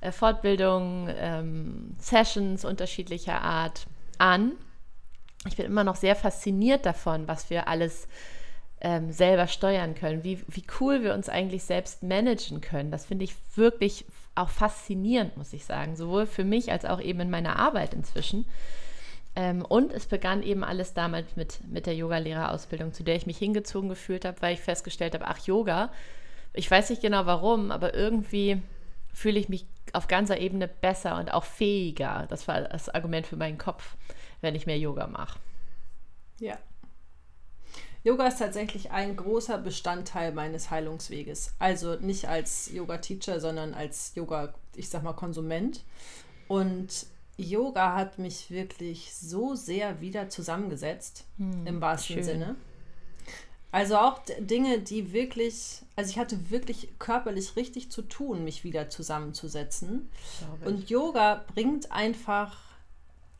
äh, 0.02 0.06
äh, 0.06 0.12
Fortbildungen, 0.12 1.12
ähm, 1.18 1.96
Sessions 1.98 2.64
unterschiedlicher 2.64 3.40
Art 3.40 3.86
an. 4.18 4.52
Ich 5.46 5.56
bin 5.56 5.66
immer 5.66 5.84
noch 5.84 5.96
sehr 5.96 6.16
fasziniert 6.16 6.86
davon, 6.86 7.28
was 7.28 7.50
wir 7.50 7.68
alles 7.68 8.08
ähm, 8.84 9.10
selber 9.10 9.46
steuern 9.46 9.94
können, 9.94 10.24
wie, 10.24 10.44
wie 10.46 10.62
cool 10.78 11.02
wir 11.02 11.14
uns 11.14 11.30
eigentlich 11.30 11.64
selbst 11.64 12.02
managen 12.02 12.60
können. 12.60 12.90
Das 12.90 13.06
finde 13.06 13.24
ich 13.24 13.34
wirklich 13.56 14.04
auch 14.34 14.50
faszinierend, 14.50 15.38
muss 15.38 15.54
ich 15.54 15.64
sagen, 15.64 15.96
sowohl 15.96 16.26
für 16.26 16.44
mich 16.44 16.70
als 16.70 16.84
auch 16.84 17.00
eben 17.00 17.20
in 17.20 17.30
meiner 17.30 17.58
Arbeit 17.58 17.94
inzwischen. 17.94 18.44
Ähm, 19.36 19.64
und 19.64 19.90
es 19.90 20.04
begann 20.04 20.42
eben 20.42 20.62
alles 20.62 20.92
damals 20.92 21.34
mit, 21.34 21.66
mit 21.66 21.86
der 21.86 21.96
Yogalehrerausbildung, 21.96 22.92
zu 22.92 23.04
der 23.04 23.16
ich 23.16 23.26
mich 23.26 23.38
hingezogen 23.38 23.88
gefühlt 23.88 24.26
habe, 24.26 24.42
weil 24.42 24.52
ich 24.52 24.60
festgestellt 24.60 25.14
habe, 25.14 25.26
ach 25.26 25.38
Yoga, 25.46 25.90
ich 26.52 26.70
weiß 26.70 26.90
nicht 26.90 27.00
genau 27.00 27.24
warum, 27.24 27.70
aber 27.70 27.94
irgendwie 27.94 28.60
fühle 29.14 29.40
ich 29.40 29.48
mich 29.48 29.64
auf 29.94 30.08
ganzer 30.08 30.38
Ebene 30.38 30.68
besser 30.68 31.16
und 31.18 31.32
auch 31.32 31.44
fähiger. 31.44 32.26
Das 32.28 32.46
war 32.48 32.60
das 32.60 32.90
Argument 32.90 33.26
für 33.26 33.36
meinen 33.36 33.56
Kopf, 33.56 33.96
wenn 34.42 34.54
ich 34.54 34.66
mehr 34.66 34.78
Yoga 34.78 35.06
mache. 35.06 35.38
Ja. 36.38 36.58
Yoga 38.04 38.26
ist 38.26 38.38
tatsächlich 38.38 38.90
ein 38.90 39.16
großer 39.16 39.56
Bestandteil 39.56 40.32
meines 40.32 40.70
Heilungsweges. 40.70 41.54
Also 41.58 41.96
nicht 41.96 42.28
als 42.28 42.70
Yoga-Teacher, 42.70 43.40
sondern 43.40 43.72
als 43.72 44.14
Yoga, 44.14 44.52
ich 44.76 44.90
sag 44.90 45.02
mal, 45.02 45.14
Konsument. 45.14 45.82
Und 46.46 47.06
Yoga 47.38 47.96
hat 47.96 48.18
mich 48.18 48.50
wirklich 48.50 49.14
so 49.14 49.54
sehr 49.54 50.02
wieder 50.02 50.28
zusammengesetzt, 50.28 51.24
im 51.38 51.80
wahrsten 51.80 52.16
schön. 52.16 52.24
Sinne. 52.24 52.56
Also 53.72 53.96
auch 53.96 54.20
Dinge, 54.38 54.80
die 54.80 55.12
wirklich, 55.12 55.82
also 55.96 56.10
ich 56.10 56.18
hatte 56.18 56.50
wirklich 56.50 56.90
körperlich 56.98 57.56
richtig 57.56 57.90
zu 57.90 58.02
tun, 58.02 58.44
mich 58.44 58.62
wieder 58.62 58.90
zusammenzusetzen. 58.90 60.10
Und 60.64 60.90
Yoga 60.90 61.44
bringt 61.54 61.90
einfach 61.90 62.56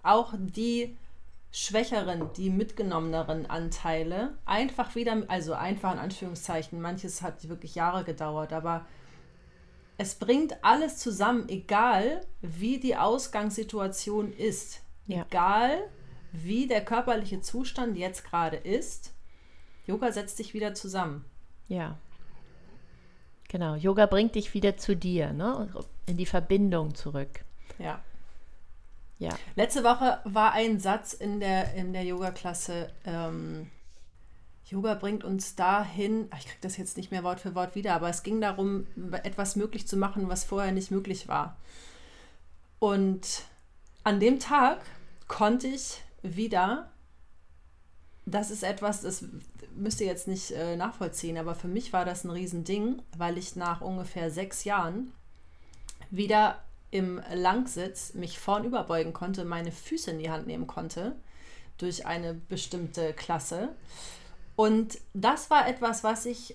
auch 0.02 0.32
die 0.36 0.96
schwächeren, 1.56 2.32
die 2.32 2.50
mitgenommeneren 2.50 3.46
Anteile 3.46 4.36
einfach 4.44 4.96
wieder, 4.96 5.22
also 5.28 5.54
einfach 5.54 5.92
in 5.92 6.00
Anführungszeichen, 6.00 6.80
manches 6.80 7.22
hat 7.22 7.48
wirklich 7.48 7.76
Jahre 7.76 8.02
gedauert, 8.02 8.52
aber 8.52 8.84
es 9.96 10.16
bringt 10.16 10.64
alles 10.64 10.98
zusammen, 10.98 11.48
egal 11.48 12.22
wie 12.40 12.80
die 12.80 12.96
Ausgangssituation 12.96 14.32
ist, 14.32 14.82
Ja. 15.06 15.22
egal 15.30 15.78
wie 16.32 16.66
der 16.66 16.84
körperliche 16.84 17.40
Zustand 17.40 17.96
jetzt 17.96 18.24
gerade 18.24 18.56
ist. 18.56 19.14
Yoga 19.86 20.10
setzt 20.10 20.40
dich 20.40 20.54
wieder 20.54 20.74
zusammen. 20.74 21.24
Ja. 21.68 21.98
Genau. 23.48 23.76
Yoga 23.76 24.06
bringt 24.06 24.34
dich 24.34 24.54
wieder 24.54 24.76
zu 24.76 24.96
dir, 24.96 25.32
ne? 25.32 25.68
In 26.06 26.16
die 26.16 26.26
Verbindung 26.26 26.96
zurück. 26.96 27.44
Ja. 27.78 28.02
Ja. 29.18 29.30
Letzte 29.54 29.84
Woche 29.84 30.20
war 30.24 30.52
ein 30.52 30.80
Satz 30.80 31.12
in 31.12 31.40
der, 31.40 31.74
in 31.74 31.92
der 31.92 32.04
Yoga-Klasse. 32.04 32.90
Ähm, 33.04 33.70
Yoga 34.66 34.94
bringt 34.94 35.24
uns 35.24 35.54
dahin, 35.54 36.26
ach, 36.30 36.38
ich 36.38 36.46
kriege 36.46 36.58
das 36.62 36.76
jetzt 36.76 36.96
nicht 36.96 37.10
mehr 37.10 37.22
Wort 37.22 37.40
für 37.40 37.54
Wort 37.54 37.74
wieder, 37.74 37.94
aber 37.94 38.08
es 38.08 38.22
ging 38.22 38.40
darum, 38.40 38.86
etwas 39.22 39.56
möglich 39.56 39.86
zu 39.86 39.96
machen, 39.96 40.28
was 40.28 40.44
vorher 40.44 40.72
nicht 40.72 40.90
möglich 40.90 41.28
war. 41.28 41.56
Und 42.78 43.42
an 44.02 44.20
dem 44.20 44.40
Tag 44.40 44.80
konnte 45.28 45.68
ich 45.68 46.02
wieder 46.22 46.90
das 48.26 48.50
ist 48.50 48.62
etwas, 48.62 49.02
das 49.02 49.24
müsst 49.74 50.00
ihr 50.00 50.06
jetzt 50.06 50.28
nicht 50.28 50.50
äh, 50.52 50.76
nachvollziehen, 50.76 51.36
aber 51.36 51.54
für 51.54 51.68
mich 51.68 51.92
war 51.92 52.04
das 52.04 52.24
ein 52.24 52.30
Riesending, 52.30 53.02
weil 53.16 53.38
ich 53.38 53.56
nach 53.56 53.80
ungefähr 53.80 54.30
sechs 54.30 54.64
Jahren 54.64 55.12
wieder 56.10 56.62
im 56.94 57.20
Langsitz 57.34 58.14
mich 58.14 58.38
vorn 58.38 58.62
überbeugen 58.62 59.12
konnte, 59.12 59.44
meine 59.44 59.72
Füße 59.72 60.12
in 60.12 60.20
die 60.20 60.30
Hand 60.30 60.46
nehmen 60.46 60.68
konnte 60.68 61.16
durch 61.76 62.06
eine 62.06 62.34
bestimmte 62.34 63.12
Klasse. 63.14 63.70
Und 64.54 64.98
das 65.12 65.50
war 65.50 65.66
etwas, 65.66 66.04
was 66.04 66.24
ich 66.24 66.54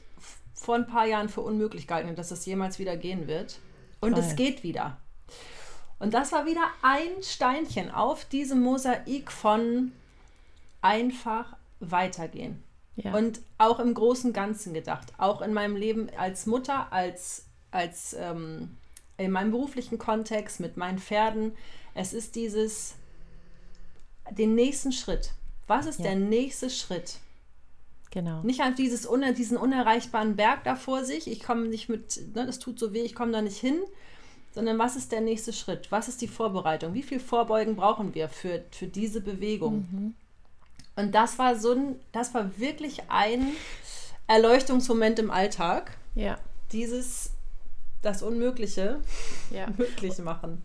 vor 0.53 0.75
ein 0.75 0.87
paar 0.87 1.05
Jahren 1.05 1.27
für 1.27 1.41
unmöglich 1.41 1.87
gehalten 1.87 2.07
habe, 2.07 2.15
dass 2.15 2.29
das 2.29 2.45
jemals 2.45 2.79
wieder 2.79 2.95
gehen 2.95 3.27
wird. 3.27 3.59
Und 3.99 4.13
Voll. 4.13 4.21
es 4.21 4.37
geht 4.37 4.63
wieder. 4.63 4.95
Und 5.99 6.13
das 6.13 6.31
war 6.31 6.45
wieder 6.45 6.65
ein 6.83 7.21
Steinchen 7.21 7.91
auf 7.91 8.23
diesem 8.23 8.61
Mosaik 8.61 9.33
von 9.33 9.91
einfach 10.81 11.57
weitergehen. 11.81 12.63
Ja. 12.95 13.13
Und 13.13 13.41
auch 13.57 13.79
im 13.79 13.93
großen 13.93 14.31
Ganzen 14.31 14.73
gedacht. 14.73 15.11
Auch 15.17 15.41
in 15.41 15.51
meinem 15.51 15.75
Leben 15.75 16.09
als 16.17 16.45
Mutter, 16.45 16.93
als, 16.93 17.45
als 17.71 18.13
ähm, 18.13 18.77
in 19.19 19.31
meinem 19.31 19.51
beruflichen 19.51 19.97
Kontext 19.97 20.59
mit 20.59 20.77
meinen 20.77 20.99
Pferden. 20.99 21.53
Es 21.93 22.13
ist 22.13 22.35
dieses, 22.35 22.95
den 24.31 24.55
nächsten 24.55 24.91
Schritt. 24.91 25.33
Was 25.67 25.85
ist 25.85 25.99
ja. 25.99 26.05
der 26.05 26.15
nächste 26.15 26.69
Schritt? 26.69 27.17
Genau. 28.11 28.41
Nicht 28.41 28.61
einfach 28.61 28.77
dieses, 28.77 29.07
diesen 29.37 29.57
unerreichbaren 29.57 30.35
Berg 30.35 30.63
da 30.63 30.75
vor 30.75 31.03
sich. 31.03 31.29
Ich 31.29 31.43
komme 31.43 31.67
nicht 31.67 31.89
mit, 31.89 32.19
ne, 32.35 32.45
das 32.45 32.59
tut 32.59 32.79
so 32.79 32.93
weh, 32.93 33.01
ich 33.01 33.13
komme 33.13 33.31
da 33.31 33.41
nicht 33.41 33.57
hin. 33.57 33.79
Sondern 34.51 34.79
was 34.79 34.95
ist 34.95 35.11
der 35.11 35.21
nächste 35.21 35.53
Schritt? 35.53 35.91
Was 35.91 36.07
ist 36.07 36.21
die 36.21 36.27
Vorbereitung? 36.27 36.95
Wie 36.95 37.03
viel 37.03 37.19
Vorbeugen 37.19 37.75
brauchen 37.75 38.15
wir 38.15 38.29
für, 38.29 38.63
für 38.71 38.87
diese 38.87 39.21
Bewegung? 39.21 39.87
Mhm. 39.91 40.15
Und 40.95 41.13
das 41.13 41.37
war 41.37 41.55
so 41.55 41.73
ein, 41.73 41.99
das 42.11 42.33
war 42.33 42.57
wirklich 42.57 43.03
ein 43.09 43.51
Erleuchtungsmoment 44.25 45.19
im 45.19 45.29
Alltag. 45.29 45.97
Ja. 46.15 46.39
Dieses, 46.71 47.31
das 48.01 48.21
Unmögliche 48.21 48.99
ja. 49.51 49.67
möglich 49.77 50.17
machen. 50.19 50.63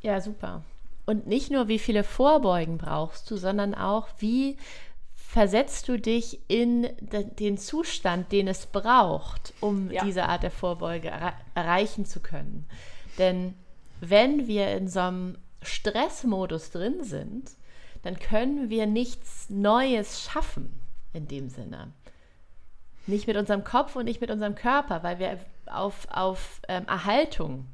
Ja, 0.00 0.20
super. 0.20 0.62
Und 1.06 1.26
nicht 1.26 1.50
nur, 1.50 1.68
wie 1.68 1.78
viele 1.78 2.04
Vorbeugen 2.04 2.78
brauchst 2.78 3.30
du, 3.30 3.36
sondern 3.36 3.74
auch, 3.74 4.08
wie 4.18 4.58
versetzt 5.14 5.88
du 5.88 5.98
dich 5.98 6.40
in 6.48 6.88
den 7.38 7.58
Zustand, 7.58 8.32
den 8.32 8.48
es 8.48 8.66
braucht, 8.66 9.52
um 9.60 9.90
ja. 9.90 10.04
diese 10.04 10.24
Art 10.24 10.42
der 10.42 10.50
Vorbeuge 10.50 11.12
erreichen 11.54 12.06
zu 12.06 12.20
können. 12.20 12.66
Denn 13.18 13.54
wenn 14.00 14.46
wir 14.46 14.70
in 14.76 14.88
so 14.88 15.00
einem 15.00 15.38
Stressmodus 15.62 16.70
drin 16.70 17.02
sind, 17.04 17.50
dann 18.02 18.18
können 18.18 18.70
wir 18.70 18.86
nichts 18.86 19.50
Neues 19.50 20.22
schaffen 20.22 20.80
in 21.12 21.26
dem 21.26 21.48
Sinne. 21.48 21.92
Nicht 23.06 23.26
mit 23.26 23.36
unserem 23.36 23.64
Kopf 23.64 23.96
und 23.96 24.04
nicht 24.04 24.20
mit 24.20 24.30
unserem 24.30 24.54
Körper, 24.54 25.02
weil 25.02 25.18
wir 25.18 25.38
auf, 25.70 26.06
auf 26.10 26.60
ähm, 26.68 26.86
Erhaltung 26.86 27.66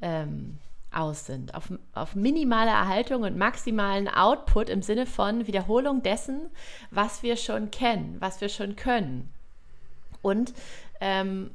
ähm, 0.00 0.58
aus 0.92 1.26
sind, 1.26 1.54
auf, 1.54 1.72
auf 1.94 2.14
minimale 2.14 2.70
Erhaltung 2.70 3.22
und 3.22 3.36
maximalen 3.36 4.08
Output 4.08 4.68
im 4.68 4.82
Sinne 4.82 5.06
von 5.06 5.46
Wiederholung 5.46 6.02
dessen, 6.02 6.50
was 6.90 7.22
wir 7.22 7.36
schon 7.36 7.70
kennen, 7.70 8.16
was 8.20 8.40
wir 8.40 8.48
schon 8.48 8.76
können. 8.76 9.32
Und 10.20 10.52
ähm, 11.00 11.50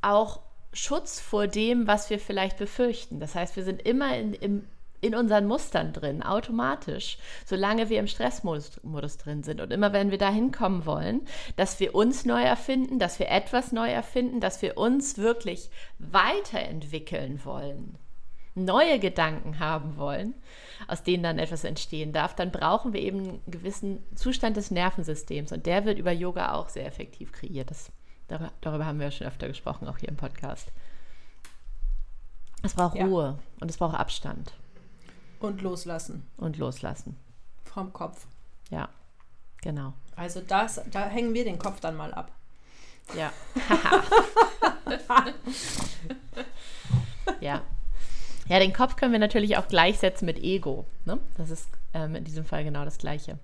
auch 0.00 0.40
Schutz 0.72 1.20
vor 1.20 1.48
dem, 1.48 1.86
was 1.86 2.10
wir 2.10 2.18
vielleicht 2.18 2.58
befürchten. 2.58 3.20
Das 3.20 3.34
heißt, 3.34 3.56
wir 3.56 3.64
sind 3.64 3.82
immer 3.82 4.16
in, 4.16 4.32
im, 4.34 4.68
in 5.02 5.16
unseren 5.16 5.46
Mustern 5.46 5.92
drin, 5.92 6.22
automatisch, 6.22 7.18
solange 7.44 7.90
wir 7.90 7.98
im 7.98 8.06
Stressmodus 8.06 9.18
drin 9.18 9.42
sind. 9.42 9.60
Und 9.60 9.72
immer 9.72 9.92
wenn 9.92 10.12
wir 10.12 10.18
dahin 10.18 10.52
kommen 10.52 10.86
wollen, 10.86 11.22
dass 11.56 11.80
wir 11.80 11.94
uns 11.94 12.24
neu 12.24 12.40
erfinden, 12.40 13.00
dass 13.00 13.18
wir 13.18 13.28
etwas 13.28 13.72
neu 13.72 13.90
erfinden, 13.90 14.40
dass 14.40 14.62
wir 14.62 14.78
uns 14.78 15.18
wirklich 15.18 15.70
weiterentwickeln 15.98 17.44
wollen, 17.44 17.98
neue 18.54 19.00
Gedanken 19.00 19.58
haben 19.58 19.96
wollen, 19.96 20.34
aus 20.86 21.02
denen 21.02 21.24
dann 21.24 21.40
etwas 21.40 21.64
entstehen 21.64 22.12
darf, 22.12 22.36
dann 22.36 22.52
brauchen 22.52 22.92
wir 22.92 23.00
eben 23.00 23.18
einen 23.18 23.42
gewissen 23.48 24.04
Zustand 24.14 24.56
des 24.56 24.70
Nervensystems. 24.70 25.50
Und 25.50 25.66
der 25.66 25.84
wird 25.84 25.98
über 25.98 26.12
Yoga 26.12 26.52
auch 26.52 26.68
sehr 26.68 26.86
effektiv 26.86 27.32
kreiert. 27.32 27.70
Das, 27.70 27.90
darüber 28.60 28.86
haben 28.86 29.00
wir 29.00 29.06
ja 29.06 29.10
schon 29.10 29.26
öfter 29.26 29.48
gesprochen, 29.48 29.88
auch 29.88 29.98
hier 29.98 30.10
im 30.10 30.16
Podcast. 30.16 30.70
Es 32.62 32.74
braucht 32.74 32.96
ja. 32.96 33.06
Ruhe 33.06 33.38
und 33.60 33.68
es 33.68 33.78
braucht 33.78 33.98
Abstand. 33.98 34.52
Und 35.42 35.60
loslassen. 35.60 36.24
Und 36.36 36.56
loslassen. 36.56 37.16
Vom 37.64 37.92
Kopf. 37.92 38.26
Ja, 38.70 38.88
genau. 39.60 39.92
Also 40.14 40.40
das, 40.40 40.80
da 40.90 41.06
hängen 41.08 41.34
wir 41.34 41.44
den 41.44 41.58
Kopf 41.58 41.80
dann 41.80 41.96
mal 41.96 42.14
ab. 42.14 42.30
Ja. 43.16 43.32
ja. 47.40 47.62
Ja, 48.48 48.58
den 48.60 48.72
Kopf 48.72 48.94
können 48.94 49.12
wir 49.12 49.18
natürlich 49.18 49.56
auch 49.56 49.66
gleichsetzen 49.66 50.26
mit 50.26 50.38
Ego. 50.38 50.86
Ne? 51.04 51.18
Das 51.36 51.50
ist 51.50 51.68
ähm, 51.92 52.14
in 52.14 52.22
diesem 52.22 52.44
Fall 52.44 52.62
genau 52.62 52.84
das 52.84 52.98
Gleiche. 52.98 53.38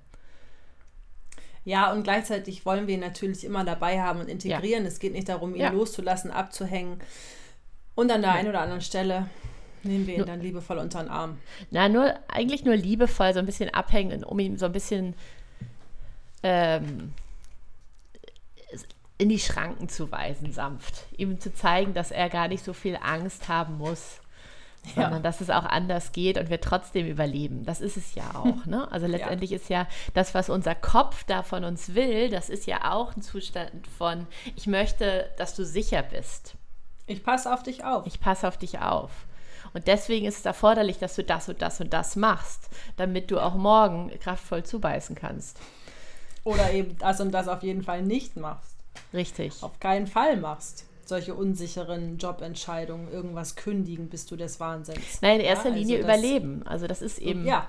Ja, 1.64 1.92
und 1.92 2.04
gleichzeitig 2.04 2.64
wollen 2.64 2.86
wir 2.86 2.94
ihn 2.94 3.00
natürlich 3.00 3.44
immer 3.44 3.64
dabei 3.64 4.00
haben 4.00 4.20
und 4.20 4.28
integrieren. 4.28 4.84
Ja. 4.84 4.88
Es 4.88 5.00
geht 5.00 5.12
nicht 5.14 5.28
darum, 5.28 5.54
ihn 5.54 5.62
ja. 5.62 5.70
loszulassen, 5.70 6.30
abzuhängen. 6.30 7.00
Und 7.96 8.12
an 8.12 8.22
der 8.22 8.30
ja. 8.30 8.36
einen 8.36 8.48
oder 8.48 8.60
anderen 8.60 8.82
Stelle 8.82 9.28
nehmen 9.88 10.06
wir 10.06 10.14
ihn 10.14 10.18
nur, 10.18 10.26
dann 10.26 10.40
liebevoll 10.40 10.78
unter 10.78 11.02
den 11.02 11.10
Arm. 11.10 11.38
Na, 11.70 11.88
nur, 11.88 12.14
eigentlich 12.28 12.64
nur 12.64 12.76
liebevoll, 12.76 13.32
so 13.32 13.40
ein 13.40 13.46
bisschen 13.46 13.72
abhängen, 13.74 14.24
um 14.24 14.38
ihn 14.38 14.56
so 14.56 14.66
ein 14.66 14.72
bisschen 14.72 15.14
ähm, 16.42 17.12
in 19.18 19.28
die 19.28 19.40
Schranken 19.40 19.88
zu 19.88 20.12
weisen, 20.12 20.52
sanft. 20.52 21.06
Ihm 21.16 21.40
zu 21.40 21.52
zeigen, 21.52 21.94
dass 21.94 22.10
er 22.10 22.28
gar 22.28 22.48
nicht 22.48 22.64
so 22.64 22.72
viel 22.72 22.96
Angst 23.02 23.48
haben 23.48 23.78
muss 23.78 24.20
ja. 24.84 25.02
sondern 25.02 25.22
dass 25.22 25.40
es 25.40 25.50
auch 25.50 25.64
anders 25.64 26.12
geht 26.12 26.38
und 26.38 26.50
wir 26.50 26.60
trotzdem 26.60 27.06
überleben. 27.06 27.64
Das 27.64 27.80
ist 27.80 27.96
es 27.96 28.14
ja 28.14 28.30
auch. 28.34 28.66
Ne? 28.66 28.90
Also 28.90 29.06
letztendlich 29.06 29.50
ja. 29.50 29.56
ist 29.56 29.68
ja 29.68 29.86
das, 30.14 30.34
was 30.34 30.48
unser 30.48 30.74
Kopf 30.74 31.24
da 31.24 31.42
von 31.42 31.64
uns 31.64 31.94
will, 31.94 32.30
das 32.30 32.50
ist 32.50 32.66
ja 32.66 32.92
auch 32.92 33.16
ein 33.16 33.22
Zustand 33.22 33.86
von, 33.86 34.26
ich 34.56 34.66
möchte, 34.66 35.30
dass 35.36 35.54
du 35.54 35.64
sicher 35.64 36.02
bist. 36.02 36.54
Ich 37.06 37.22
passe 37.24 37.52
auf 37.52 37.62
dich 37.62 37.84
auf. 37.84 38.06
Ich 38.06 38.20
passe 38.20 38.46
auf 38.46 38.58
dich 38.58 38.80
auf. 38.80 39.10
Und 39.74 39.86
deswegen 39.86 40.26
ist 40.26 40.38
es 40.38 40.46
erforderlich, 40.46 40.98
dass 40.98 41.16
du 41.16 41.24
das 41.24 41.48
und 41.48 41.62
das 41.62 41.80
und 41.80 41.92
das 41.92 42.16
machst, 42.16 42.68
damit 42.96 43.30
du 43.30 43.40
auch 43.40 43.54
morgen 43.54 44.10
kraftvoll 44.20 44.64
zubeißen 44.64 45.14
kannst. 45.14 45.58
Oder 46.44 46.72
eben 46.72 46.96
das 46.98 47.20
und 47.20 47.32
das 47.32 47.48
auf 47.48 47.62
jeden 47.62 47.82
Fall 47.82 48.02
nicht 48.02 48.36
machst. 48.36 48.76
Richtig. 49.12 49.62
Auf 49.62 49.78
keinen 49.80 50.06
Fall 50.06 50.36
machst 50.36 50.88
solche 51.08 51.34
unsicheren 51.34 52.18
Jobentscheidungen, 52.18 53.10
irgendwas 53.10 53.56
kündigen, 53.56 54.08
bist 54.08 54.30
du 54.30 54.36
des 54.36 54.60
Wahnsinns. 54.60 55.22
Nein, 55.22 55.40
in 55.40 55.46
erster 55.46 55.70
ja, 55.70 55.74
also 55.74 55.86
Linie 55.86 55.98
überleben. 56.00 56.62
Also 56.66 56.86
das 56.86 57.02
ist 57.02 57.18
eben 57.18 57.46
ja. 57.46 57.68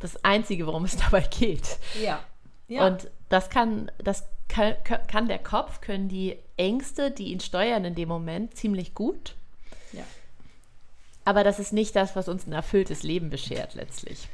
das 0.00 0.22
Einzige, 0.22 0.66
worum 0.66 0.84
es 0.84 0.96
dabei 1.04 1.22
geht. 1.22 1.78
Ja. 2.02 2.20
ja. 2.68 2.86
Und 2.86 3.10
das 3.30 3.48
kann, 3.48 3.90
das 3.98 4.24
kann, 4.48 4.74
kann 4.84 5.28
der 5.28 5.38
Kopf, 5.38 5.80
können 5.80 6.08
die 6.08 6.36
Ängste, 6.56 7.10
die 7.10 7.32
ihn 7.32 7.40
steuern 7.40 7.84
in 7.84 7.94
dem 7.94 8.08
Moment, 8.08 8.54
ziemlich 8.56 8.94
gut. 8.94 9.34
Aber 11.24 11.44
das 11.44 11.58
ist 11.58 11.72
nicht 11.72 11.96
das, 11.96 12.16
was 12.16 12.28
uns 12.28 12.46
ein 12.46 12.52
erfülltes 12.52 13.02
Leben 13.02 13.30
beschert 13.30 13.74
letztlich. 13.74 14.28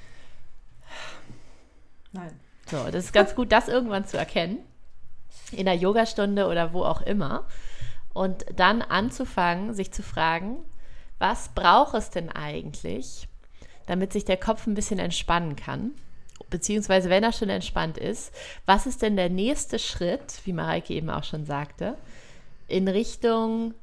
Nein. 2.13 2.39
So, 2.67 2.85
das 2.85 3.07
ist 3.07 3.13
ganz 3.13 3.35
gut, 3.35 3.53
das 3.53 3.69
irgendwann 3.69 4.07
zu 4.07 4.17
erkennen. 4.17 4.59
In 5.53 5.67
der 5.67 5.75
Yogastunde 5.75 6.47
oder 6.47 6.73
wo 6.73 6.83
auch 6.83 7.03
immer. 7.03 7.47
Und 8.13 8.45
dann 8.55 8.83
anzufangen, 8.83 9.75
sich 9.75 9.93
zu 9.93 10.03
fragen, 10.03 10.57
was 11.19 11.51
braucht 11.51 11.95
es 11.95 12.11
denn 12.11 12.29
eigentlich, 12.29 13.29
damit 13.87 14.13
sich 14.13 14.25
der 14.25 14.37
Kopf 14.37 14.67
ein 14.67 14.75
bisschen 14.75 14.99
entspannen 14.99 15.57
kann? 15.57 15.93
Beziehungsweise, 16.49 17.11
wenn 17.11 17.23
er 17.23 17.33
schon 17.33 17.51
entspannt 17.51 17.99
ist, 17.99 18.33
was 18.67 18.87
ist 18.87 19.03
denn 19.03 19.17
der 19.17 19.29
nächste 19.29 19.79
Schritt, 19.79 20.41
wie 20.45 20.53
Mareike 20.53 20.95
eben 20.95 21.11
auch 21.11 21.23
schon 21.23 21.45
sagte, 21.45 21.97
in 22.67 22.89
Richtung 22.89 23.75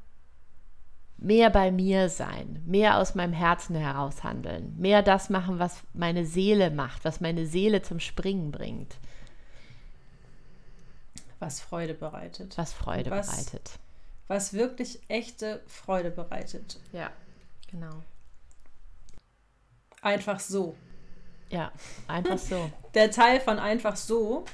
mehr 1.18 1.50
bei 1.50 1.70
mir 1.70 2.08
sein, 2.08 2.62
mehr 2.64 2.98
aus 2.98 3.14
meinem 3.14 3.32
Herzen 3.32 3.76
heraus 3.76 4.24
handeln, 4.24 4.74
mehr 4.78 5.02
das 5.02 5.30
machen, 5.30 5.58
was 5.58 5.82
meine 5.92 6.24
Seele 6.24 6.70
macht, 6.70 7.04
was 7.04 7.20
meine 7.20 7.46
Seele 7.46 7.82
zum 7.82 8.00
Springen 8.00 8.50
bringt. 8.50 8.96
Was 11.40 11.60
Freude 11.60 11.94
bereitet. 11.94 12.56
Was 12.56 12.72
Freude 12.72 13.10
was, 13.10 13.30
bereitet 13.30 13.78
was 14.28 14.52
wirklich 14.52 15.00
echte 15.08 15.62
Freude 15.66 16.10
bereitet. 16.10 16.78
Ja, 16.92 17.10
genau. 17.70 18.02
Einfach 20.02 20.38
so. 20.38 20.76
Ja, 21.50 21.72
einfach 22.06 22.38
so. 22.38 22.70
Der 22.94 23.10
Teil 23.10 23.40
von 23.40 23.58
einfach 23.58 23.96
so, 23.96 24.44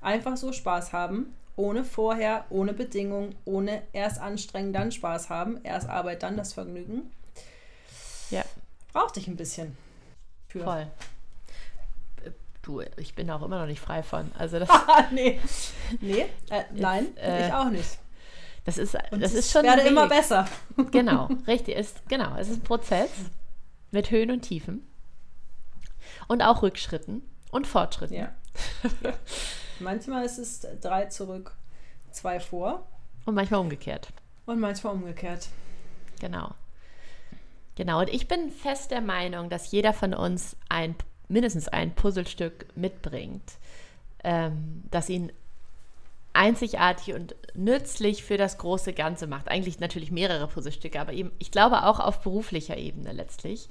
einfach 0.00 0.36
so 0.36 0.52
Spaß 0.52 0.92
haben, 0.92 1.34
ohne 1.56 1.84
vorher, 1.84 2.44
ohne 2.50 2.72
Bedingung, 2.74 3.34
ohne 3.44 3.82
erst 3.92 4.20
anstrengen, 4.20 4.72
dann 4.72 4.92
Spaß 4.92 5.30
haben, 5.30 5.60
erst 5.64 5.88
Arbeit, 5.88 6.22
dann 6.22 6.36
das 6.36 6.52
Vergnügen. 6.52 7.10
Ja. 8.30 8.44
Braucht 8.92 9.16
dich 9.16 9.26
ein 9.26 9.36
bisschen. 9.36 9.76
Für. 10.48 10.64
Voll. 10.64 10.86
Du, 12.62 12.82
ich 12.96 13.14
bin 13.14 13.30
auch 13.30 13.42
immer 13.42 13.60
noch 13.60 13.66
nicht 13.66 13.80
frei 13.80 14.02
von. 14.02 14.30
Also 14.38 14.58
das. 14.58 14.68
nee. 15.12 15.40
Nee, 16.00 16.26
äh, 16.50 16.64
nein, 16.72 17.16
äh, 17.16 17.46
ich 17.46 17.52
auch 17.52 17.70
nicht. 17.70 17.98
Das 18.64 18.78
ist, 18.78 18.96
Und 19.12 19.20
das 19.20 19.32
ist 19.32 19.52
schon. 19.52 19.62
werde 19.62 19.82
immer 19.82 20.08
besser. 20.08 20.48
Genau, 20.90 21.28
richtig. 21.46 21.76
Ist, 21.76 22.08
genau, 22.08 22.36
es 22.36 22.48
ist 22.48 22.56
ein 22.56 22.62
Prozess 22.62 23.10
mit 23.92 24.10
Höhen 24.10 24.30
und 24.32 24.42
Tiefen. 24.42 24.84
Und 26.26 26.42
auch 26.42 26.62
Rückschritten 26.62 27.22
und 27.52 27.66
Fortschritten. 27.68 28.16
Ja. 28.16 28.34
Manchmal 29.80 30.24
ist 30.24 30.38
es 30.38 30.66
drei 30.80 31.06
zurück, 31.06 31.54
zwei 32.10 32.40
vor. 32.40 32.86
Und 33.24 33.34
manchmal 33.34 33.60
umgekehrt. 33.60 34.08
Und 34.46 34.60
manchmal 34.60 34.94
umgekehrt. 34.94 35.48
Genau. 36.20 36.54
Genau. 37.74 38.00
Und 38.00 38.08
ich 38.08 38.28
bin 38.28 38.50
fest 38.50 38.90
der 38.90 39.00
Meinung, 39.00 39.50
dass 39.50 39.70
jeder 39.70 39.92
von 39.92 40.14
uns 40.14 40.56
ein 40.68 40.94
mindestens 41.28 41.68
ein 41.68 41.94
Puzzlestück 41.94 42.66
mitbringt, 42.76 43.58
ähm, 44.22 44.84
das 44.90 45.08
ihn 45.08 45.32
einzigartig 46.32 47.14
und 47.14 47.34
nützlich 47.54 48.22
für 48.22 48.36
das 48.36 48.58
große 48.58 48.92
Ganze 48.92 49.26
macht. 49.26 49.48
Eigentlich 49.48 49.80
natürlich 49.80 50.10
mehrere 50.10 50.46
Puzzlestücke, 50.46 51.00
aber 51.00 51.12
eben, 51.12 51.32
ich 51.38 51.50
glaube 51.50 51.84
auch 51.84 51.98
auf 51.98 52.20
beruflicher 52.20 52.76
Ebene 52.76 53.12
letztlich. 53.12 53.68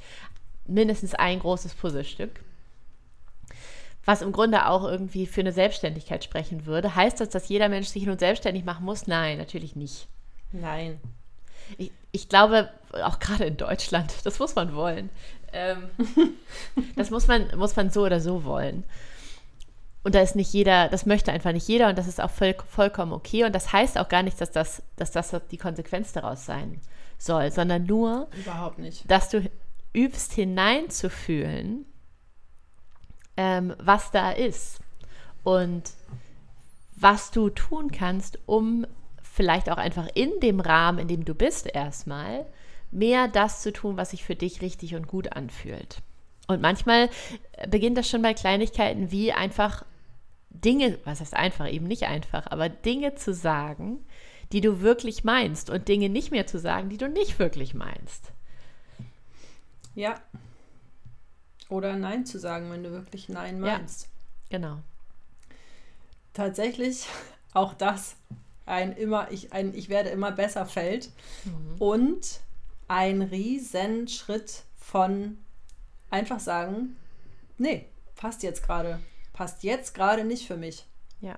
Mindestens 0.66 1.14
ein 1.14 1.40
großes 1.40 1.76
Puzzlestück. 1.76 2.42
Was 4.06 4.22
im 4.22 4.32
Grunde 4.32 4.68
auch 4.68 4.84
irgendwie 4.84 5.26
für 5.26 5.42
eine 5.42 5.52
Selbstständigkeit 5.52 6.24
sprechen 6.24 6.66
würde. 6.66 6.96
Heißt 6.96 7.20
das, 7.20 7.30
dass 7.30 7.50
jeder 7.50 7.70
Mensch 7.70 7.88
sich 7.88 8.06
nun 8.06 8.20
selbstständig 8.20 8.64
machen 8.64 8.86
muss? 8.86 9.08
Nein, 9.08 9.38
natürlich 9.38 9.76
nicht. 9.76 10.08
Nein. 10.52 11.00
Ich, 11.78 11.92
ich 12.12 12.30
glaube, 12.30 12.70
auch 13.04 13.20
gerade 13.20 13.46
in 13.46 13.58
Deutschland, 13.58 14.14
das 14.24 14.40
muss 14.40 14.56
man 14.56 14.76
wollen. 14.76 15.10
Ähm, 15.54 15.90
das 16.96 17.10
muss 17.10 17.28
man, 17.28 17.48
muss 17.58 17.76
man 17.76 17.90
so 17.90 18.04
oder 18.04 18.20
so 18.20 18.44
wollen. 18.44 18.84
Und 20.04 20.14
da 20.14 20.22
ist 20.22 20.36
nicht 20.36 20.54
jeder, 20.54 20.88
das 20.90 21.08
möchte 21.08 21.32
einfach 21.32 21.52
nicht 21.52 21.68
jeder 21.68 21.90
und 21.90 21.98
das 21.98 22.08
ist 22.08 22.22
auch 22.22 22.30
voll, 22.30 22.56
vollkommen 22.70 23.12
okay. 23.12 23.44
Und 23.44 23.56
das 23.56 23.74
heißt 23.74 23.98
auch 23.98 24.08
gar 24.08 24.22
nicht, 24.22 24.40
dass 24.40 24.52
das, 24.52 24.84
dass 24.98 25.10
das 25.12 25.36
die 25.50 25.58
Konsequenz 25.58 26.14
daraus 26.14 26.46
sein 26.46 26.80
soll, 27.18 27.52
sondern 27.52 27.86
nur, 27.86 28.28
Überhaupt 28.38 28.78
nicht. 28.78 29.10
dass 29.10 29.30
du 29.30 29.50
übst 29.94 30.34
hineinzufühlen, 30.34 31.86
ähm, 33.38 33.74
was 33.80 34.12
da 34.12 34.32
ist 34.32 34.80
und 35.44 35.84
was 36.96 37.32
du 37.32 37.50
tun 37.50 37.92
kannst, 37.92 38.40
um 38.46 38.86
vielleicht 39.22 39.70
auch 39.70 39.78
einfach 39.78 40.08
in 40.14 40.32
dem 40.42 40.60
Rahmen, 40.60 41.00
in 41.00 41.08
dem 41.08 41.26
du 41.26 41.36
bist, 41.36 41.68
erstmal 41.68 42.46
mehr 42.92 43.28
das 43.28 43.62
zu 43.62 43.74
tun, 43.74 43.98
was 43.98 44.12
sich 44.12 44.24
für 44.24 44.36
dich 44.36 44.62
richtig 44.62 44.96
und 44.96 45.08
gut 45.08 45.34
anfühlt. 45.34 46.02
Und 46.48 46.62
manchmal 46.62 47.10
beginnt 47.70 47.98
das 47.98 48.10
schon 48.10 48.22
bei 48.22 48.34
Kleinigkeiten 48.34 49.12
wie 49.12 49.34
einfach 49.34 49.84
Dinge, 50.50 50.98
was 51.04 51.20
heißt 51.20 51.36
einfach, 51.36 51.70
eben 51.70 51.88
nicht 51.88 52.04
einfach, 52.04 52.48
aber 52.48 52.70
Dinge 52.70 53.16
zu 53.16 53.34
sagen, 53.34 54.06
die 54.52 54.62
du 54.62 54.82
wirklich 54.82 55.24
meinst 55.24 55.70
und 55.70 55.88
Dinge 55.88 56.08
nicht 56.08 56.32
mehr 56.32 56.48
zu 56.48 56.60
sagen, 56.60 56.90
die 56.90 56.98
du 56.98 57.10
nicht 57.10 57.40
wirklich 57.40 57.74
meinst. 57.74 58.32
Ja. 59.96 60.16
Oder 61.70 61.96
Nein 61.96 62.26
zu 62.26 62.40
sagen, 62.40 62.72
wenn 62.72 62.84
du 62.84 62.92
wirklich 62.92 63.30
Nein 63.30 63.60
meinst. 63.60 64.08
Ja, 64.50 64.58
genau. 64.58 64.80
Tatsächlich 66.34 67.08
auch 67.54 67.74
das 67.74 68.16
ein 68.66 68.94
immer, 68.94 69.32
ich, 69.32 69.54
ein 69.54 69.74
Ich 69.76 69.90
werde 69.90 70.10
immer 70.10 70.32
besser 70.32 70.66
fällt. 70.66 71.10
Mhm. 71.44 71.76
Und 71.80 72.40
ein 72.88 73.22
Riesenschritt 73.22 74.64
von 74.78 75.38
einfach 76.10 76.40
sagen, 76.40 76.96
nee, 77.58 77.86
passt 78.16 78.44
jetzt 78.44 78.64
gerade. 78.64 79.00
Passt 79.34 79.64
jetzt 79.64 79.94
gerade 79.94 80.24
nicht 80.24 80.48
für 80.48 80.58
mich. 80.58 80.86
Ja. 81.22 81.38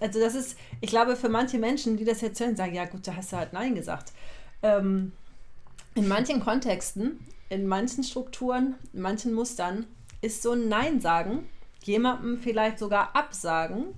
Also 0.00 0.20
das 0.20 0.34
ist, 0.34 0.58
ich 0.80 0.88
glaube, 0.88 1.16
für 1.16 1.28
manche 1.28 1.58
Menschen, 1.58 1.96
die 1.96 2.04
das 2.04 2.20
jetzt 2.20 2.40
hören, 2.40 2.56
sagen, 2.56 2.74
ja 2.74 2.86
gut, 2.86 3.06
da 3.06 3.16
hast 3.16 3.32
du 3.32 3.36
halt 3.36 3.52
Nein 3.52 3.74
gesagt. 3.74 4.12
Ähm, 4.62 5.12
in 5.94 6.08
manchen 6.08 6.40
Kontexten, 6.40 7.18
in 7.48 7.66
manchen 7.66 8.04
Strukturen, 8.04 8.74
in 8.92 9.00
manchen 9.00 9.32
Mustern 9.32 9.86
ist 10.20 10.42
so 10.42 10.52
ein 10.52 10.68
Nein 10.68 11.00
sagen, 11.00 11.48
jemandem 11.82 12.38
vielleicht 12.38 12.78
sogar 12.78 13.14
absagen, 13.16 13.94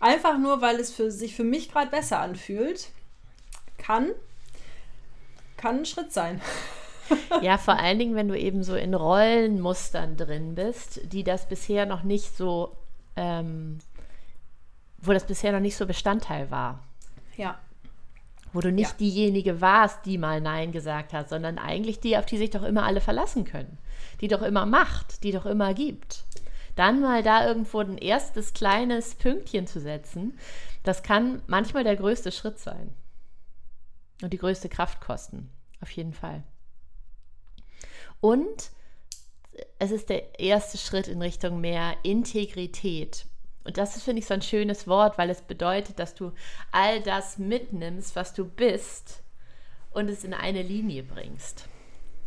einfach 0.00 0.38
nur, 0.38 0.60
weil 0.60 0.76
es 0.76 0.92
für 0.92 1.10
sich 1.10 1.34
für 1.34 1.44
mich 1.44 1.70
gerade 1.70 1.90
besser 1.90 2.20
anfühlt, 2.20 2.90
kann, 3.78 4.10
kann 5.56 5.78
ein 5.78 5.86
Schritt 5.86 6.12
sein. 6.12 6.40
ja, 7.42 7.58
vor 7.58 7.78
allen 7.78 7.98
Dingen, 7.98 8.14
wenn 8.14 8.28
du 8.28 8.38
eben 8.38 8.62
so 8.62 8.74
in 8.74 8.94
Rollenmustern 8.94 10.16
drin 10.16 10.54
bist, 10.54 11.00
die 11.12 11.24
das 11.24 11.48
bisher 11.48 11.86
noch 11.86 12.02
nicht 12.02 12.36
so, 12.36 12.76
ähm, 13.16 13.78
wo 14.98 15.12
das 15.12 15.26
bisher 15.26 15.52
noch 15.52 15.60
nicht 15.60 15.76
so 15.76 15.86
Bestandteil 15.86 16.50
war. 16.50 16.82
Ja. 17.36 17.58
Wo 18.52 18.60
du 18.60 18.70
nicht 18.70 18.90
ja. 18.90 18.96
diejenige 18.98 19.60
warst, 19.60 20.04
die 20.04 20.18
mal 20.18 20.40
Nein 20.40 20.72
gesagt 20.72 21.12
hat, 21.12 21.28
sondern 21.28 21.58
eigentlich 21.58 22.00
die, 22.00 22.16
auf 22.16 22.26
die 22.26 22.36
sich 22.36 22.50
doch 22.50 22.62
immer 22.62 22.84
alle 22.84 23.00
verlassen 23.00 23.44
können. 23.44 23.78
Die 24.20 24.28
doch 24.28 24.42
immer 24.42 24.66
macht, 24.66 25.22
die 25.22 25.32
doch 25.32 25.46
immer 25.46 25.72
gibt. 25.74 26.24
Dann 26.76 27.00
mal 27.00 27.22
da 27.22 27.46
irgendwo 27.46 27.80
ein 27.80 27.98
erstes 27.98 28.52
kleines 28.52 29.14
Pünktchen 29.14 29.66
zu 29.66 29.80
setzen, 29.80 30.38
das 30.82 31.02
kann 31.02 31.42
manchmal 31.46 31.84
der 31.84 31.96
größte 31.96 32.32
Schritt 32.32 32.58
sein. 32.58 32.94
Und 34.22 34.32
die 34.32 34.38
größte 34.38 34.68
Kraft 34.68 35.00
kosten. 35.00 35.50
Auf 35.80 35.90
jeden 35.90 36.12
Fall. 36.12 36.42
Und 38.20 38.70
es 39.78 39.90
ist 39.90 40.08
der 40.08 40.38
erste 40.38 40.78
Schritt 40.78 41.08
in 41.08 41.20
Richtung 41.20 41.60
mehr 41.60 41.96
Integrität. 42.02 43.26
Und 43.64 43.78
das 43.78 43.96
ist, 43.96 44.02
finde 44.02 44.20
ich, 44.20 44.26
so 44.26 44.34
ein 44.34 44.42
schönes 44.42 44.86
Wort, 44.88 45.18
weil 45.18 45.30
es 45.30 45.42
bedeutet, 45.42 45.98
dass 45.98 46.14
du 46.14 46.32
all 46.72 47.00
das 47.00 47.38
mitnimmst, 47.38 48.16
was 48.16 48.34
du 48.34 48.44
bist, 48.44 49.22
und 49.92 50.08
es 50.08 50.24
in 50.24 50.34
eine 50.34 50.62
Linie 50.62 51.02
bringst 51.02 51.68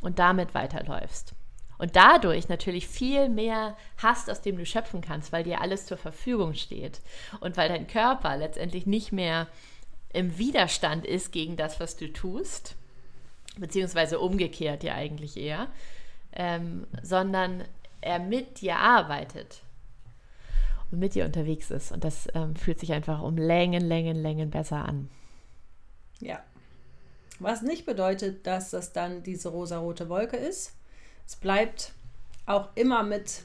und 0.02 0.20
damit 0.20 0.54
weiterläufst. 0.54 1.34
Und 1.78 1.96
dadurch 1.96 2.48
natürlich 2.48 2.88
viel 2.88 3.28
mehr 3.28 3.76
hast, 3.98 4.30
aus 4.30 4.42
dem 4.42 4.58
du 4.58 4.66
schöpfen 4.66 5.02
kannst, 5.02 5.34
weil 5.34 5.44
dir 5.44 5.62
alles 5.62 5.88
zur 5.88 5.98
Verfügung 5.98 6.54
steht. 6.54 7.02
Und 7.42 7.58
weil 7.58 7.68
dein 7.68 7.88
Körper 7.88 8.38
letztendlich 8.38 8.86
nicht 8.86 9.12
mehr 9.12 9.48
im 10.14 10.38
Widerstand 10.38 11.06
ist 11.06 11.34
gegen 11.34 11.58
das, 11.58 11.82
was 11.82 11.98
du 11.98 12.14
tust, 12.14 12.76
beziehungsweise 13.58 14.20
umgekehrt 14.20 14.84
ja 14.84 14.94
eigentlich 14.94 15.36
eher, 15.36 15.68
ähm, 16.32 16.88
sondern 17.02 17.66
er 18.00 18.20
mit 18.20 18.62
dir 18.62 18.78
arbeitet 18.78 19.62
und 20.92 21.00
mit 21.00 21.16
dir 21.16 21.26
unterwegs 21.26 21.72
ist. 21.72 21.92
Und 21.92 22.04
das 22.04 22.28
ähm, 22.34 22.56
fühlt 22.56 22.80
sich 22.80 22.94
einfach 22.94 23.22
um 23.22 23.38
Längen, 23.38 23.84
Längen, 23.84 24.18
Längen 24.18 24.50
besser 24.50 24.86
an. 24.86 25.10
Ja. 26.20 26.40
Was 27.40 27.62
nicht 27.62 27.86
bedeutet, 27.86 28.48
dass 28.48 28.70
das 28.70 28.94
dann 28.94 29.24
diese 29.24 29.50
rosarote 29.50 30.08
Wolke 30.10 30.38
ist. 30.38 30.74
Es 31.28 31.36
bleibt 31.36 31.92
auch 32.46 32.70
immer 32.76 33.04
mit, 33.04 33.42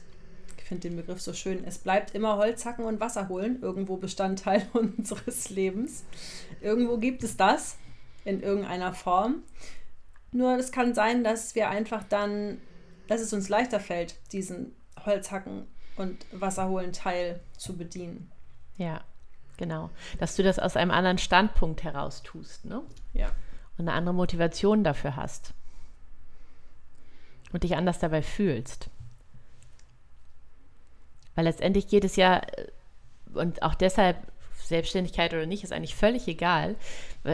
ich 0.57 0.63
finde 0.63 0.87
den 0.87 0.95
Begriff 0.95 1.19
so 1.19 1.33
schön, 1.33 1.63
es 1.65 1.79
bleibt 1.79 2.15
immer 2.15 2.37
Holzhacken 2.37 2.85
und 2.85 2.99
Wasser 2.99 3.27
holen, 3.27 3.59
irgendwo 3.61 3.97
Bestandteil 3.97 4.67
unseres 4.73 5.49
Lebens. 5.49 6.05
Irgendwo 6.61 6.97
gibt 6.97 7.23
es 7.23 7.35
das 7.35 7.77
in 8.23 8.41
irgendeiner 8.41 8.93
Form. 8.93 9.43
Nur 10.31 10.57
es 10.57 10.71
kann 10.71 10.93
sein, 10.93 11.23
dass 11.23 11.55
wir 11.55 11.69
einfach 11.69 12.03
dann, 12.03 12.61
dass 13.07 13.19
es 13.19 13.33
uns 13.33 13.49
leichter 13.49 13.81
fällt, 13.81 14.15
diesen 14.31 14.73
Holzhacken 15.05 15.67
und 16.01 16.25
Wasserholen 16.31 16.93
Teil 16.93 17.39
zu 17.57 17.77
bedienen. 17.77 18.31
Ja, 18.77 19.01
genau. 19.57 19.89
Dass 20.19 20.35
du 20.35 20.43
das 20.43 20.59
aus 20.59 20.75
einem 20.75 20.91
anderen 20.91 21.17
Standpunkt 21.17 21.83
heraus 21.83 22.23
tust, 22.23 22.65
ne? 22.65 22.81
Ja. 23.13 23.27
Und 23.77 23.87
eine 23.87 23.93
andere 23.93 24.13
Motivation 24.15 24.83
dafür 24.83 25.15
hast. 25.15 25.53
Und 27.53 27.63
dich 27.63 27.75
anders 27.75 27.99
dabei 27.99 28.21
fühlst. 28.21 28.89
Weil 31.35 31.45
letztendlich 31.45 31.87
geht 31.87 32.03
es 32.03 32.15
ja, 32.15 32.37
äh, 32.39 32.67
und 33.33 33.63
auch 33.63 33.75
deshalb 33.75 34.17
Selbstständigkeit 34.71 35.33
oder 35.33 35.45
nicht, 35.45 35.63
ist 35.63 35.71
eigentlich 35.71 35.95
völlig 35.95 36.27
egal. 36.27 36.75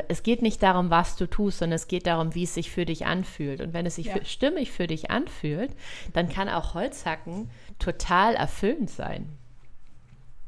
Es 0.10 0.24
geht 0.24 0.42
nicht 0.42 0.62
darum, 0.62 0.90
was 0.90 1.16
du 1.16 1.28
tust, 1.28 1.60
sondern 1.60 1.78
es 1.78 1.88
geht 1.88 2.06
darum, 2.06 2.36
wie 2.36 2.44
es 2.44 2.54
sich 2.54 2.70
für 2.70 2.86
dich 2.86 3.06
anfühlt. 3.06 3.62
Und 3.62 3.74
wenn 3.74 3.86
es 3.86 3.96
sich 3.96 4.08
ja. 4.08 4.18
für, 4.18 4.26
stimmig 4.26 4.72
für 4.72 4.88
dich 4.88 5.10
anfühlt, 5.10 5.72
dann 6.14 6.28
kann 6.28 6.50
auch 6.50 6.74
Holzhacken 6.74 7.50
total 7.80 8.36
erfüllend 8.36 8.90
sein. 8.90 9.30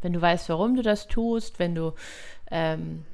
Wenn 0.02 0.14
du 0.14 0.22
weißt, 0.22 0.50
warum 0.50 0.76
du 0.76 0.82
das 0.82 1.08
tust, 1.08 1.60
wenn 1.60 1.76
du 1.76 1.94
ähm, 2.52 3.06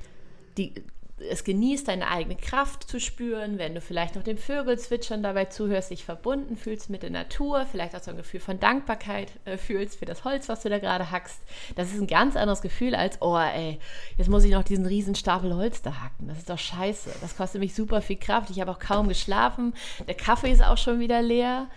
die, 0.58 0.74
es 1.18 1.46
genießt, 1.46 1.88
deine 1.88 2.10
eigene 2.10 2.36
Kraft 2.36 2.90
zu 2.90 3.00
spüren, 3.00 3.58
wenn 3.58 3.74
du 3.74 3.80
vielleicht 3.80 4.16
noch 4.16 4.24
dem 4.24 4.38
Vögelzwitschern 4.38 5.24
dabei 5.24 5.46
zuhörst, 5.46 5.90
dich 5.90 6.04
verbunden 6.04 6.58
fühlst 6.58 6.90
mit 6.90 7.04
der 7.04 7.10
Natur, 7.10 7.66
vielleicht 7.72 7.96
auch 7.96 8.04
so 8.04 8.12
ein 8.12 8.18
Gefühl 8.18 8.42
von 8.42 8.60
Dankbarkeit 8.60 9.32
äh, 9.46 9.58
fühlst 9.58 10.00
für 10.00 10.06
das 10.06 10.26
Holz, 10.26 10.50
was 10.50 10.64
du 10.64 10.70
da 10.70 10.78
gerade 10.80 11.12
hackst. 11.12 11.40
Das 11.78 11.94
ist 11.94 12.02
ein 12.02 12.08
ganz 12.08 12.36
anderes 12.36 12.62
Gefühl 12.62 12.96
als, 12.96 13.22
oh 13.22 13.38
ey, 13.38 13.80
jetzt 14.18 14.30
muss 14.30 14.44
ich 14.44 14.52
noch 14.52 14.64
diesen 14.64 14.86
riesen 14.86 15.16
Stapel 15.16 15.56
Holz 15.56 15.82
da 15.82 16.02
hacken. 16.02 16.28
Das 16.28 16.38
ist 16.40 16.50
doch 16.50 16.60
scheiße. 16.60 17.10
Das 17.22 17.38
kostet 17.38 17.62
mich 17.62 17.74
super 17.74 18.02
viel 18.02 18.18
Kraft. 18.18 18.50
Ich 18.50 18.60
habe 18.60 18.72
auch 18.72 18.80
kaum 18.80 19.08
geschlafen. 19.08 19.74
Der 20.08 20.16
Kaffee 20.16 20.52
ist 20.52 20.64
auch 20.64 20.78
schon 20.78 21.00
wieder 21.00 21.22
leer. 21.22 21.68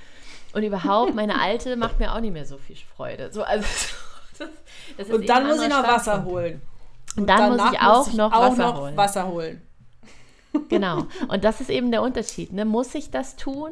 Und 0.53 0.65
überhaupt, 0.65 1.15
meine 1.15 1.41
alte 1.41 1.77
macht 1.77 2.01
mir 2.01 2.13
auch 2.13 2.21
nicht 2.21 2.33
mehr 2.33 2.47
so 2.47 2.59
viel 2.59 2.77
Freude. 2.97 3.31
So, 3.33 3.45
also, 3.45 3.65
das, 4.39 4.49
das 4.97 5.09
und 5.11 5.29
dann 5.29 5.47
muss 5.47 5.63
ich 5.63 5.69
noch 5.69 5.87
Wasser 5.87 6.25
holen. 6.25 6.61
Und, 7.19 7.27
dann 7.27 7.57
muss 7.57 7.73
ich 7.73 7.81
auch, 7.81 7.99
muss 7.99 8.09
ich 8.09 8.15
noch, 8.15 8.33
auch 8.33 8.41
Wasser, 8.51 8.63
noch 8.63 8.81
holen. 8.81 8.97
Wasser 8.97 9.29
holen. 9.29 9.63
Genau. 10.71 11.07
Und 11.29 11.45
das 11.45 11.61
ist 11.61 11.69
eben 11.69 11.93
der 11.93 12.03
Unterschied. 12.03 12.53
Ne? 12.53 12.65
Muss 12.65 12.95
ich 12.95 13.11
das 13.11 13.37
tun? 13.37 13.71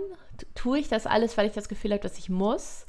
Tue 0.54 0.78
ich 0.78 0.88
das 0.88 1.06
alles, 1.06 1.36
weil 1.36 1.46
ich 1.46 1.54
das 1.54 1.68
Gefühl 1.68 1.92
habe, 1.92 2.02
dass 2.02 2.18
ich 2.18 2.28
muss? 2.28 2.84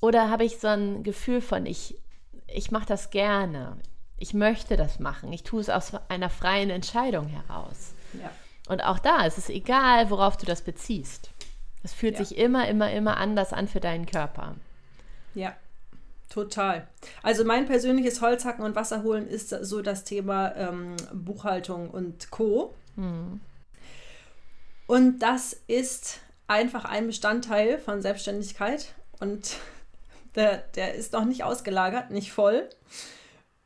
Oder 0.00 0.30
habe 0.30 0.44
ich 0.44 0.60
so 0.60 0.68
ein 0.68 1.02
Gefühl 1.02 1.40
von, 1.40 1.66
ich, 1.66 2.00
ich 2.46 2.70
mache 2.70 2.86
das 2.86 3.10
gerne. 3.10 3.76
Ich 4.16 4.34
möchte 4.34 4.76
das 4.76 5.00
machen. 5.00 5.32
Ich 5.32 5.42
tue 5.42 5.60
es 5.60 5.68
aus 5.68 5.92
einer 6.08 6.30
freien 6.30 6.70
Entscheidung 6.70 7.26
heraus. 7.26 7.92
Ja. 8.14 8.30
Und 8.68 8.84
auch 8.84 9.00
da 9.00 9.26
ist 9.26 9.36
es 9.36 9.50
egal, 9.50 10.10
worauf 10.10 10.36
du 10.36 10.46
das 10.46 10.62
beziehst. 10.62 11.30
Es 11.82 11.92
fühlt 11.92 12.18
ja. 12.18 12.24
sich 12.24 12.38
immer, 12.38 12.68
immer, 12.68 12.90
immer 12.92 13.16
anders 13.16 13.52
an 13.52 13.66
für 13.66 13.80
deinen 13.80 14.06
Körper. 14.06 14.54
Ja, 15.34 15.54
total. 16.44 16.86
Also 17.22 17.44
mein 17.44 17.66
persönliches 17.66 18.20
Holzhacken 18.20 18.64
und 18.64 18.76
Wasserholen 18.76 19.26
ist 19.26 19.50
so 19.50 19.82
das 19.82 20.04
Thema 20.04 20.54
ähm, 20.56 20.96
Buchhaltung 21.12 21.90
und 21.90 22.30
Co. 22.30 22.74
Mhm. 22.96 23.40
Und 24.86 25.18
das 25.18 25.56
ist 25.66 26.20
einfach 26.46 26.84
ein 26.84 27.06
Bestandteil 27.06 27.78
von 27.78 28.00
Selbstständigkeit 28.02 28.94
und 29.20 29.56
der, 30.34 30.58
der 30.76 30.94
ist 30.94 31.12
noch 31.12 31.24
nicht 31.24 31.44
ausgelagert, 31.44 32.10
nicht 32.10 32.32
voll. 32.32 32.68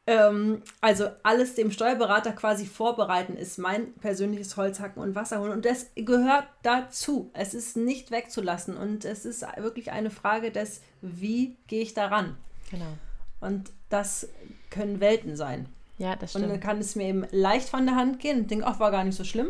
Ähm, 0.04 0.62
also 0.80 1.10
alles 1.22 1.54
dem 1.54 1.70
Steuerberater 1.70 2.32
quasi 2.32 2.66
vorbereiten 2.66 3.36
ist 3.36 3.58
mein 3.58 3.92
persönliches 3.94 4.56
Holzhacken 4.56 5.00
und 5.00 5.14
Wasserholen. 5.14 5.52
Und 5.52 5.64
das 5.64 5.86
gehört 5.94 6.46
dazu. 6.62 7.30
Es 7.34 7.54
ist 7.54 7.76
nicht 7.76 8.10
wegzulassen. 8.10 8.76
Und 8.76 9.04
es 9.04 9.24
ist 9.24 9.44
wirklich 9.58 9.92
eine 9.92 10.10
Frage 10.10 10.50
des, 10.50 10.80
wie 11.02 11.56
gehe 11.68 11.82
ich 11.82 11.94
daran? 11.94 12.36
Genau. 12.72 12.98
Und 13.40 13.70
das 13.90 14.28
können 14.70 14.98
Welten 15.00 15.36
sein. 15.36 15.66
Ja, 15.98 16.16
das 16.16 16.30
stimmt. 16.30 16.46
Und 16.46 16.50
dann 16.50 16.60
kann 16.60 16.78
es 16.78 16.96
mir 16.96 17.06
eben 17.06 17.26
leicht 17.30 17.68
von 17.68 17.86
der 17.86 17.94
Hand 17.94 18.18
gehen 18.18 18.40
und 18.40 18.50
denke, 18.50 18.66
ach, 18.66 18.80
war 18.80 18.90
gar 18.90 19.04
nicht 19.04 19.16
so 19.16 19.24
schlimm. 19.24 19.48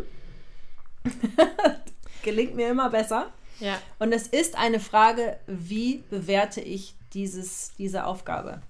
Gelingt 2.23 2.55
mir 2.55 2.69
immer 2.69 2.91
besser. 2.91 3.33
Ja. 3.61 3.79
Und 3.99 4.13
es 4.13 4.27
ist 4.27 4.59
eine 4.59 4.81
Frage, 4.81 5.39
wie 5.47 6.03
bewerte 6.11 6.61
ich 6.61 6.95
dieses, 7.15 7.73
diese 7.79 8.05
Aufgabe? 8.07 8.61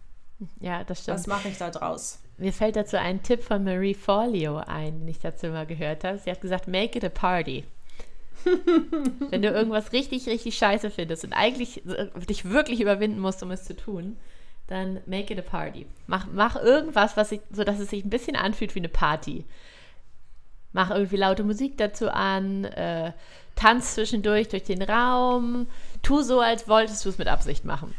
Ja, 0.60 0.84
das 0.84 1.02
stimmt. 1.02 1.18
Was 1.18 1.26
mache 1.26 1.48
ich 1.48 1.58
da 1.58 1.70
draus? 1.70 2.18
Mir 2.36 2.52
fällt 2.52 2.76
dazu 2.76 2.98
ein 2.98 3.22
Tipp 3.22 3.42
von 3.42 3.64
Marie 3.64 3.94
Forleo 3.94 4.56
ein, 4.56 5.00
den 5.00 5.08
ich 5.08 5.20
dazu 5.20 5.48
mal 5.48 5.66
gehört 5.66 6.04
habe. 6.04 6.18
Sie 6.18 6.30
hat 6.30 6.40
gesagt, 6.40 6.68
make 6.68 6.98
it 6.98 7.04
a 7.04 7.08
party. 7.08 7.64
Wenn 9.30 9.42
du 9.42 9.48
irgendwas 9.48 9.92
richtig, 9.92 10.26
richtig 10.26 10.56
scheiße 10.56 10.90
findest 10.90 11.24
und 11.24 11.32
eigentlich 11.32 11.82
dich 12.28 12.48
wirklich 12.48 12.80
überwinden 12.80 13.20
musst, 13.20 13.42
um 13.42 13.50
es 13.52 13.64
zu 13.64 13.76
tun, 13.76 14.16
dann 14.72 15.00
make 15.06 15.32
it 15.32 15.38
a 15.38 15.42
party. 15.42 15.86
Mach, 16.06 16.26
mach 16.32 16.56
irgendwas, 16.56 17.16
was 17.16 17.32
ich, 17.32 17.40
so 17.50 17.64
dass 17.64 17.78
es 17.78 17.90
sich 17.90 18.04
ein 18.04 18.10
bisschen 18.10 18.36
anfühlt 18.36 18.74
wie 18.74 18.80
eine 18.80 18.88
Party. 18.88 19.44
Mach 20.72 20.90
irgendwie 20.90 21.16
laute 21.16 21.44
Musik 21.44 21.76
dazu 21.78 22.10
an, 22.10 22.64
äh, 22.64 23.12
tanz 23.54 23.94
zwischendurch 23.94 24.48
durch 24.48 24.64
den 24.64 24.82
Raum, 24.82 25.66
tu 26.02 26.22
so, 26.22 26.40
als 26.40 26.68
wolltest 26.68 27.04
du 27.04 27.10
es 27.10 27.18
mit 27.18 27.28
Absicht 27.28 27.64
machen. 27.64 27.94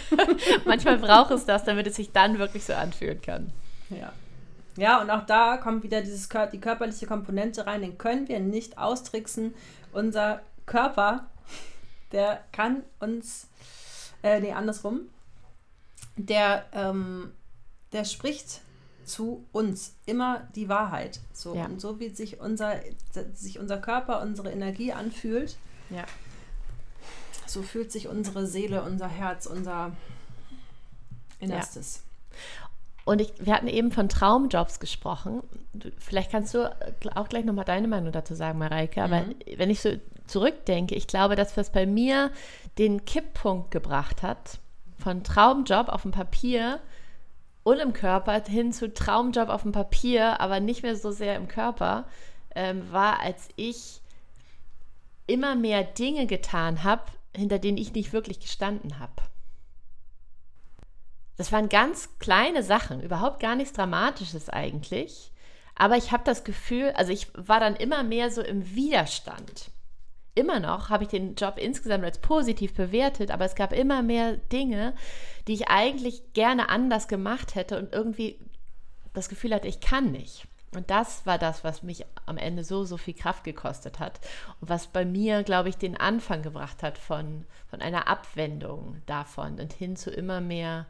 Manchmal 0.64 0.98
braucht 0.98 1.30
es 1.30 1.46
das, 1.46 1.64
damit 1.64 1.86
es 1.86 1.96
sich 1.96 2.12
dann 2.12 2.38
wirklich 2.38 2.64
so 2.64 2.74
anfühlen 2.74 3.20
kann. 3.20 3.52
Ja. 3.90 4.12
Ja, 4.76 5.02
und 5.02 5.10
auch 5.10 5.26
da 5.26 5.58
kommt 5.58 5.82
wieder 5.82 6.00
dieses, 6.00 6.28
die 6.52 6.60
körperliche 6.60 7.06
Komponente 7.06 7.66
rein, 7.66 7.82
den 7.82 7.98
können 7.98 8.28
wir 8.28 8.40
nicht 8.40 8.78
austricksen. 8.78 9.54
Unser 9.92 10.40
Körper, 10.64 11.26
der 12.12 12.40
kann 12.52 12.82
uns, 12.98 13.48
äh, 14.22 14.40
nee, 14.40 14.52
andersrum, 14.52 15.02
der, 16.16 16.64
ähm, 16.72 17.32
der 17.92 18.04
spricht 18.04 18.60
zu 19.04 19.46
uns 19.52 19.96
immer 20.06 20.48
die 20.54 20.68
Wahrheit. 20.68 21.20
So, 21.32 21.54
ja. 21.54 21.66
Und 21.66 21.80
so 21.80 21.98
wie 21.98 22.10
sich 22.10 22.40
unser, 22.40 22.76
sich 23.34 23.58
unser 23.58 23.78
Körper, 23.78 24.22
unsere 24.22 24.50
Energie 24.50 24.92
anfühlt, 24.92 25.56
ja. 25.90 26.04
so 27.46 27.62
fühlt 27.62 27.90
sich 27.90 28.08
unsere 28.08 28.46
Seele, 28.46 28.82
unser 28.82 29.08
Herz, 29.08 29.46
unser 29.46 29.92
Innerstes. 31.40 32.02
Ja. 32.04 32.42
Und 33.04 33.20
ich, 33.20 33.32
wir 33.40 33.52
hatten 33.52 33.66
eben 33.66 33.90
von 33.90 34.08
Traumjobs 34.08 34.78
gesprochen. 34.78 35.42
vielleicht 35.98 36.30
kannst 36.30 36.54
du 36.54 36.70
auch 37.16 37.28
gleich 37.28 37.44
nochmal 37.44 37.64
deine 37.64 37.88
Meinung 37.88 38.12
dazu 38.12 38.34
sagen, 38.34 38.58
Mareike. 38.58 39.02
Aber 39.02 39.22
mhm. 39.22 39.34
wenn 39.56 39.70
ich 39.70 39.80
so 39.80 39.90
zurückdenke, 40.26 40.94
ich 40.94 41.08
glaube, 41.08 41.34
dass 41.34 41.56
was 41.56 41.70
bei 41.70 41.84
mir 41.84 42.30
den 42.78 43.04
Kipppunkt 43.04 43.72
gebracht 43.72 44.22
hat, 44.22 44.60
von 45.02 45.24
Traumjob 45.24 45.88
auf 45.88 46.02
dem 46.02 46.12
Papier 46.12 46.80
und 47.64 47.78
im 47.78 47.92
Körper 47.92 48.42
hin 48.44 48.72
zu 48.72 48.92
Traumjob 48.92 49.48
auf 49.48 49.62
dem 49.62 49.72
Papier, 49.72 50.40
aber 50.40 50.60
nicht 50.60 50.82
mehr 50.82 50.96
so 50.96 51.10
sehr 51.10 51.36
im 51.36 51.48
Körper, 51.48 52.06
ähm, 52.54 52.90
war, 52.92 53.20
als 53.20 53.48
ich 53.56 54.00
immer 55.26 55.54
mehr 55.54 55.84
Dinge 55.84 56.26
getan 56.26 56.84
habe, 56.84 57.04
hinter 57.34 57.58
denen 57.58 57.78
ich 57.78 57.92
nicht 57.92 58.12
wirklich 58.12 58.40
gestanden 58.40 58.98
habe. 58.98 59.14
Das 61.36 61.50
waren 61.50 61.68
ganz 61.68 62.18
kleine 62.18 62.62
Sachen, 62.62 63.02
überhaupt 63.02 63.40
gar 63.40 63.56
nichts 63.56 63.72
Dramatisches 63.72 64.48
eigentlich. 64.48 65.32
Aber 65.74 65.96
ich 65.96 66.12
habe 66.12 66.22
das 66.24 66.44
Gefühl, 66.44 66.92
also 66.96 67.12
ich 67.12 67.28
war 67.34 67.58
dann 67.58 67.74
immer 67.74 68.02
mehr 68.02 68.30
so 68.30 68.42
im 68.42 68.74
Widerstand 68.74 69.70
immer 70.34 70.60
noch 70.60 70.88
habe 70.88 71.04
ich 71.04 71.10
den 71.10 71.34
Job 71.34 71.58
insgesamt 71.58 72.04
als 72.04 72.18
positiv 72.18 72.74
bewertet, 72.74 73.30
aber 73.30 73.44
es 73.44 73.54
gab 73.54 73.72
immer 73.72 74.02
mehr 74.02 74.36
Dinge, 74.36 74.94
die 75.46 75.54
ich 75.54 75.68
eigentlich 75.68 76.32
gerne 76.32 76.68
anders 76.68 77.08
gemacht 77.08 77.54
hätte 77.54 77.78
und 77.78 77.92
irgendwie 77.92 78.38
das 79.12 79.28
Gefühl 79.28 79.54
hatte, 79.54 79.68
ich 79.68 79.80
kann 79.80 80.12
nicht. 80.12 80.46
Und 80.74 80.90
das 80.90 81.26
war 81.26 81.36
das, 81.36 81.64
was 81.64 81.82
mich 81.82 82.06
am 82.24 82.38
Ende 82.38 82.64
so, 82.64 82.84
so 82.84 82.96
viel 82.96 83.12
Kraft 83.12 83.44
gekostet 83.44 83.98
hat 83.98 84.20
und 84.60 84.70
was 84.70 84.86
bei 84.86 85.04
mir, 85.04 85.42
glaube 85.42 85.68
ich, 85.68 85.76
den 85.76 85.98
Anfang 85.98 86.40
gebracht 86.40 86.82
hat 86.82 86.96
von, 86.96 87.44
von 87.68 87.82
einer 87.82 88.08
Abwendung 88.08 89.02
davon 89.04 89.60
und 89.60 89.74
hin 89.74 89.96
zu 89.96 90.10
immer 90.10 90.40
mehr, 90.40 90.86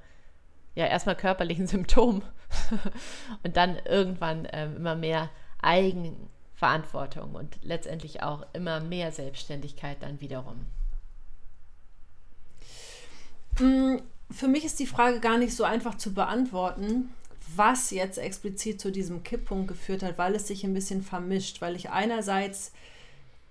ja, 0.76 0.86
erstmal 0.86 1.16
körperlichen 1.16 1.66
Symptomen 1.66 2.22
und 3.42 3.56
dann 3.56 3.76
irgendwann 3.84 4.46
ähm, 4.52 4.76
immer 4.76 4.94
mehr 4.94 5.30
Eigen, 5.60 6.28
Verantwortung 6.62 7.34
und 7.34 7.58
letztendlich 7.62 8.22
auch 8.22 8.46
immer 8.52 8.78
mehr 8.78 9.10
Selbstständigkeit 9.10 9.96
dann 10.00 10.20
wiederum? 10.20 10.64
Mm, 13.58 13.96
für 14.30 14.46
mich 14.46 14.64
ist 14.64 14.78
die 14.78 14.86
Frage 14.86 15.18
gar 15.18 15.38
nicht 15.38 15.56
so 15.56 15.64
einfach 15.64 15.96
zu 15.96 16.14
beantworten, 16.14 17.12
was 17.56 17.90
jetzt 17.90 18.16
explizit 18.16 18.80
zu 18.80 18.92
diesem 18.92 19.24
Kipppunkt 19.24 19.66
geführt 19.66 20.04
hat, 20.04 20.18
weil 20.18 20.36
es 20.36 20.46
sich 20.46 20.62
ein 20.62 20.72
bisschen 20.72 21.02
vermischt, 21.02 21.60
weil 21.62 21.74
ich 21.74 21.90
einerseits 21.90 22.70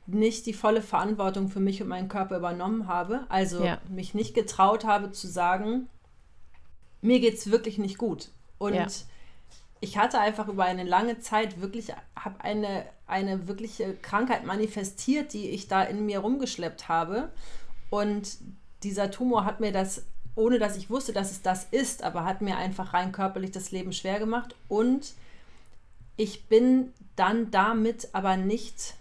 nicht 0.07 0.45
die 0.45 0.53
volle 0.53 0.81
Verantwortung 0.81 1.49
für 1.49 1.59
mich 1.59 1.81
und 1.81 1.89
meinen 1.89 2.07
Körper 2.07 2.37
übernommen 2.37 2.87
habe, 2.87 3.25
also 3.27 3.61
ja. 3.61 3.81
mich 3.89 4.13
nicht 4.13 4.33
getraut 4.33 4.85
habe 4.85 5.11
zu 5.11 5.27
sagen, 5.27 5.89
mir 7.01 7.19
geht 7.19 7.33
es 7.33 7.51
wirklich 7.51 7.77
nicht 7.77 7.97
gut. 7.97 8.29
Und 8.57 8.73
ja 8.73 8.87
ich 9.83 9.97
hatte 9.97 10.19
einfach 10.19 10.47
über 10.47 10.63
eine 10.63 10.83
lange 10.83 11.19
Zeit 11.19 11.59
wirklich, 11.59 11.91
habe 12.15 12.39
eine, 12.39 12.85
eine 13.07 13.47
wirkliche 13.47 13.95
Krankheit 13.95 14.45
manifestiert, 14.45 15.33
die 15.33 15.49
ich 15.49 15.67
da 15.67 15.81
in 15.81 16.05
mir 16.05 16.19
rumgeschleppt 16.19 16.87
habe. 16.87 17.31
Und 17.89 18.37
dieser 18.83 19.09
Tumor 19.09 19.43
hat 19.43 19.59
mir 19.59 19.71
das, 19.71 20.05
ohne 20.35 20.59
dass 20.59 20.77
ich 20.77 20.91
wusste, 20.91 21.13
dass 21.13 21.31
es 21.31 21.41
das 21.41 21.65
ist, 21.71 22.03
aber 22.03 22.25
hat 22.25 22.41
mir 22.41 22.57
einfach 22.57 22.93
rein 22.93 23.11
körperlich 23.11 23.51
das 23.51 23.71
Leben 23.71 23.91
schwer 23.91 24.19
gemacht. 24.19 24.55
Und 24.67 25.13
ich 26.15 26.45
bin 26.45 26.93
dann 27.15 27.49
damit 27.49 28.09
aber 28.13 28.37
nicht, 28.37 28.93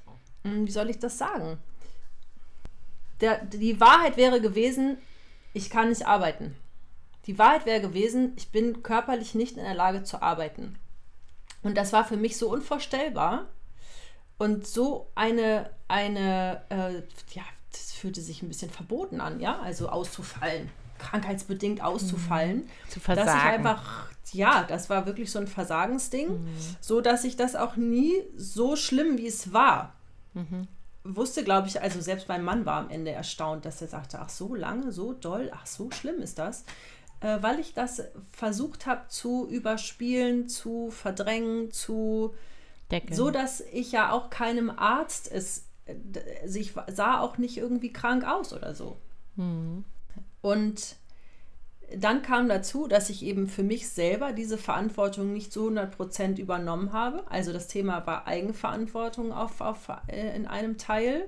hm, 0.44 0.66
wie 0.66 0.72
soll 0.72 0.88
ich 0.88 0.98
das 0.98 1.18
sagen? 1.18 1.58
Der, 3.20 3.44
die 3.44 3.80
Wahrheit 3.80 4.16
wäre 4.16 4.40
gewesen, 4.40 4.96
ich 5.52 5.68
kann 5.68 5.90
nicht 5.90 6.06
arbeiten. 6.06 6.56
Die 7.31 7.39
Wahrheit 7.39 7.64
wäre 7.64 7.81
gewesen, 7.81 8.33
ich 8.35 8.51
bin 8.51 8.83
körperlich 8.83 9.37
nicht 9.37 9.57
in 9.57 9.62
der 9.62 9.74
Lage 9.74 10.03
zu 10.03 10.20
arbeiten. 10.20 10.74
Und 11.62 11.76
das 11.76 11.93
war 11.93 12.05
für 12.05 12.16
mich 12.16 12.37
so 12.37 12.51
unvorstellbar 12.51 13.47
und 14.37 14.66
so 14.66 15.12
eine, 15.14 15.70
eine 15.87 16.61
äh, 16.70 16.95
ja, 17.33 17.45
das 17.70 17.93
fühlte 17.93 18.20
sich 18.20 18.43
ein 18.43 18.49
bisschen 18.49 18.72
verboten 18.72 19.20
an, 19.20 19.39
ja, 19.39 19.61
also 19.61 19.91
auszufallen, 19.91 20.70
krankheitsbedingt 20.99 21.85
auszufallen. 21.85 22.57
Mhm. 22.57 22.91
Zu 22.91 22.99
versagen. 22.99 23.28
Dass 23.28 23.37
ich 23.37 23.45
einfach, 23.45 24.09
ja, 24.33 24.64
das 24.64 24.91
war 24.91 25.07
wirklich 25.07 25.31
so 25.31 25.39
ein 25.39 25.47
Versagensding, 25.47 26.31
mhm. 26.31 26.57
so 26.81 27.01
dass 27.01 27.22
ich 27.22 27.37
das 27.37 27.55
auch 27.55 27.76
nie 27.76 28.24
so 28.35 28.74
schlimm, 28.74 29.18
wie 29.18 29.28
es 29.28 29.53
war, 29.53 29.95
mhm 30.35 30.66
wusste, 31.03 31.45
glaube 31.45 31.66
ich, 31.66 31.81
also 31.81 31.99
selbst 32.03 32.28
mein 32.28 32.45
Mann 32.45 32.66
war 32.66 32.78
am 32.78 32.91
Ende 32.91 33.11
erstaunt, 33.11 33.64
dass 33.64 33.81
er 33.81 33.89
sagte, 33.89 34.18
ach 34.20 34.28
so 34.28 34.55
lange, 34.55 34.93
so 34.93 35.14
doll, 35.14 35.51
ach 35.55 35.64
so 35.64 35.91
schlimm 35.91 36.20
ist 36.20 36.39
das 36.39 36.64
äh, 37.20 37.38
weil 37.40 37.60
ich 37.60 37.74
das 37.74 38.02
versucht 38.32 38.86
habe 38.86 39.08
zu 39.08 39.48
überspielen, 39.48 40.48
zu 40.48 40.90
verdrängen, 40.90 41.70
zu 41.70 42.34
Deckeln. 42.90 43.16
so 43.16 43.30
dass 43.30 43.60
ich 43.60 43.92
ja 43.92 44.12
auch 44.12 44.30
keinem 44.30 44.70
Arzt 44.70 45.30
es, 45.30 45.66
also 46.42 46.58
ich 46.58 46.74
sah 46.88 47.20
auch 47.20 47.38
nicht 47.38 47.56
irgendwie 47.56 47.92
krank 47.92 48.24
aus 48.24 48.52
oder 48.52 48.74
so. 48.74 48.98
Mhm. 49.36 49.84
Und 50.40 50.96
dann 51.96 52.22
kam 52.22 52.48
dazu, 52.48 52.86
dass 52.86 53.10
ich 53.10 53.24
eben 53.24 53.48
für 53.48 53.62
mich 53.62 53.88
selber 53.88 54.32
diese 54.32 54.58
Verantwortung 54.58 55.32
nicht 55.32 55.52
zu 55.52 55.68
100% 55.68 56.38
übernommen 56.38 56.92
habe. 56.92 57.24
Also 57.28 57.52
das 57.52 57.66
Thema 57.66 58.06
war 58.06 58.26
Eigenverantwortung 58.26 59.32
auf, 59.32 59.60
auf, 59.60 59.88
äh, 60.06 60.34
in 60.36 60.46
einem 60.46 60.78
Teil. 60.78 61.26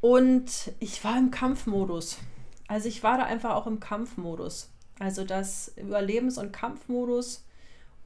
Und 0.00 0.72
ich 0.80 1.02
war 1.04 1.16
im 1.18 1.30
Kampfmodus. 1.30 2.18
Also 2.66 2.88
ich 2.88 3.02
war 3.02 3.18
da 3.18 3.24
einfach 3.24 3.54
auch 3.54 3.66
im 3.66 3.80
Kampfmodus. 3.80 4.70
Also 4.98 5.24
das 5.24 5.76
Überlebens- 5.76 6.38
und 6.38 6.52
Kampfmodus. 6.52 7.44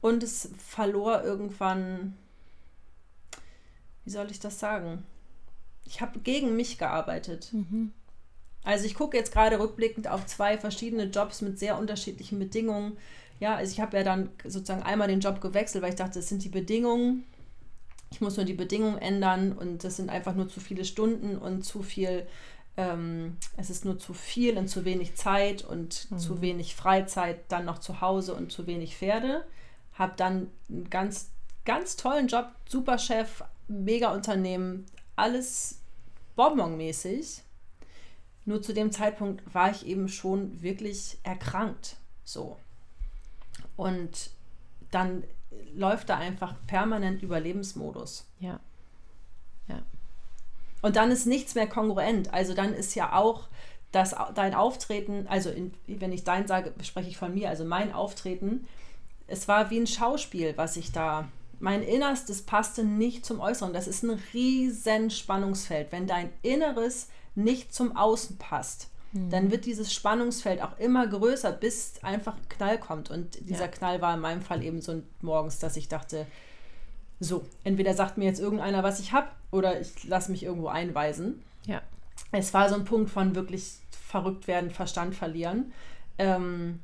Und 0.01 0.23
es 0.23 0.49
verlor 0.57 1.23
irgendwann, 1.23 2.17
wie 4.05 4.11
soll 4.11 4.31
ich 4.31 4.39
das 4.39 4.59
sagen? 4.59 5.03
Ich 5.85 6.01
habe 6.01 6.19
gegen 6.19 6.55
mich 6.55 6.77
gearbeitet. 6.77 7.49
Mhm. 7.51 7.91
Also 8.63 8.85
ich 8.85 8.95
gucke 8.95 9.17
jetzt 9.17 9.31
gerade 9.31 9.59
rückblickend 9.59 10.07
auf 10.07 10.25
zwei 10.25 10.57
verschiedene 10.57 11.05
Jobs 11.05 11.41
mit 11.41 11.59
sehr 11.59 11.77
unterschiedlichen 11.77 12.39
Bedingungen. 12.39 12.97
Ja, 13.39 13.55
also 13.55 13.71
ich 13.71 13.79
habe 13.79 13.97
ja 13.97 14.03
dann 14.03 14.29
sozusagen 14.43 14.83
einmal 14.83 15.07
den 15.07 15.21
Job 15.21 15.41
gewechselt, 15.41 15.81
weil 15.81 15.91
ich 15.91 15.95
dachte, 15.95 16.19
es 16.19 16.29
sind 16.29 16.43
die 16.43 16.49
Bedingungen. 16.49 17.23
Ich 18.11 18.21
muss 18.21 18.37
nur 18.37 18.45
die 18.45 18.53
Bedingungen 18.53 18.97
ändern 18.97 19.53
und 19.53 19.83
das 19.83 19.97
sind 19.97 20.09
einfach 20.09 20.35
nur 20.35 20.49
zu 20.49 20.59
viele 20.59 20.83
Stunden 20.83 21.37
und 21.37 21.63
zu 21.63 21.83
viel, 21.83 22.27
ähm, 22.79 23.37
es 23.57 23.69
ist 23.69 23.85
nur 23.85 23.99
zu 23.99 24.13
viel 24.13 24.57
und 24.57 24.69
zu 24.69 24.85
wenig 24.85 25.15
Zeit 25.15 25.63
und 25.63 26.09
mhm. 26.09 26.17
zu 26.17 26.41
wenig 26.41 26.75
Freizeit, 26.75 27.39
dann 27.49 27.65
noch 27.65 27.79
zu 27.79 28.01
Hause 28.01 28.33
und 28.33 28.51
zu 28.51 28.67
wenig 28.67 28.97
Pferde. 28.97 29.45
Habe 29.93 30.13
dann 30.15 30.47
einen 30.69 30.89
ganz, 30.89 31.29
ganz 31.65 31.97
tollen 31.97 32.27
Job, 32.27 32.47
super 32.67 32.97
Chef, 32.97 33.43
mega 33.67 34.13
Unternehmen, 34.13 34.85
alles 35.15 35.81
bonbonmäßig 36.35 37.43
nur 38.49 38.63
zu 38.63 38.73
dem 38.73 38.91
Zeitpunkt 38.91 39.53
war 39.53 39.69
ich 39.69 39.85
eben 39.85 40.09
schon 40.09 40.61
wirklich 40.63 41.19
erkrankt. 41.21 41.97
So. 42.23 42.57
Und 43.75 44.31
dann 44.89 45.23
läuft 45.75 46.09
da 46.09 46.17
einfach 46.17 46.55
permanent 46.65 47.21
Überlebensmodus. 47.21 48.25
Ja. 48.39 48.59
Ja. 49.67 49.83
Und 50.81 50.95
dann 50.95 51.11
ist 51.11 51.25
nichts 51.25 51.55
mehr 51.55 51.67
kongruent. 51.67 52.33
Also 52.33 52.53
dann 52.53 52.73
ist 52.73 52.95
ja 52.95 53.13
auch 53.13 53.47
das, 53.91 54.15
dein 54.35 54.53
Auftreten, 54.53 55.25
also 55.27 55.49
in, 55.49 55.73
wenn 55.87 56.11
ich 56.11 56.23
dein 56.23 56.47
sage, 56.47 56.73
spreche 56.83 57.09
ich 57.09 57.17
von 57.17 57.33
mir, 57.33 57.49
also 57.49 57.65
mein 57.65 57.93
Auftreten, 57.93 58.67
es 59.27 59.47
war 59.47 59.69
wie 59.69 59.79
ein 59.79 59.87
Schauspiel, 59.87 60.53
was 60.55 60.77
ich 60.77 60.91
da, 60.91 61.27
mein 61.59 61.83
Innerstes 61.83 62.41
passte 62.41 62.83
nicht 62.83 63.25
zum 63.25 63.39
Äußeren. 63.39 63.73
Das 63.73 63.87
ist 63.87 64.03
ein 64.03 64.19
riesen 64.33 65.09
Spannungsfeld. 65.09 65.91
Wenn 65.91 66.07
dein 66.07 66.29
Inneres 66.41 67.09
nicht 67.35 67.73
zum 67.73 67.95
Außen 67.95 68.37
passt, 68.37 68.89
mhm. 69.11 69.29
dann 69.29 69.51
wird 69.51 69.65
dieses 69.65 69.93
Spannungsfeld 69.93 70.61
auch 70.61 70.77
immer 70.79 71.05
größer, 71.07 71.51
bis 71.51 71.95
einfach 72.01 72.35
ein 72.35 72.49
Knall 72.49 72.79
kommt. 72.79 73.11
Und 73.11 73.49
dieser 73.49 73.65
ja. 73.65 73.71
Knall 73.71 74.01
war 74.01 74.13
in 74.13 74.21
meinem 74.21 74.41
Fall 74.41 74.63
eben 74.63 74.81
so 74.81 75.01
morgens, 75.21 75.59
dass 75.59 75.75
ich 75.75 75.89
dachte, 75.89 76.25
so, 77.19 77.45
entweder 77.63 77.93
sagt 77.93 78.17
mir 78.17 78.25
jetzt 78.25 78.39
irgendeiner, 78.39 78.83
was 78.83 78.99
ich 78.99 79.11
habe, 79.11 79.27
oder 79.51 79.79
ich 79.79 80.07
lasse 80.07 80.31
mich 80.31 80.43
irgendwo 80.43 80.67
einweisen. 80.67 81.41
Ja. 81.65 81.81
Es 82.31 82.53
war 82.53 82.69
so 82.69 82.75
ein 82.75 82.85
Punkt 82.85 83.09
von 83.09 83.35
wirklich 83.35 83.73
verrückt 83.91 84.47
werden, 84.47 84.69
Verstand 84.69 85.15
verlieren. 85.15 85.71
Ähm, 86.17 86.79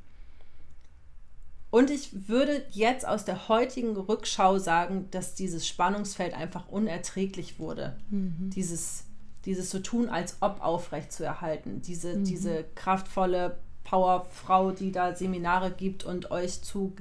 und 1.69 1.89
ich 1.89 2.29
würde 2.29 2.63
jetzt 2.71 3.07
aus 3.07 3.25
der 3.25 3.49
heutigen 3.49 3.95
Rückschau 3.95 4.57
sagen, 4.57 5.07
dass 5.11 5.35
dieses 5.35 5.67
Spannungsfeld 5.67 6.33
einfach 6.33 6.69
unerträglich 6.69 7.59
wurde. 7.59 7.97
Mhm. 8.09 8.49
Dieses 8.55 9.05
dieses 9.45 9.69
so 9.69 9.79
tun, 9.79 10.09
als 10.09 10.37
ob 10.41 10.61
aufrecht 10.61 11.11
zu 11.11 11.23
erhalten. 11.23 11.81
Diese, 11.81 12.17
mhm. 12.17 12.23
diese 12.25 12.65
kraftvolle 12.75 13.57
Powerfrau, 13.83 14.71
die 14.71 14.91
da 14.91 15.15
Seminare 15.15 15.71
gibt 15.71 16.03
und 16.03 16.31
euch 16.31 16.61
zu. 16.63 16.93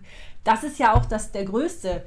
Das 0.45 0.63
ist 0.63 0.79
ja 0.79 0.95
auch 0.95 1.07
das, 1.07 1.33
der 1.33 1.45
größte, 1.45 2.05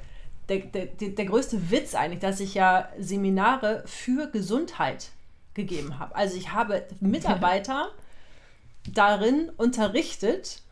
der, 0.48 0.58
der, 0.60 0.86
der 0.86 1.24
größte 1.24 1.70
Witz 1.70 1.94
eigentlich, 1.94 2.20
dass 2.20 2.40
ich 2.40 2.54
ja 2.54 2.88
Seminare 2.98 3.82
für 3.86 4.28
Gesundheit 4.28 5.10
gegeben 5.54 5.98
habe. 5.98 6.14
Also 6.14 6.36
ich 6.36 6.52
habe 6.52 6.86
Mitarbeiter 7.00 7.90
darin 8.92 9.50
unterrichtet, 9.56 10.62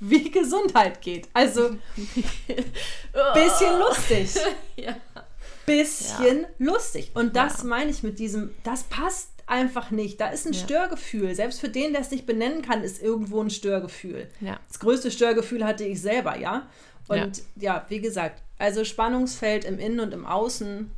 wie 0.00 0.30
Gesundheit 0.30 1.02
geht. 1.02 1.28
Also 1.34 1.70
bisschen 3.34 3.78
lustig. 3.78 4.34
ja 4.76 4.96
bisschen 5.70 6.40
ja. 6.40 6.48
lustig. 6.58 7.10
Und 7.14 7.36
das 7.36 7.58
ja. 7.58 7.64
meine 7.64 7.90
ich 7.90 8.02
mit 8.02 8.18
diesem, 8.18 8.54
das 8.64 8.84
passt 8.84 9.30
einfach 9.46 9.90
nicht. 9.90 10.20
Da 10.20 10.28
ist 10.28 10.46
ein. 10.46 10.54
Störgefühl. 10.54 11.34
Selbst 11.34 11.60
für 11.60 11.68
den, 11.68 11.92
der 11.92 12.02
es 12.02 12.10
nicht 12.10 12.26
benennen 12.26 12.62
kann, 12.62 12.82
ist 12.82 13.02
irgendwo 13.02 13.40
ein 13.40 13.50
Störgefühl. 13.50 14.28
Das 14.68 14.78
größte 14.78 15.10
Störgefühl 15.10 15.64
hatte 15.64 15.84
ich 15.84 16.00
selber, 16.00 16.36
ja. 16.36 16.68
Und 17.08 17.42
ja. 17.56 17.84
wie 17.88 18.00
gesagt, 18.00 18.42
also 18.60 18.84
Spannungsfeld 18.84 19.64
im 19.64 19.78
Innen 19.78 20.00
und 20.00 20.12
im 20.12 20.26
Außen. 20.26 20.90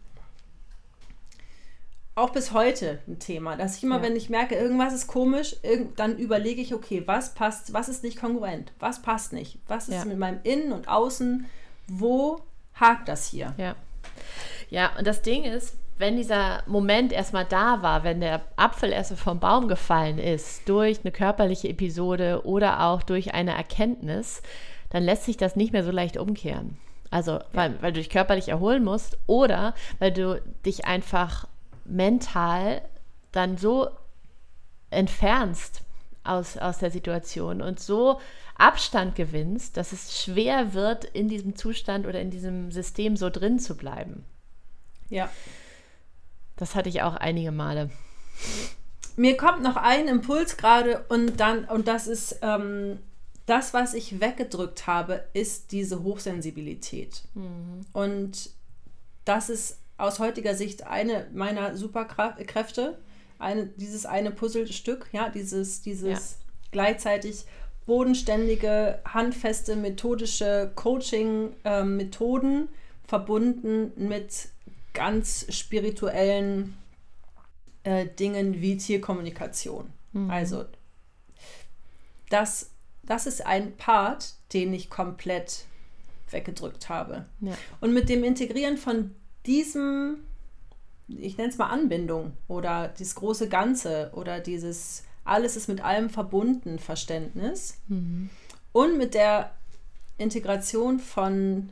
Auch 2.15 2.31
bis 2.31 2.53
heute 2.53 2.99
ein 3.09 3.19
Thema, 3.19 3.57
dass 3.57 3.79
ich 3.79 3.85
immer, 3.85 4.03
wenn 4.03 4.17
ich 4.17 4.29
merke, 4.29 4.55
irgendwas 4.55 4.93
ist 4.93 5.07
komisch, 5.07 5.57
dann 5.97 6.19
überlege 6.19 6.61
ich, 6.61 6.75
okay, 6.75 7.03
was 7.07 7.33
passt, 7.33 7.73
was 7.73 7.89
ist 7.89 8.03
nicht 8.03 8.21
kongruent, 8.21 8.73
was 8.79 9.01
passt 9.01 9.33
nicht, 9.33 9.59
was 9.67 9.89
ist 9.89 10.05
mit 10.05 10.19
meinem 10.19 10.41
Innen 10.43 10.73
und 10.73 10.89
Außen, 10.89 11.47
wo 11.87 12.41
hakt 12.75 13.09
das 13.09 13.29
hier? 13.29 13.55
Ja. 13.57 13.77
Ja, 14.69 14.91
und 14.99 15.07
das 15.07 15.23
Ding 15.23 15.45
ist, 15.45 15.75
wenn 15.97 16.17
dieser 16.17 16.65
Moment 16.67 17.13
erstmal 17.13 17.47
da 17.47 17.81
war, 17.81 18.05
wenn 18.05 18.21
der 18.21 18.43
Apfel 18.57 18.93
erst 18.93 19.15
vom 19.15 19.41
Baum 19.41 19.69
gefallen 19.69 20.19
ist, 20.19 20.69
durch 20.69 21.01
eine 21.03 21.13
körperliche 21.13 21.69
Episode 21.69 22.43
oder 22.45 22.83
auch 22.83 23.03
durch 23.03 23.33
eine 23.33 23.55
Erkenntnis, 23.55 24.43
dann 24.91 25.03
lässt 25.03 25.25
sich 25.25 25.39
das 25.39 25.57
nicht 25.57 25.73
mehr 25.73 25.85
so 25.85 25.91
leicht 25.91 26.19
umkehren. 26.19 26.77
Also, 27.13 27.41
weil, 27.53 27.81
weil 27.83 27.93
du 27.93 28.01
dich 28.01 28.09
körperlich 28.09 28.49
erholen 28.49 28.83
musst 28.83 29.19
oder 29.27 29.75
weil 29.99 30.13
du 30.13 30.41
dich 30.65 30.87
einfach 30.87 31.47
mental 31.85 32.81
dann 33.33 33.59
so 33.59 33.91
entfernst 34.89 35.83
aus, 36.25 36.57
aus 36.57 36.79
der 36.79 36.91
Situation 36.91 37.61
und 37.61 37.79
so 37.79 38.19
Abstand 38.57 39.15
gewinnst, 39.15 39.77
dass 39.77 39.93
es 39.93 40.23
schwer 40.23 40.73
wird, 40.73 41.05
in 41.05 41.29
diesem 41.29 41.55
Zustand 41.55 42.07
oder 42.07 42.19
in 42.19 42.31
diesem 42.31 42.73
System 42.73 43.19
so 43.19 43.29
drin 43.29 43.59
zu 43.59 43.77
bleiben. 43.77 44.25
Ja. 45.11 45.31
Das 46.57 46.75
hatte 46.75 46.89
ich 46.89 47.03
auch 47.03 47.17
einige 47.17 47.53
Male. 47.53 47.91
Mir 49.17 49.37
kommt 49.37 49.63
noch 49.63 49.77
ein 49.77 50.09
Impuls 50.09 50.57
gerade 50.57 51.05
und 51.11 51.41
dann, 51.41 51.67
und 51.67 51.89
das 51.89 52.07
ist 52.07 52.39
ähm, 52.41 53.01
das, 53.47 53.75
was 53.75 53.95
ich 53.95 54.21
weggedrückt 54.21 54.87
habe, 54.87 55.25
ist 55.33 55.73
diese 55.73 56.03
Hochsensibilität. 56.03 57.23
Mhm. 57.35 57.81
Und 57.93 58.51
das 59.25 59.51
ist 59.51 59.79
aus 59.99 60.19
heutiger 60.19 60.55
Sicht 60.55 60.87
eine 60.87 61.29
meiner 61.33 61.77
Superkräfte, 61.77 62.99
eine, 63.39 63.67
dieses 63.67 64.07
eine 64.07 64.31
Puzzlestück, 64.31 65.09
ja, 65.13 65.29
dieses, 65.29 65.83
dieses 65.83 66.31
ja. 66.31 66.37
gleichzeitig 66.71 67.45
bodenständige, 67.87 69.01
handfeste, 69.05 69.77
methodische 69.77 70.71
Coaching-Methoden 70.77 72.53
ähm, 72.53 72.69
verbunden 73.07 73.93
mit 73.97 74.49
ganz 74.95 75.47
spirituellen 75.51 76.77
äh, 77.83 78.07
Dingen 78.07 78.61
wie 78.61 78.77
Tierkommunikation. 78.77 79.93
Mhm. 80.13 80.31
Also 80.31 80.65
das, 82.31 82.72
das 83.05 83.27
ist 83.27 83.45
ein 83.45 83.77
Part, 83.77 84.35
den 84.53 84.73
ich 84.73 84.91
komplett 84.91 85.65
weggedrückt 86.31 86.89
habe. 86.89 87.27
Ja. 87.41 87.53
Und 87.81 87.93
mit 87.93 88.09
dem 88.09 88.25
Integrieren 88.25 88.79
von 88.79 89.15
diesem, 89.47 90.19
ich 91.09 91.37
nenne 91.37 91.51
es 91.51 91.59
mal 91.59 91.69
Anbindung 91.69 92.33
oder 92.49 92.89
dieses 92.89 93.15
große 93.15 93.49
Ganze 93.49 94.11
oder 94.15 94.41
dieses 94.41 95.05
alles 95.25 95.57
ist 95.57 95.69
mit 95.69 95.83
allem 95.83 96.11
verbunden 96.11 96.79
Verständnis 96.79 97.79
mhm. 97.87 98.29
und 98.73 98.99
mit 98.99 99.15
der 99.15 99.53
Integration 100.19 100.99
von 100.99 101.71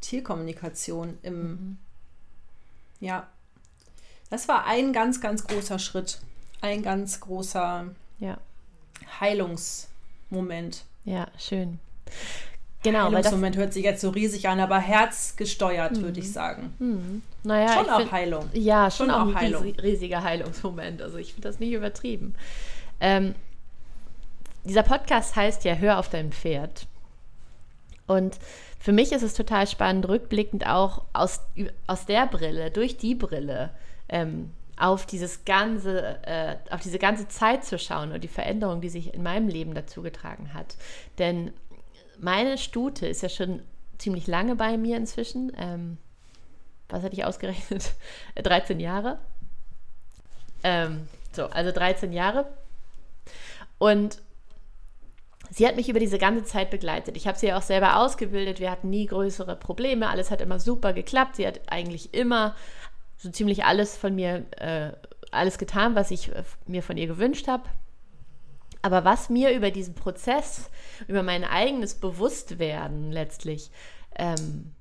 Tierkommunikation 0.00 1.18
im, 1.22 1.48
mhm. 1.50 1.78
Ja. 3.00 3.26
Das 4.30 4.48
war 4.48 4.66
ein 4.66 4.92
ganz, 4.92 5.20
ganz 5.20 5.46
großer 5.46 5.78
Schritt. 5.78 6.20
Ein 6.60 6.82
ganz 6.82 7.20
großer 7.20 7.86
ja. 8.18 8.38
Heilungsmoment. 10.34 10.84
Ja, 11.04 11.26
schön. 11.38 11.78
Genau, 12.82 13.06
Heilungsmoment 13.06 13.56
hört 13.56 13.72
sich 13.72 13.84
jetzt 13.84 14.02
so 14.02 14.10
riesig 14.10 14.48
an, 14.48 14.60
aber 14.60 14.78
herzgesteuert, 14.78 15.96
mhm. 15.96 16.02
würde 16.02 16.20
ich 16.20 16.30
sagen. 16.32 16.74
Mhm. 16.78 17.22
Naja, 17.42 17.72
schon 17.74 17.88
auch 17.88 17.98
find, 18.00 18.12
Heilung. 18.12 18.50
Ja, 18.52 18.90
schon, 18.90 19.08
schon 19.08 19.14
auch, 19.14 19.34
ein 19.34 19.54
riesiger 19.54 20.22
Heilungsmoment. 20.22 21.00
Also 21.00 21.16
ich 21.16 21.32
finde 21.34 21.48
das 21.48 21.60
nicht 21.60 21.72
übertrieben. 21.72 22.34
Ähm, 23.00 23.34
dieser 24.64 24.82
Podcast 24.82 25.36
heißt 25.36 25.64
ja 25.64 25.74
Hör 25.74 25.98
auf 25.98 26.10
dein 26.10 26.32
Pferd. 26.32 26.86
Und 28.06 28.38
für 28.78 28.92
mich 28.92 29.12
ist 29.12 29.22
es 29.22 29.32
total 29.32 29.66
spannend, 29.66 30.06
rückblickend 30.08 30.66
auch 30.66 31.04
aus, 31.14 31.40
aus 31.86 32.04
der 32.04 32.26
Brille, 32.26 32.70
durch 32.70 32.98
die 32.98 33.14
Brille, 33.14 33.70
ähm, 34.10 34.50
auf 34.76 35.06
dieses 35.06 35.44
ganze, 35.44 36.18
äh, 36.26 36.56
auf 36.70 36.80
diese 36.80 36.98
ganze 36.98 37.28
Zeit 37.28 37.64
zu 37.64 37.78
schauen 37.78 38.12
und 38.12 38.24
die 38.24 38.28
Veränderung, 38.28 38.80
die 38.80 38.88
sich 38.88 39.14
in 39.14 39.22
meinem 39.22 39.48
Leben 39.48 39.74
dazu 39.74 40.02
getragen 40.02 40.52
hat. 40.52 40.76
Denn 41.18 41.52
meine 42.18 42.58
Stute 42.58 43.06
ist 43.06 43.22
ja 43.22 43.28
schon 43.28 43.62
ziemlich 43.98 44.26
lange 44.26 44.56
bei 44.56 44.76
mir 44.76 44.96
inzwischen. 44.96 45.52
Ähm, 45.56 45.98
was 46.88 47.02
hatte 47.02 47.14
ich 47.14 47.24
ausgerechnet? 47.24 47.92
13 48.42 48.80
Jahre. 48.80 49.18
Ähm, 50.62 51.08
so, 51.32 51.46
also 51.46 51.72
13 51.72 52.12
Jahre. 52.12 52.46
Und 53.78 54.18
sie 55.50 55.66
hat 55.66 55.76
mich 55.76 55.88
über 55.88 56.00
diese 56.00 56.18
ganze 56.18 56.44
Zeit 56.44 56.70
begleitet. 56.70 57.16
Ich 57.16 57.26
habe 57.26 57.38
sie 57.38 57.46
ja 57.46 57.58
auch 57.58 57.62
selber 57.62 57.98
ausgebildet. 57.98 58.60
Wir 58.60 58.70
hatten 58.70 58.90
nie 58.90 59.06
größere 59.06 59.56
Probleme. 59.56 60.08
Alles 60.08 60.30
hat 60.30 60.40
immer 60.40 60.58
super 60.58 60.92
geklappt. 60.92 61.36
Sie 61.36 61.46
hat 61.46 61.60
eigentlich 61.66 62.14
immer 62.14 62.54
so 63.24 63.30
ziemlich 63.30 63.64
alles 63.64 63.96
von 63.96 64.14
mir, 64.14 64.44
äh, 64.60 64.92
alles 65.30 65.58
getan, 65.58 65.94
was 65.94 66.10
ich 66.10 66.30
äh, 66.30 66.44
mir 66.66 66.82
von 66.82 66.96
ihr 66.98 67.06
gewünscht 67.06 67.48
habe. 67.48 67.64
Aber 68.82 69.04
was 69.04 69.30
mir 69.30 69.52
über 69.52 69.70
diesen 69.70 69.94
Prozess, 69.94 70.70
über 71.08 71.22
mein 71.22 71.42
eigenes 71.42 71.94
Bewusstwerden 71.94 73.10
letztlich 73.10 73.70
ähm, 74.16 74.74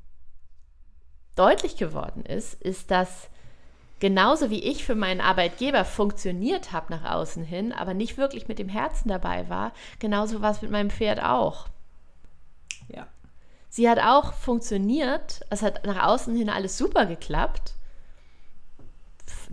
deutlich 1.36 1.78
geworden 1.78 2.26
ist, 2.26 2.62
ist, 2.62 2.92
dass 2.92 3.30
genauso 4.00 4.50
wie 4.50 4.62
ich 4.62 4.84
für 4.84 4.96
meinen 4.96 5.22
Arbeitgeber 5.22 5.86
funktioniert 5.86 6.74
habe 6.74 6.92
nach 6.92 7.10
außen 7.16 7.46
hin, 7.46 7.72
aber 7.72 7.94
nicht 7.94 8.18
wirklich 8.18 8.50
mit 8.50 8.60
dem 8.60 8.68
Herzen 8.68 9.08
dabei 9.08 9.48
war, 9.48 9.72
genauso 10.00 10.42
war 10.42 10.52
es 10.52 10.62
mit 10.62 10.70
meinem 10.70 10.90
Pferd 10.90 11.24
auch. 11.24 11.68
Ja. 12.90 13.08
Sie 13.70 13.90
hat 13.90 14.00
auch 14.00 14.34
funktioniert, 14.34 15.46
es 15.50 15.62
hat 15.62 15.86
nach 15.86 16.04
außen 16.04 16.36
hin 16.36 16.50
alles 16.50 16.78
super 16.78 17.06
geklappt. 17.06 17.76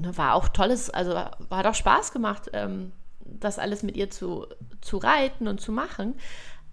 Ne, 0.01 0.17
war 0.17 0.35
auch 0.35 0.49
tolles, 0.49 0.89
also 0.89 1.15
hat 1.17 1.67
auch 1.67 1.75
Spaß 1.75 2.13
gemacht, 2.13 2.51
ähm, 2.55 2.93
das 3.21 3.59
alles 3.59 3.83
mit 3.83 3.97
ihr 3.97 4.11
zu, 4.11 4.47
zu 4.81 4.97
reiten 4.97 5.47
und 5.47 5.61
zu 5.61 5.73
machen. 5.73 6.15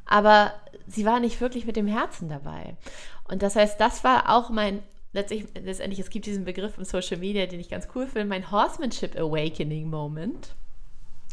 Aber 0.06 0.54
sie 0.88 1.06
war 1.06 1.20
nicht 1.20 1.42
wirklich 1.42 1.66
mit 1.66 1.76
dem 1.76 1.88
Herzen 1.88 2.30
dabei. 2.30 2.78
Und 3.26 3.42
das 3.42 3.58
heißt, 3.58 3.80
das 3.82 4.06
war 4.06 4.34
auch 4.34 4.50
mein 4.50 4.82
letztlich, 5.12 5.46
letztendlich, 5.56 6.00
es 6.00 6.10
gibt 6.10 6.26
diesen 6.26 6.46
Begriff 6.46 6.78
im 6.78 6.86
Social 6.86 7.18
Media, 7.18 7.46
den 7.48 7.60
ich 7.60 7.70
ganz 7.70 7.90
cool 7.96 8.08
finde, 8.08 8.28
mein 8.28 8.50
Horsemanship 8.50 9.18
Awakening 9.18 9.90
Moment. 9.90 10.56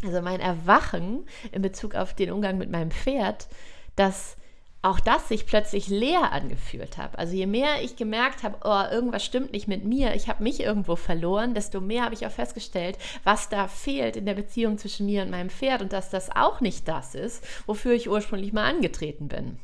Also 0.03 0.21
mein 0.21 0.41
Erwachen 0.41 1.27
in 1.53 1.63
Bezug 1.63 1.95
auf 1.95 2.15
den 2.15 2.33
Umgang 2.33 2.59
mit 2.59 2.71
meinem 2.71 2.91
Pferd, 2.91 3.47
dass 3.95 4.37
auch 4.85 5.01
das 5.01 5.29
sich 5.29 5.47
plötzlich 5.47 5.89
leer 5.89 6.31
angefühlt 6.33 6.99
habe. 6.99 7.19
Also 7.19 7.35
je 7.35 7.47
mehr 7.47 7.83
ich 7.83 7.97
gemerkt 7.97 8.43
habe, 8.43 8.59
oh, 8.65 8.83
irgendwas 8.93 9.25
stimmt 9.25 9.53
nicht 9.53 9.67
mit 9.67 9.87
mir, 9.87 10.15
ich 10.15 10.29
habe 10.29 10.43
mich 10.43 10.61
irgendwo 10.61 10.95
verloren, 10.95 11.55
desto 11.55 11.81
mehr 11.81 12.05
habe 12.05 12.13
ich 12.13 12.27
auch 12.27 12.31
festgestellt, 12.31 12.99
was 13.25 13.49
da 13.49 13.67
fehlt 13.67 14.17
in 14.17 14.27
der 14.27 14.35
Beziehung 14.35 14.77
zwischen 14.77 15.07
mir 15.07 15.23
und 15.23 15.31
meinem 15.31 15.49
Pferd 15.49 15.81
und 15.81 15.95
dass 15.95 16.11
das 16.11 16.29
auch 16.37 16.61
nicht 16.61 16.87
das 16.87 17.15
ist, 17.15 17.43
wofür 17.67 17.95
ich 17.95 18.11
ursprünglich 18.11 18.53
mal 18.53 18.69
angetreten 18.69 19.29
bin. 19.29 19.59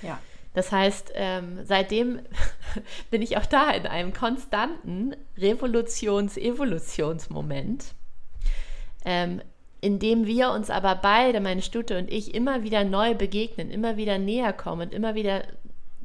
Ja. 0.00 0.20
Das 0.54 0.70
heißt, 0.70 1.10
ähm, 1.16 1.58
seitdem 1.64 2.20
bin 3.10 3.20
ich 3.20 3.36
auch 3.36 3.46
da 3.46 3.72
in 3.72 3.88
einem 3.88 4.12
konstanten 4.12 5.16
Revolutions-Evolutionsmoment, 5.36 7.96
ähm, 9.04 9.42
in 9.82 9.98
dem 9.98 10.26
wir 10.26 10.52
uns 10.52 10.70
aber 10.70 10.94
beide, 10.94 11.40
meine 11.40 11.60
Stute 11.60 11.98
und 11.98 12.10
ich, 12.10 12.34
immer 12.34 12.62
wieder 12.62 12.84
neu 12.84 13.14
begegnen, 13.14 13.70
immer 13.70 13.96
wieder 13.96 14.16
näher 14.16 14.52
kommen 14.52 14.82
und 14.82 14.94
immer 14.94 15.16
wieder 15.16 15.42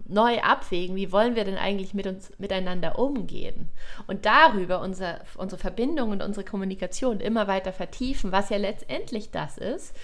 neu 0.07 0.39
abwägen, 0.39 0.95
wie 0.95 1.11
wollen 1.11 1.35
wir 1.35 1.43
denn 1.43 1.57
eigentlich 1.57 1.93
mit 1.93 2.07
uns 2.07 2.31
miteinander 2.39 2.97
umgehen? 2.97 3.69
Und 4.07 4.25
darüber 4.25 4.81
unser, 4.81 5.19
unsere 5.37 5.61
Verbindung 5.61 6.09
und 6.09 6.23
unsere 6.23 6.43
Kommunikation 6.43 7.19
immer 7.19 7.47
weiter 7.47 7.71
vertiefen, 7.71 8.31
was 8.31 8.49
ja 8.49 8.57
letztendlich 8.57 9.29
das 9.29 9.59
ist, 9.59 9.95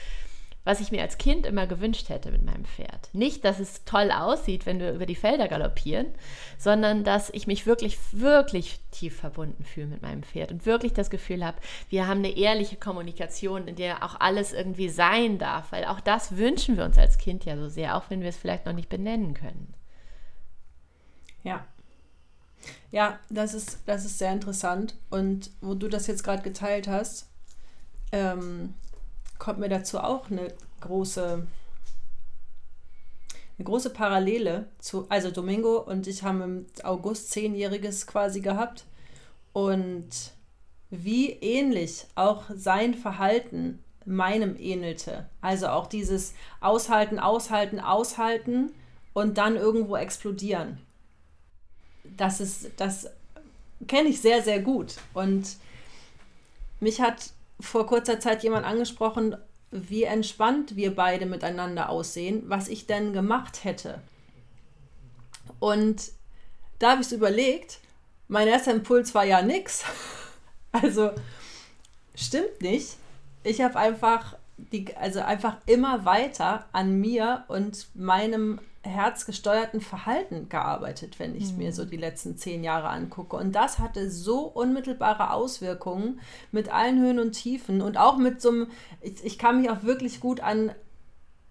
was 0.64 0.80
ich 0.80 0.92
mir 0.92 1.02
als 1.02 1.18
Kind 1.18 1.46
immer 1.46 1.68
gewünscht 1.68 2.10
hätte 2.10 2.32
mit 2.32 2.44
meinem 2.44 2.64
Pferd. 2.64 3.10
Nicht, 3.12 3.44
dass 3.44 3.60
es 3.60 3.84
toll 3.84 4.12
aussieht, 4.12 4.66
wenn 4.66 4.80
wir 4.80 4.94
über 4.94 5.06
die 5.06 5.16
Felder 5.16 5.48
galoppieren, 5.48 6.08
sondern 6.58 7.04
dass 7.04 7.30
ich 7.32 7.48
mich 7.48 7.66
wirklich, 7.66 7.98
wirklich 8.12 8.80
tief 8.92 9.18
verbunden 9.18 9.66
fühle 9.66 9.88
mit 9.88 10.02
meinem 10.02 10.24
Pferd 10.24 10.52
und 10.52 10.66
wirklich 10.66 10.94
das 10.94 11.10
Gefühl 11.10 11.46
habe, 11.46 11.58
wir 11.90 12.08
haben 12.08 12.20
eine 12.20 12.38
ehrliche 12.38 12.78
Kommunikation, 12.78 13.68
in 13.68 13.76
der 13.76 14.04
auch 14.04 14.20
alles 14.20 14.54
irgendwie 14.54 14.90
sein 14.90 15.38
darf, 15.38 15.72
weil 15.72 15.86
auch 15.86 16.00
das 16.00 16.38
wünschen 16.38 16.78
wir 16.78 16.86
uns 16.86 16.98
als 16.98 17.18
Kind 17.18 17.44
ja 17.44 17.58
so 17.58 17.68
sehr, 17.68 17.98
auch 17.98 18.10
wenn 18.10 18.22
wir 18.22 18.30
es 18.30 18.38
vielleicht 18.38 18.66
noch 18.66 18.74
nicht 18.74 18.90
benennen 18.90 19.34
können. 19.34 19.74
Ja. 21.44 21.66
Ja, 22.92 23.20
das 23.30 23.54
ist, 23.54 23.80
das 23.86 24.06
ist 24.06 24.18
sehr 24.18 24.32
interessant. 24.32 24.96
Und 25.10 25.50
wo 25.60 25.74
du 25.74 25.90
das 25.90 26.08
jetzt 26.08 26.24
gerade 26.24 26.44
geteilt 26.44 26.88
hast, 26.88 27.28
ähm, 28.14 28.76
kommt 29.44 29.60
mir 29.60 29.68
dazu 29.68 30.00
auch 30.00 30.32
eine 30.32 30.54
große, 30.80 31.46
eine 33.58 33.66
große 33.66 33.90
Parallele 33.90 34.70
zu, 34.80 35.06
also 35.10 35.32
Domingo 35.32 35.80
und 35.80 36.08
ich 36.08 36.24
haben 36.24 36.42
im 36.42 36.66
August 36.84 37.32
zehnjähriges 37.32 38.08
quasi 38.08 38.40
gehabt 38.40 38.86
und 39.52 40.08
wie 40.92 41.30
ähnlich 41.30 42.06
auch 42.16 42.46
sein 42.56 42.94
Verhalten 42.94 43.84
meinem 44.06 44.56
ähnelte. 44.58 45.28
Also 45.42 45.68
auch 45.68 45.88
dieses 45.88 46.36
Aushalten, 46.62 47.20
Aushalten, 47.20 47.82
Aushalten 47.82 48.72
und 49.12 49.38
dann 49.38 49.58
irgendwo 49.58 49.98
explodieren. 49.98 50.78
Das 52.16 52.40
ist, 52.40 52.72
das 52.78 53.10
kenne 53.90 54.08
ich 54.08 54.22
sehr, 54.22 54.42
sehr 54.42 54.62
gut. 54.62 54.96
Und 55.14 55.58
mich 56.80 57.02
hat 57.02 57.34
vor 57.60 57.86
kurzer 57.88 58.20
Zeit 58.20 58.44
jemand 58.44 58.66
angesprochen, 58.66 59.38
wie 59.72 60.04
entspannt 60.04 60.76
wir 60.76 60.96
beide 60.96 61.26
miteinander 61.26 61.90
aussehen, 61.90 62.44
was 62.48 62.68
ich 62.68 62.86
denn 62.86 63.14
gemacht 63.14 63.64
hätte. 63.64 64.02
Und 65.60 66.12
da 66.80 66.92
habe 66.92 67.02
ich 67.02 67.08
es 67.08 67.14
überlegt, 67.14 67.80
mein 68.28 68.48
erster 68.48 68.72
Impuls 68.72 69.14
war 69.16 69.26
ja 69.26 69.42
nix. 69.42 69.84
Also 70.76 71.12
stimmt 72.16 72.64
nicht. 72.64 72.98
Ich 73.44 73.62
habe 73.62 73.78
einfach 73.78 74.36
die, 74.58 74.98
also 74.98 75.22
einfach 75.22 75.58
immer 75.68 76.04
weiter 76.04 76.66
an 76.72 77.00
mir 77.00 77.46
und 77.48 77.90
meinem 77.94 78.60
herzgesteuerten 78.84 79.80
Verhalten 79.80 80.50
gearbeitet, 80.50 81.18
wenn 81.18 81.36
ich 81.36 81.54
mhm. 81.54 81.58
mir 81.60 81.74
so 81.74 81.86
die 81.86 81.98
letzten 81.98 82.38
zehn 82.38 82.64
Jahre 82.64 82.90
angucke. 82.90 83.38
Und 83.38 83.54
das 83.54 83.80
hatte 83.80 84.10
so 84.10 84.42
unmittelbare 84.42 85.32
Auswirkungen 85.32 86.20
mit 86.52 86.72
allen 86.72 87.02
Höhen 87.02 87.20
und 87.20 87.32
Tiefen 87.32 87.82
und 87.82 87.98
auch 87.98 88.18
mit 88.18 88.42
so 88.42 88.50
einem, 88.50 88.68
ich, 89.02 89.24
ich 89.24 89.40
kann 89.40 89.62
mich 89.62 89.70
auch 89.70 89.84
wirklich 89.84 90.20
gut 90.20 90.42
an, 90.42 90.74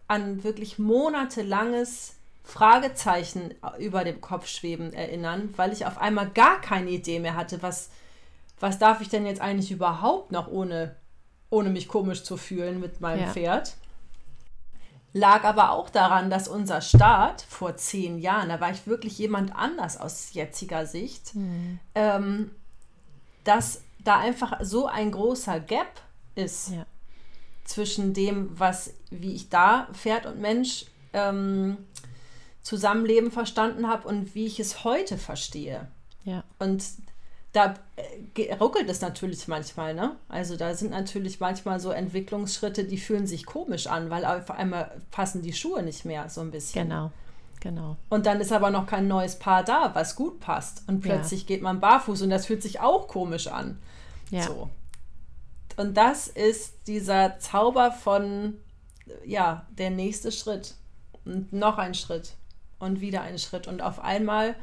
an 0.09 0.45
wirklich 0.45 0.79
monatelanges 0.79 2.17
Fragezeichen 2.45 3.55
über 3.79 4.05
dem 4.05 4.21
Kopf 4.21 4.47
schweben 4.47 4.93
erinnern, 4.93 5.55
weil 5.57 5.73
ich 5.73 5.87
auf 5.87 5.97
einmal 5.99 6.29
gar 6.29 6.61
keine 6.61 6.91
Idee 6.91 7.19
mehr 7.19 7.37
hatte, 7.37 7.63
was, 7.63 7.91
was 8.61 8.79
darf 8.79 9.01
ich 9.01 9.09
denn 9.09 9.25
jetzt 9.25 9.41
eigentlich 9.41 9.71
überhaupt 9.71 10.33
noch 10.33 10.49
ohne, 10.49 10.97
ohne 11.49 11.71
mich 11.71 11.89
komisch 11.89 12.25
zu 12.25 12.37
fühlen 12.37 12.79
mit 12.79 13.01
meinem 13.01 13.23
ja. 13.23 13.33
Pferd 13.33 13.77
lag 15.13 15.45
aber 15.45 15.73
auch 15.73 15.91
daran, 15.91 16.31
dass 16.31 16.49
unser 16.49 16.81
Start 16.81 17.43
vor 17.43 17.77
zehn 17.77 18.19
Jahren, 18.19 18.49
da 18.49 18.61
war 18.61 18.71
ich 18.71 18.87
wirklich 18.87 19.19
jemand 19.19 19.55
anders 19.55 20.01
aus 20.01 20.33
jetziger 20.33 20.87
Sicht, 20.87 21.35
mhm. 21.35 21.79
ähm, 21.95 22.51
dass 23.45 23.83
da 23.99 24.19
einfach 24.19 24.61
so 24.63 24.87
ein 24.87 25.13
großer 25.13 25.61
Gap 25.61 26.01
ist 26.35 26.71
ja. 26.71 26.87
zwischen 27.65 28.15
dem, 28.15 28.59
was, 28.59 28.95
wie 29.11 29.35
ich 29.35 29.49
da 29.49 29.89
Pferd 29.93 30.27
und 30.27 30.41
Mensch 30.41 30.87
ähm, 31.13 31.77
Zusammenleben 32.63 33.31
verstanden 33.31 33.89
habe 33.89 34.09
und 34.09 34.35
wie 34.35 34.47
ich 34.47 34.61
es 34.61 34.85
heute 34.85 35.19
verstehe. 35.19 35.89
Ja. 36.25 36.45
Und 36.59 36.85
da 37.53 37.75
äh, 37.97 38.55
ruckelt 38.55 38.89
es 38.89 39.01
natürlich 39.01 39.47
manchmal, 39.47 39.95
ne? 39.95 40.17
Also 40.29 40.57
da 40.57 40.75
sind 40.75 40.91
natürlich 40.91 41.39
manchmal 41.39 41.81
so 41.81 41.91
Entwicklungsschritte, 41.91 42.85
die 42.85 42.97
fühlen 42.99 43.27
sich 43.27 43.45
komisch 43.45 43.87
an, 43.87 44.09
weil 44.11 44.25
auf 44.25 44.51
einmal 44.51 45.03
passen 45.11 45.43
die 45.43 45.53
Schuhe 45.53 45.83
nicht 45.83 46.05
mehr 46.05 46.29
so 46.31 46.41
ein 46.41 46.51
bisschen. 46.51 46.89
Genau, 46.89 47.13
genau. 47.61 47.97
Und 48.09 48.25
dann 48.25 48.41
ist 48.41 48.53
aber 48.53 48.71
noch 48.71 48.87
kein 48.87 49.07
neues 49.07 49.39
Paar 49.39 49.65
da, 49.65 49.95
was 49.95 50.17
gut 50.17 50.41
passt. 50.41 50.89
Und 50.89 51.01
plötzlich 51.01 51.43
ja. 51.43 51.47
geht 51.49 51.63
man 51.63 51.81
barfuß 51.81 52.23
und 52.23 52.31
das 52.31 52.47
fühlt 52.47 52.63
sich 52.63 52.81
auch 52.81 53.07
komisch 53.07 53.49
an. 53.49 53.79
Ja. 54.31 54.43
So. 54.45 54.71
Und 55.77 55.97
das 55.97 56.29
ist 56.29 56.87
dieser 56.87 57.39
Zauber 57.39 57.93
von, 57.93 58.59
ja, 59.25 59.67
der 59.71 59.91
nächste 59.91 60.33
Schritt. 60.33 60.75
Und 61.25 61.53
noch 61.53 61.79
ein 61.79 61.95
Schritt. 61.95 62.33
Und 62.79 63.01
wieder 63.01 63.23
ein 63.23 63.39
Schritt. 63.39 63.67
Und 63.69 63.83
auf 63.83 64.01
einmal 64.01 64.57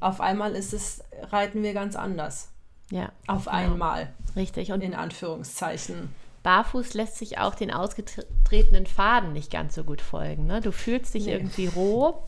auf 0.00 0.20
einmal 0.20 0.54
ist 0.54 0.72
es, 0.72 1.02
reiten 1.30 1.62
wir 1.62 1.74
ganz 1.74 1.96
anders. 1.96 2.50
Ja. 2.90 3.12
Auf 3.26 3.44
genau. 3.44 3.56
einmal. 3.56 4.12
Richtig. 4.36 4.72
Und 4.72 4.82
in 4.82 4.94
Anführungszeichen. 4.94 6.14
Barfuß 6.42 6.94
lässt 6.94 7.16
sich 7.16 7.38
auch 7.38 7.54
den 7.54 7.72
ausgetretenen 7.72 8.86
Faden 8.86 9.32
nicht 9.32 9.50
ganz 9.50 9.74
so 9.74 9.84
gut 9.84 10.00
folgen. 10.00 10.46
Ne? 10.46 10.60
Du 10.60 10.72
fühlst 10.72 11.14
dich 11.14 11.26
nee. 11.26 11.32
irgendwie 11.32 11.66
roh. 11.66 12.22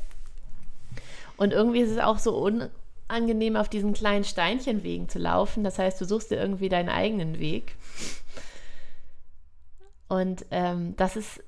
Und 1.37 1.53
irgendwie 1.53 1.81
ist 1.81 1.91
es 1.91 1.99
auch 1.99 2.19
so 2.19 2.43
un 2.45 2.69
unangenehm, 3.11 3.57
auf 3.57 3.69
diesen 3.69 3.93
kleinen 3.93 4.25
Steinchenwegen 4.25 5.09
zu 5.09 5.19
laufen. 5.19 5.65
Das 5.65 5.79
heißt, 5.79 6.01
du 6.01 6.05
suchst 6.05 6.31
dir 6.31 6.37
irgendwie 6.37 6.69
deinen 6.69 6.89
eigenen 6.89 7.39
Weg. 7.39 7.77
Und 10.09 10.47
ähm, 10.51 10.95
das 10.97 11.17
ist, 11.17 11.43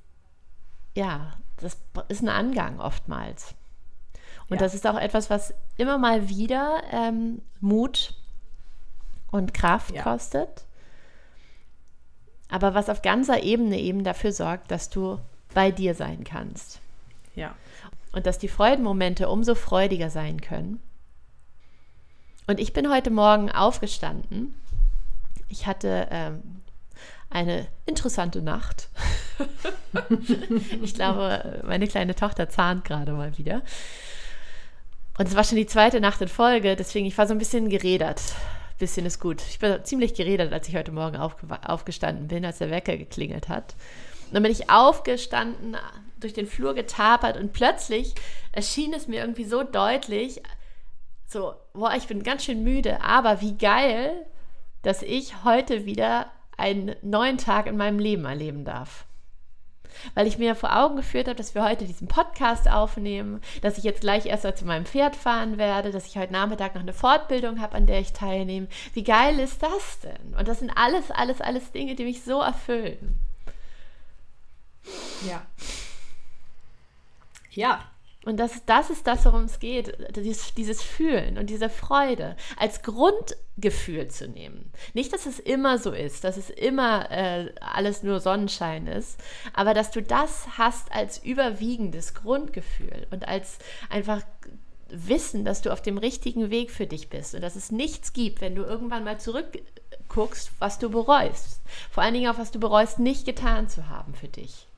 ja, 0.94 1.32
das 1.58 1.78
ist 2.08 2.22
ein 2.22 2.28
Angang 2.28 2.80
oftmals. 2.80 3.54
Und 4.52 4.60
ja. 4.60 4.66
das 4.66 4.74
ist 4.74 4.86
auch 4.86 4.98
etwas, 4.98 5.30
was 5.30 5.54
immer 5.78 5.96
mal 5.96 6.28
wieder 6.28 6.82
ähm, 6.92 7.40
Mut 7.62 8.12
und 9.30 9.54
Kraft 9.54 9.94
ja. 9.94 10.02
kostet. 10.02 10.66
Aber 12.50 12.74
was 12.74 12.90
auf 12.90 13.00
ganzer 13.00 13.42
Ebene 13.42 13.80
eben 13.80 14.04
dafür 14.04 14.30
sorgt, 14.30 14.70
dass 14.70 14.90
du 14.90 15.18
bei 15.54 15.70
dir 15.70 15.94
sein 15.94 16.22
kannst. 16.22 16.80
Ja. 17.34 17.54
Und 18.12 18.26
dass 18.26 18.38
die 18.38 18.48
Freudenmomente 18.48 19.30
umso 19.30 19.54
freudiger 19.54 20.10
sein 20.10 20.42
können. 20.42 20.82
Und 22.46 22.60
ich 22.60 22.74
bin 22.74 22.90
heute 22.90 23.08
Morgen 23.08 23.50
aufgestanden. 23.50 24.54
Ich 25.48 25.66
hatte 25.66 26.08
ähm, 26.10 26.60
eine 27.30 27.68
interessante 27.86 28.42
Nacht. 28.42 28.90
ich 30.82 30.92
glaube, 30.92 31.62
meine 31.64 31.88
kleine 31.88 32.14
Tochter 32.14 32.50
zahnt 32.50 32.84
gerade 32.84 33.12
mal 33.12 33.38
wieder. 33.38 33.62
Und 35.22 35.28
es 35.28 35.36
war 35.36 35.44
schon 35.44 35.54
die 35.54 35.66
zweite 35.66 36.00
Nacht 36.00 36.20
in 36.20 36.26
Folge, 36.26 36.74
deswegen 36.74 37.06
ich 37.06 37.16
war 37.16 37.28
so 37.28 37.32
ein 37.32 37.38
bisschen 37.38 37.68
geredert. 37.68 38.20
Bisschen 38.80 39.06
ist 39.06 39.20
gut. 39.20 39.40
Ich 39.48 39.62
war 39.62 39.84
ziemlich 39.84 40.14
geredert, 40.14 40.52
als 40.52 40.66
ich 40.66 40.74
heute 40.74 40.90
Morgen 40.90 41.16
aufgestanden 41.16 42.26
bin, 42.26 42.44
als 42.44 42.58
der 42.58 42.72
Wecker 42.72 42.96
geklingelt 42.96 43.48
hat. 43.48 43.76
Und 44.26 44.34
dann 44.34 44.42
bin 44.42 44.50
ich 44.50 44.68
aufgestanden, 44.68 45.76
durch 46.18 46.32
den 46.32 46.48
Flur 46.48 46.74
getapert 46.74 47.36
und 47.36 47.52
plötzlich 47.52 48.16
erschien 48.50 48.92
es 48.94 49.06
mir 49.06 49.20
irgendwie 49.20 49.44
so 49.44 49.62
deutlich, 49.62 50.42
so, 51.28 51.54
boah, 51.72 51.94
ich 51.96 52.08
bin 52.08 52.24
ganz 52.24 52.44
schön 52.44 52.64
müde, 52.64 53.00
aber 53.00 53.40
wie 53.40 53.56
geil, 53.56 54.26
dass 54.82 55.02
ich 55.02 55.44
heute 55.44 55.84
wieder 55.84 56.32
einen 56.56 56.96
neuen 57.00 57.38
Tag 57.38 57.68
in 57.68 57.76
meinem 57.76 58.00
Leben 58.00 58.24
erleben 58.24 58.64
darf. 58.64 59.04
Weil 60.14 60.26
ich 60.26 60.38
mir 60.38 60.54
vor 60.54 60.76
Augen 60.76 60.96
geführt 60.96 61.28
habe, 61.28 61.36
dass 61.36 61.54
wir 61.54 61.64
heute 61.64 61.86
diesen 61.86 62.08
Podcast 62.08 62.68
aufnehmen, 62.68 63.40
dass 63.60 63.78
ich 63.78 63.84
jetzt 63.84 64.00
gleich 64.00 64.26
erst 64.26 64.44
mal 64.44 64.54
zu 64.54 64.64
meinem 64.64 64.86
Pferd 64.86 65.16
fahren 65.16 65.58
werde, 65.58 65.90
dass 65.90 66.06
ich 66.06 66.16
heute 66.16 66.32
Nachmittag 66.32 66.74
noch 66.74 66.82
eine 66.82 66.92
Fortbildung 66.92 67.60
habe, 67.60 67.76
an 67.76 67.86
der 67.86 68.00
ich 68.00 68.12
teilnehme. 68.12 68.68
Wie 68.94 69.04
geil 69.04 69.38
ist 69.38 69.62
das 69.62 70.00
denn? 70.00 70.34
Und 70.38 70.48
das 70.48 70.58
sind 70.58 70.70
alles, 70.70 71.10
alles, 71.10 71.40
alles 71.40 71.72
Dinge, 71.72 71.94
die 71.94 72.04
mich 72.04 72.22
so 72.22 72.40
erfüllen. 72.40 73.18
Ja. 75.26 75.42
Ja, 77.50 77.84
und 78.24 78.36
das, 78.36 78.64
das 78.66 78.90
ist 78.90 79.06
das, 79.06 79.24
worum 79.24 79.44
es 79.44 79.58
geht, 79.58 79.96
dieses, 80.14 80.54
dieses 80.54 80.80
Fühlen 80.80 81.38
und 81.38 81.50
diese 81.50 81.68
Freude 81.68 82.36
als 82.56 82.82
Grundgefühl 82.82 84.08
zu 84.08 84.28
nehmen. 84.28 84.72
Nicht, 84.94 85.12
dass 85.12 85.26
es 85.26 85.40
immer 85.40 85.78
so 85.78 85.90
ist, 85.90 86.22
dass 86.22 86.36
es 86.36 86.48
immer 86.48 87.10
äh, 87.10 87.52
alles 87.60 88.04
nur 88.04 88.20
Sonnenschein 88.20 88.86
ist, 88.86 89.18
aber 89.54 89.74
dass 89.74 89.90
du 89.90 90.02
das 90.02 90.46
hast 90.56 90.92
als 90.92 91.18
überwiegendes 91.18 92.14
Grundgefühl 92.14 93.08
und 93.10 93.26
als 93.26 93.58
einfach 93.90 94.22
Wissen, 94.88 95.44
dass 95.44 95.62
du 95.62 95.72
auf 95.72 95.82
dem 95.82 95.98
richtigen 95.98 96.50
Weg 96.50 96.70
für 96.70 96.86
dich 96.86 97.08
bist 97.08 97.34
und 97.34 97.40
dass 97.40 97.56
es 97.56 97.72
nichts 97.72 98.12
gibt, 98.12 98.40
wenn 98.40 98.54
du 98.54 98.62
irgendwann 98.62 99.04
mal 99.04 99.18
zurückguckst, 99.18 100.52
was 100.60 100.78
du 100.78 100.90
bereust. 100.90 101.60
Vor 101.90 102.04
allen 102.04 102.14
Dingen 102.14 102.30
auch, 102.30 102.38
was 102.38 102.52
du 102.52 102.60
bereust, 102.60 103.00
nicht 103.00 103.24
getan 103.24 103.68
zu 103.68 103.88
haben 103.88 104.14
für 104.14 104.28
dich. 104.28 104.68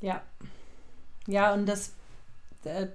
Ja. 0.00 0.22
Ja, 1.26 1.52
und 1.52 1.66
das 1.66 1.92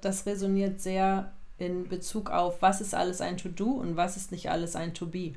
das 0.01 0.26
resoniert 0.26 0.82
sehr 0.82 1.32
in 1.57 1.88
Bezug 1.88 2.30
auf, 2.30 2.61
was 2.61 2.82
ist 2.82 2.93
alles 2.93 3.22
ein 3.22 3.38
To-Do 3.38 3.72
und 3.72 3.95
was 3.95 4.18
ist 4.18 4.32
nicht 4.32 4.49
alles 4.49 4.76
ein 4.76 4.93
To-Be. 4.93 5.34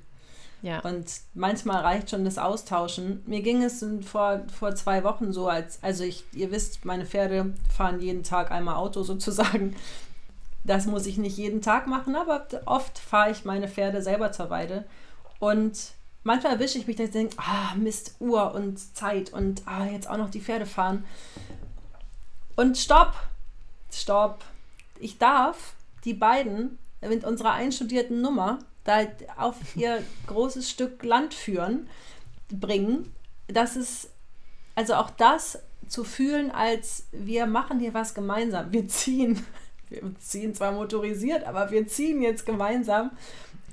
Ja. 0.62 0.81
Und 0.81 1.07
manchmal 1.35 1.83
reicht 1.83 2.11
schon 2.11 2.24
das 2.24 2.39
Austauschen. 2.39 3.22
Mir 3.26 3.43
ging 3.43 3.62
es 3.62 3.85
vor, 4.05 4.43
vor 4.53 4.74
zwei 4.74 5.05
Wochen 5.05 5.33
so, 5.33 5.49
als, 5.49 5.79
also 5.83 6.03
ich, 6.03 6.24
ihr 6.33 6.51
wisst, 6.51 6.85
meine 6.85 7.07
Pferde 7.07 7.55
fahren 7.74 8.01
jeden 8.01 8.24
Tag 8.24 8.51
einmal 8.51 8.74
Auto 8.74 9.03
sozusagen. 9.05 9.76
Das 10.64 10.87
muss 10.87 11.07
ich 11.07 11.16
nicht 11.16 11.37
jeden 11.37 11.62
Tag 11.62 11.87
machen, 11.87 12.16
aber 12.16 12.47
oft 12.66 12.99
fahre 12.99 13.31
ich 13.31 13.45
meine 13.45 13.68
Pferde 13.68 14.03
selber 14.03 14.33
zur 14.33 14.51
Weide. 14.51 14.85
Und 15.39 15.93
manchmal 16.24 16.55
erwische 16.55 16.79
ich 16.79 16.89
mich, 16.89 16.97
dass 16.97 17.07
ich 17.07 17.12
denke, 17.12 17.37
ah, 17.39 17.74
Mist, 17.76 18.16
Uhr 18.18 18.53
und 18.55 18.79
Zeit 18.97 19.33
und 19.33 19.62
ah, 19.66 19.87
jetzt 19.87 20.11
auch 20.11 20.18
noch 20.18 20.31
die 20.31 20.41
Pferde 20.41 20.66
fahren. 20.66 21.05
Und 22.57 22.76
stopp! 22.76 23.14
Stopp, 23.93 24.45
ich 24.99 25.18
darf 25.18 25.74
die 26.05 26.14
beiden 26.14 26.78
mit 27.01 27.24
unserer 27.24 27.53
einstudierten 27.53 28.20
Nummer 28.20 28.59
da 28.84 29.01
auf 29.36 29.57
ihr 29.76 30.03
großes 30.26 30.68
Stück 30.70 31.03
Land 31.05 31.34
führen, 31.34 31.89
bringen. 32.51 33.12
Das 33.47 33.76
ist, 33.76 34.11
also 34.74 34.95
auch 34.95 35.11
das 35.11 35.62
zu 35.86 36.05
fühlen, 36.05 36.51
als 36.51 37.07
wir 37.12 37.47
machen 37.47 37.80
hier 37.80 37.95
was 37.95 38.14
gemeinsam. 38.14 38.72
Wir 38.72 38.89
ziehen, 38.89 39.45
wir 39.89 40.14
ziehen 40.18 40.55
zwar 40.55 40.72
motorisiert, 40.72 41.45
aber 41.45 41.70
wir 41.70 41.86
ziehen 41.86 42.22
jetzt 42.22 42.47
gemeinsam 42.47 43.11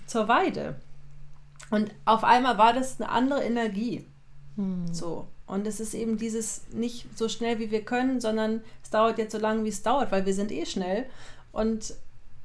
zur 0.06 0.28
Weide. 0.28 0.76
Und 1.72 1.92
auf 2.06 2.24
einmal 2.24 2.58
war 2.58 2.74
das 2.74 3.00
eine 3.00 3.10
andere 3.10 3.44
Energie. 3.44 4.06
Hm. 4.56 4.94
So. 4.94 5.28
Und 5.48 5.68
es 5.68 5.80
ist 5.80 5.94
eben 5.94 6.18
dieses 6.18 6.62
nicht 6.72 7.06
so 7.16 7.30
schnell 7.30 7.60
wie 7.60 7.70
wir 7.70 7.84
können, 7.84 8.20
sondern 8.20 8.62
es 8.84 8.90
dauert 8.90 9.18
jetzt 9.18 9.32
so 9.32 9.38
lange, 9.38 9.64
wie 9.64 9.70
es 9.70 9.84
dauert, 9.84 10.12
weil 10.12 10.26
wir 10.26 10.34
sind 10.34 10.52
eh 10.52 10.66
schnell. 10.66 11.06
Und 11.52 11.94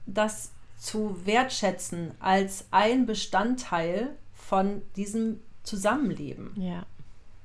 das 0.06 0.50
zu 0.78 1.16
wertschätzen 1.24 2.12
als 2.20 2.66
ein 2.70 3.06
Bestandteil 3.06 4.10
von 4.34 4.82
diesem 4.96 5.40
Zusammenleben. 5.62 6.52
Ja. 6.56 6.84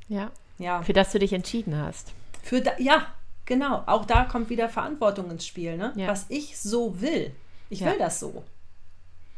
Ja. 0.07 0.31
ja. 0.57 0.81
Für 0.81 0.93
das 0.93 1.11
du 1.11 1.19
dich 1.19 1.33
entschieden 1.33 1.77
hast. 1.77 2.13
Für 2.43 2.61
da, 2.61 2.71
ja, 2.77 3.07
genau. 3.45 3.83
Auch 3.85 4.05
da 4.05 4.25
kommt 4.25 4.49
wieder 4.49 4.69
Verantwortung 4.69 5.31
ins 5.31 5.45
Spiel. 5.45 5.77
Ne? 5.77 5.93
Ja. 5.95 6.07
Was 6.07 6.25
ich 6.29 6.57
so 6.59 6.99
will. 7.01 7.31
Ich 7.69 7.81
ja. 7.81 7.91
will 7.91 7.97
das 7.97 8.19
so. 8.19 8.43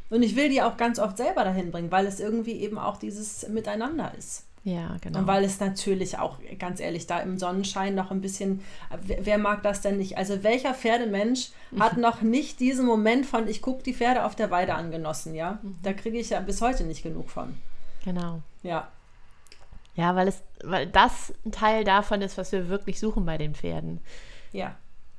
Und 0.10 0.24
ich 0.24 0.36
will 0.36 0.50
die 0.50 0.62
auch 0.62 0.78
ganz 0.78 1.00
oft 1.00 1.18
selber 1.18 1.44
dahin 1.44 1.72
bringen, 1.72 1.92
weil 1.92 2.06
es 2.06 2.20
irgendwie 2.20 2.54
eben 2.54 2.78
auch 2.78 2.98
dieses 2.98 3.48
Miteinander 3.50 4.14
ist. 4.18 4.47
Ja, 4.68 4.98
genau. 5.00 5.20
Und 5.20 5.28
weil 5.28 5.46
es 5.46 5.62
natürlich 5.62 6.20
auch, 6.20 6.40
ganz 6.60 6.82
ehrlich, 6.82 7.08
da 7.08 7.22
im 7.22 7.38
Sonnenschein 7.38 7.96
noch 7.96 8.12
ein 8.12 8.20
bisschen, 8.20 8.60
wer, 9.02 9.38
mag 9.38 9.64
das 9.64 9.80
denn 9.80 9.96
nicht? 9.96 10.18
Also 10.18 10.44
welcher 10.44 10.74
Pferdemensch 10.74 11.52
hat 11.80 11.96
noch 11.98 12.22
nicht 12.22 12.60
diesen 12.60 12.86
Moment 12.86 13.26
von, 13.26 13.48
ich 13.48 13.62
gucke 13.62 13.82
die 13.82 13.94
Pferde 13.94 14.26
auf 14.26 14.36
der 14.36 14.52
Weide 14.52 14.74
angenossen, 14.74 15.36
ja? 15.36 15.60
Mhm. 15.62 15.78
Da 15.84 15.94
kriege 15.94 16.20
ich 16.20 16.32
ja 16.32 16.42
bis 16.42 16.60
heute 16.60 16.84
nicht 16.84 17.02
genug 17.02 17.30
von. 17.30 17.56
Genau. 18.04 18.42
Ja. 18.62 18.90
Ja, 19.96 20.18
weil 20.18 20.28
es, 20.28 20.44
weil 20.62 20.86
das 20.86 21.34
ein 21.46 21.54
Teil 21.54 21.86
davon 21.86 22.22
ist, 22.22 22.38
was 22.38 22.52
wir 22.52 22.68
wirklich 22.68 23.00
suchen 23.00 23.26
bei 23.26 23.38
den 23.38 23.56
Pferden. 23.56 24.02
Ja. 24.52 24.76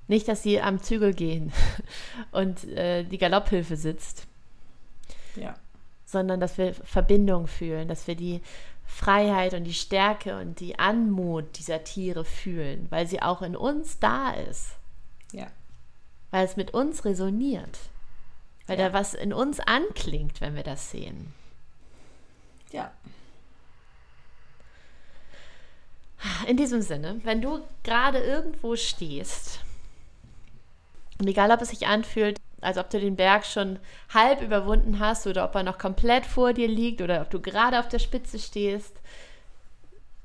Nicht, 0.08 0.28
dass 0.28 0.42
sie 0.42 0.60
am 0.60 0.82
Zügel 0.82 1.14
gehen 1.14 1.54
und 2.32 2.64
äh, 2.68 3.02
die 3.02 3.16
Galopphilfe 3.16 3.78
sitzt. 3.78 4.26
Ja. 5.36 5.54
Sondern 6.04 6.38
dass 6.38 6.58
wir 6.58 6.74
Verbindung 6.74 7.46
fühlen, 7.46 7.88
dass 7.88 8.06
wir 8.06 8.14
die 8.14 8.42
Freiheit 8.88 9.54
und 9.54 9.64
die 9.64 9.74
Stärke 9.74 10.40
und 10.40 10.58
die 10.58 10.78
Anmut 10.78 11.58
dieser 11.58 11.84
Tiere 11.84 12.24
fühlen, 12.24 12.86
weil 12.90 13.06
sie 13.06 13.22
auch 13.22 13.42
in 13.42 13.54
uns 13.54 14.00
da 14.00 14.32
ist. 14.32 14.72
Ja. 15.30 15.46
Weil 16.30 16.46
es 16.46 16.56
mit 16.56 16.72
uns 16.72 17.04
resoniert. 17.04 17.78
Weil 18.66 18.78
ja. 18.78 18.88
da 18.88 18.94
was 18.94 19.14
in 19.14 19.32
uns 19.32 19.60
anklingt, 19.60 20.40
wenn 20.40 20.56
wir 20.56 20.62
das 20.62 20.90
sehen. 20.90 21.32
Ja. 22.72 22.90
In 26.48 26.56
diesem 26.56 26.82
Sinne, 26.82 27.20
wenn 27.22 27.40
du 27.40 27.60
gerade 27.84 28.18
irgendwo 28.18 28.74
stehst, 28.74 29.60
und 31.20 31.28
egal 31.28 31.50
ob 31.50 31.60
es 31.60 31.68
sich 31.68 31.86
anfühlt, 31.86 32.38
als 32.60 32.78
ob 32.78 32.90
du 32.90 33.00
den 33.00 33.16
Berg 33.16 33.44
schon 33.44 33.78
halb 34.12 34.42
überwunden 34.42 34.98
hast 34.98 35.26
oder 35.26 35.44
ob 35.44 35.54
er 35.54 35.62
noch 35.62 35.78
komplett 35.78 36.26
vor 36.26 36.52
dir 36.52 36.68
liegt 36.68 37.00
oder 37.00 37.20
ob 37.20 37.30
du 37.30 37.40
gerade 37.40 37.78
auf 37.78 37.88
der 37.88 37.98
Spitze 37.98 38.38
stehst. 38.38 38.94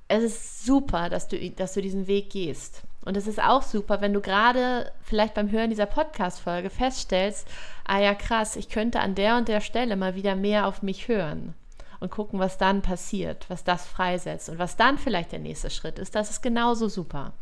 Es 0.07 0.23
ist 0.23 0.65
super, 0.65 1.09
dass 1.09 1.27
du, 1.27 1.37
dass 1.51 1.73
du 1.73 1.81
diesen 1.81 2.07
Weg 2.07 2.29
gehst. 2.29 2.83
Und 3.05 3.17
es 3.17 3.27
ist 3.27 3.41
auch 3.41 3.63
super, 3.63 3.99
wenn 4.01 4.13
du 4.13 4.21
gerade 4.21 4.91
vielleicht 5.01 5.33
beim 5.33 5.51
Hören 5.51 5.69
dieser 5.69 5.85
Podcast-Folge 5.85 6.69
feststellst, 6.69 7.47
ah 7.85 7.99
ja, 7.99 8.13
krass, 8.13 8.55
ich 8.55 8.69
könnte 8.69 9.01
an 9.01 9.15
der 9.15 9.37
und 9.37 9.47
der 9.47 9.61
Stelle 9.61 9.95
mal 9.95 10.15
wieder 10.15 10.35
mehr 10.35 10.67
auf 10.67 10.81
mich 10.81 11.07
hören 11.07 11.53
und 11.99 12.11
gucken, 12.11 12.39
was 12.39 12.57
dann 12.57 12.81
passiert, 12.81 13.45
was 13.49 13.63
das 13.63 13.85
freisetzt 13.85 14.49
und 14.49 14.59
was 14.59 14.75
dann 14.75 14.97
vielleicht 14.97 15.31
der 15.31 15.39
nächste 15.39 15.69
Schritt 15.69 15.99
ist. 15.99 16.15
Das 16.15 16.29
ist 16.29 16.41
genauso 16.41 16.89
super. 16.89 17.33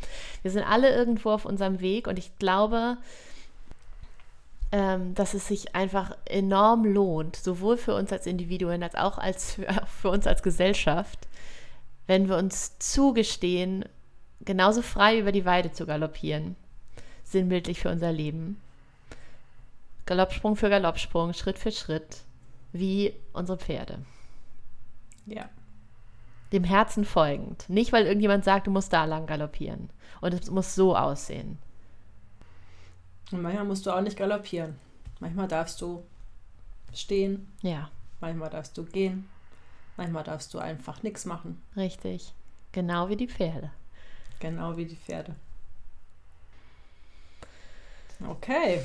Wir 0.44 0.52
sind 0.52 0.64
alle 0.64 0.90
irgendwo 0.96 1.32
auf 1.32 1.46
unserem 1.46 1.80
Weg 1.80 2.08
und 2.08 2.20
ich 2.20 2.38
glaube, 2.38 2.98
dass 4.72 5.34
es 5.34 5.48
sich 5.50 5.76
einfach 5.76 6.16
enorm 6.26 6.86
lohnt, 6.86 7.36
sowohl 7.36 7.76
für 7.76 7.94
uns 7.94 8.14
als 8.14 8.26
Individuen 8.26 8.84
als 8.84 8.96
auch 8.96 9.18
als 9.18 9.56
für, 9.56 9.68
für 9.86 10.10
uns 10.10 10.26
als 10.28 10.44
Gesellschaft, 10.44 11.28
wenn 12.08 12.30
wir 12.30 12.38
uns 12.38 12.80
zugestehen, 12.80 13.84
genauso 14.40 14.82
frei 14.82 15.20
über 15.20 15.34
die 15.34 15.46
Weide 15.46 15.74
zu 15.74 15.86
galoppieren, 15.86 16.56
sinnbildlich 17.24 17.80
für 17.80 17.90
unser 17.90 18.14
Leben, 18.14 18.62
Galoppsprung 20.06 20.56
für 20.56 20.70
Galoppsprung, 20.70 21.34
Schritt 21.34 21.60
für 21.60 21.72
Schritt, 21.72 22.24
wie 22.72 23.14
unsere 23.34 23.58
Pferde. 23.58 24.00
Ja. 25.26 25.50
Dem 26.54 26.64
Herzen 26.64 27.06
folgend. 27.06 27.70
Nicht, 27.70 27.94
weil 27.94 28.06
irgendjemand 28.06 28.44
sagt, 28.44 28.68
du 28.68 28.72
musst 28.72 28.92
da 28.92 29.06
lang 29.06 29.26
galoppieren. 29.26 29.90
Und 30.20 30.34
es 30.34 30.50
muss 30.50 30.76
so 30.76 30.96
aussehen. 30.96 31.60
Und 33.32 33.42
manchmal 33.42 33.66
musst 33.66 33.86
du 33.86 33.92
auch 33.92 34.02
nicht 34.02 34.18
galoppieren. 34.18 34.78
Manchmal 35.20 35.48
darfst 35.48 35.82
du 35.82 36.04
stehen. 36.94 37.52
Ja. 37.62 37.90
Manchmal 38.20 38.50
darfst 38.50 38.78
du 38.78 38.84
gehen. 38.84 39.30
Manchmal 39.98 40.24
darfst 40.24 40.54
du 40.54 40.60
einfach 40.60 41.04
nichts 41.04 41.26
machen. 41.26 41.62
Richtig. 41.76 42.34
Genau 42.72 43.10
wie 43.10 43.16
die 43.16 43.28
Pferde. 43.28 43.72
Genau 44.40 44.76
wie 44.78 44.86
die 44.86 44.96
Pferde. 44.96 45.36
Okay. 48.28 48.82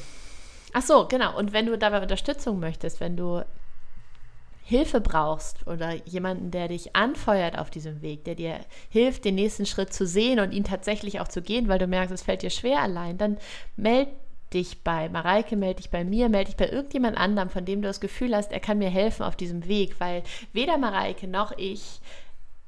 Ach 0.73 0.83
so, 0.83 1.07
genau. 1.07 1.39
Und 1.39 1.53
wenn 1.53 1.67
du 1.67 1.79
dabei 1.79 2.03
Unterstützung 2.03 2.59
möchtest, 2.61 3.01
wenn 3.01 3.17
du 3.17 3.45
Hilfe 4.63 5.01
brauchst 5.01 5.67
oder 5.69 5.95
jemanden, 6.07 6.51
der 6.51 6.69
dich 6.69 6.97
anfeuert 6.97 7.57
auf 7.57 7.71
diesem 7.71 8.03
Weg, 8.03 8.25
der 8.25 8.35
dir 8.35 8.61
hilft, 8.91 9.25
den 9.25 9.37
nächsten 9.37 9.65
Schritt 9.65 9.93
zu 9.93 10.07
sehen 10.07 10.41
und 10.41 10.53
ihn 10.53 10.65
tatsächlich 10.65 11.21
auch 11.21 11.29
zu 11.29 11.41
gehen, 11.41 11.69
weil 11.69 11.79
du 11.79 11.87
merkst, 11.87 12.13
es 12.13 12.23
fällt 12.23 12.43
dir 12.43 12.51
schwer 12.51 12.83
allein, 12.83 13.17
dann 13.17 13.39
meld 13.77 14.09
dich 14.53 14.83
bei 14.83 15.09
Mareike, 15.09 15.57
melde 15.57 15.83
dich 15.83 15.91
bei 15.91 16.05
mir, 16.05 16.29
melde 16.29 16.47
dich 16.47 16.57
bei 16.57 16.69
irgendjemand 16.69 17.17
anderem, 17.17 17.51
von 17.51 17.65
dem 17.65 17.83
du 17.83 17.89
das 17.89 18.01
Gefühl 18.01 18.35
hast, 18.35 18.53
er 18.53 18.61
kann 18.61 18.79
mir 18.79 18.91
helfen 18.91 19.23
auf 19.23 19.37
diesem 19.37 19.67
Weg, 19.67 19.97
weil 19.99 20.23
weder 20.53 20.79
Mareike 20.79 21.27
noch 21.27 21.53
ich 21.57 22.01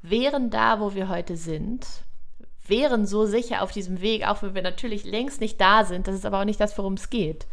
wären 0.03 0.51
da, 0.51 0.81
wo 0.81 0.95
wir 0.95 1.09
heute 1.09 1.37
sind, 1.37 1.87
wären 2.67 3.07
so 3.07 3.27
sicher 3.27 3.63
auf 3.63 3.73
diesem 3.73 4.01
Weg, 4.01 4.27
auch 4.27 4.43
wenn 4.43 4.55
wir 4.55 4.63
natürlich 4.63 5.05
längst 5.05 5.41
nicht 5.41 5.61
da 5.61 5.85
sind. 5.85 6.07
Das 6.07 6.15
ist 6.15 6.27
aber 6.27 6.41
auch 6.41 6.45
nicht 6.45 6.61
das, 6.61 6.77
worum 6.79 6.95
es 6.95 7.11
geht. 7.11 7.47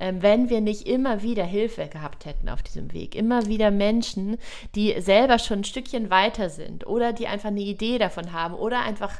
Ähm, 0.00 0.22
wenn 0.22 0.50
wir 0.50 0.60
nicht 0.60 0.88
immer 0.88 1.22
wieder 1.22 1.44
Hilfe 1.44 1.86
gehabt 1.86 2.26
hätten 2.26 2.48
auf 2.48 2.62
diesem 2.62 2.92
Weg. 2.92 3.14
Immer 3.14 3.46
wieder 3.46 3.70
Menschen, 3.70 4.38
die 4.74 5.00
selber 5.00 5.38
schon 5.38 5.60
ein 5.60 5.64
Stückchen 5.64 6.10
weiter 6.10 6.50
sind 6.50 6.86
oder 6.86 7.12
die 7.12 7.28
einfach 7.28 7.48
eine 7.48 7.60
Idee 7.60 7.98
davon 7.98 8.32
haben 8.32 8.54
oder 8.54 8.80
einfach 8.80 9.12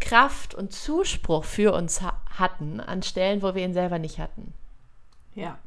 Kraft 0.00 0.54
und 0.54 0.72
Zuspruch 0.72 1.44
für 1.44 1.74
uns 1.74 2.00
ha 2.00 2.20
hatten 2.38 2.80
an 2.80 3.02
Stellen, 3.02 3.42
wo 3.42 3.54
wir 3.54 3.64
ihn 3.64 3.74
selber 3.74 3.98
nicht 3.98 4.18
hatten. 4.18 4.52
Ja. 5.34 5.58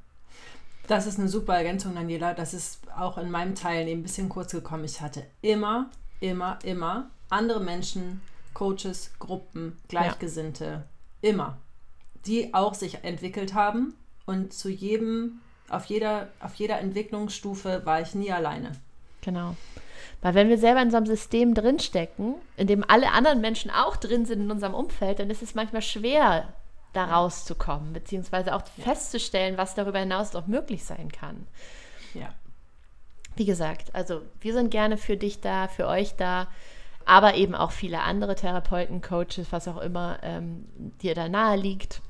Das 0.88 1.08
ist 1.08 1.18
eine 1.18 1.30
super 1.30 1.56
Ergänzung, 1.56 1.96
Daniela. 1.96 2.34
Das 2.34 2.54
ist 2.54 2.80
auch 2.96 3.18
in 3.18 3.32
meinem 3.32 3.56
Teil 3.56 3.88
ein 3.88 4.04
bisschen 4.04 4.30
kurz 4.30 4.52
gekommen. 4.52 4.84
Ich 4.84 5.02
hatte 5.02 5.26
immer, 5.42 5.90
immer, 6.20 6.60
immer 6.64 7.10
andere 7.30 7.60
Menschen, 7.60 8.22
Coaches, 8.54 9.12
Gruppen, 9.20 9.78
Gleichgesinnte, 9.88 10.84
ja. 11.22 11.30
immer, 11.30 11.58
die 12.26 12.54
auch 12.54 12.76
sich 12.76 13.04
entwickelt 13.04 13.54
haben 13.54 13.96
und 14.26 14.54
zu 14.54 14.70
jedem, 14.70 15.40
auf 15.70 15.86
jeder, 15.86 16.30
auf 16.40 16.54
jeder 16.56 16.80
Entwicklungsstufe 16.80 17.86
war 17.86 18.02
ich 18.02 18.14
nie 18.14 18.32
alleine. 18.32 18.74
Genau. 19.22 19.56
Weil 20.22 20.34
wenn 20.34 20.50
wir 20.50 20.58
selber 20.58 20.82
in 20.82 20.92
so 20.92 20.98
einem 20.98 21.06
System 21.06 21.54
drinstecken, 21.54 22.36
in 22.58 22.68
dem 22.68 22.84
alle 22.88 23.12
anderen 23.12 23.42
Menschen 23.42 23.72
auch 23.72 23.96
drin 23.96 24.26
sind 24.26 24.42
in 24.42 24.52
unserem 24.52 24.74
Umfeld, 24.74 25.20
dann 25.20 25.30
ist 25.30 25.42
es 25.42 25.56
manchmal 25.56 25.82
schwer, 25.82 26.54
da 26.94 27.06
rauszukommen, 27.06 27.92
beziehungsweise 27.94 28.56
auch 28.56 28.64
ja. 28.78 28.84
festzustellen, 28.84 29.58
was 29.58 29.76
darüber 29.76 30.00
hinaus 30.00 30.34
noch 30.34 30.48
möglich 30.48 30.84
sein 30.86 31.12
kann. 31.12 31.46
Ja. 32.14 32.34
Wie 33.36 33.46
gesagt, 33.46 33.94
also 33.94 34.22
wir 34.40 34.54
sind 34.54 34.72
gerne 34.72 34.98
für 34.98 35.18
dich 35.18 35.42
da, 35.42 35.68
für 35.68 35.88
euch 35.88 36.16
da, 36.16 36.48
aber 37.04 37.36
eben 37.36 37.54
auch 37.54 37.72
viele 37.72 38.02
andere 38.02 38.36
Therapeuten, 38.36 39.02
Coaches, 39.02 39.48
was 39.52 39.68
auch 39.68 39.82
immer 39.82 40.20
ähm, 40.24 40.66
dir 41.02 41.16
da 41.16 41.28
nahe 41.28 41.58
liegt 41.58 42.02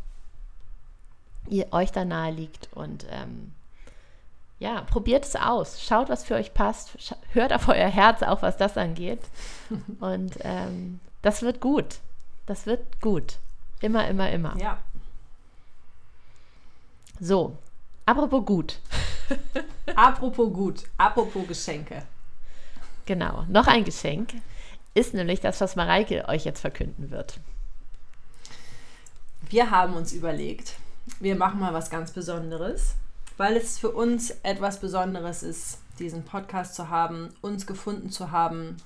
ihr 1.50 1.72
euch 1.72 1.92
da 1.92 2.06
nahe 2.06 2.32
liegt. 2.32 2.70
Und 2.74 3.06
ähm, 3.10 3.54
ja, 4.60 4.82
probiert 4.82 5.26
es 5.26 5.36
aus. 5.36 5.82
Schaut, 5.84 6.10
was 6.10 6.24
für 6.24 6.36
euch 6.36 6.54
passt. 6.54 6.98
Hört 7.34 7.54
auf 7.54 7.68
euer 7.68 7.90
Herz, 7.90 8.24
auch 8.24 8.42
was 8.42 8.58
das 8.58 8.78
angeht. 8.78 9.22
Und 10.00 10.38
ähm, 10.42 11.00
das 11.22 11.42
wird 11.42 11.60
gut. 11.60 12.00
Das 12.46 12.66
wird 12.66 13.02
gut. 13.02 13.38
Immer, 13.82 14.08
immer, 14.08 14.32
immer. 14.32 14.56
Ja. 14.58 14.78
So, 17.20 17.58
apropos 18.06 18.46
gut. 18.46 18.80
apropos 19.96 20.54
gut. 20.54 20.84
Apropos 20.98 21.48
Geschenke. 21.48 22.04
Genau, 23.06 23.46
noch 23.48 23.68
ein 23.68 23.84
Geschenk 23.84 24.34
ist 24.94 25.14
nämlich 25.14 25.42
das, 25.42 25.62
was 25.62 25.76
Mareike 25.76 26.28
euch 26.28 26.46
jetzt 26.46 26.62
verkünden 26.62 27.12
wird. 27.12 27.40
Wir 29.50 29.70
haben 29.70 29.94
uns 29.94 30.14
überlegt, 30.14 30.76
wir 31.20 31.36
machen 31.36 31.60
mal 31.60 31.74
was 31.74 31.90
ganz 31.90 32.12
Besonderes, 32.12 32.96
weil 33.38 33.58
es 33.58 33.80
für 33.80 33.92
uns 33.92 34.32
etwas 34.44 34.80
Besonderes 34.80 35.44
ist, 35.44 35.80
diesen 36.00 36.24
Podcast 36.24 36.76
zu 36.76 36.90
haben, 36.90 37.30
uns 37.42 37.68
gefunden 37.68 38.10
zu 38.10 38.32
haben, 38.32 38.78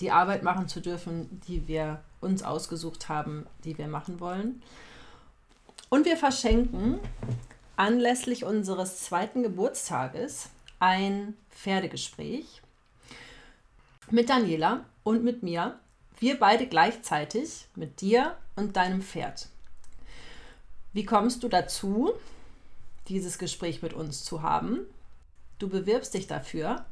die 0.00 0.10
Arbeit 0.10 0.42
machen 0.42 0.68
zu 0.68 0.80
dürfen, 0.80 1.40
die 1.48 1.66
wir 1.66 2.00
uns 2.20 2.42
ausgesucht 2.42 3.08
haben, 3.08 3.46
die 3.64 3.78
wir 3.78 3.88
machen 3.88 4.20
wollen. 4.20 4.62
Und 5.88 6.04
wir 6.04 6.16
verschenken 6.16 6.98
anlässlich 7.76 8.44
unseres 8.44 9.02
zweiten 9.02 9.42
Geburtstages 9.42 10.50
ein 10.80 11.36
Pferdegespräch 11.50 12.62
mit 14.10 14.28
Daniela 14.28 14.84
und 15.02 15.24
mit 15.24 15.42
mir. 15.42 15.78
Wir 16.18 16.38
beide 16.38 16.66
gleichzeitig 16.66 17.66
mit 17.76 18.00
dir 18.00 18.36
und 18.56 18.76
deinem 18.76 19.02
Pferd. 19.02 19.48
Wie 20.92 21.04
kommst 21.04 21.42
du 21.42 21.48
dazu, 21.48 22.12
dieses 23.08 23.38
Gespräch 23.38 23.82
mit 23.82 23.92
uns 23.92 24.24
zu 24.24 24.42
haben? 24.42 24.80
Du 25.58 25.68
bewirbst 25.68 26.14
dich 26.14 26.26
dafür 26.26 26.84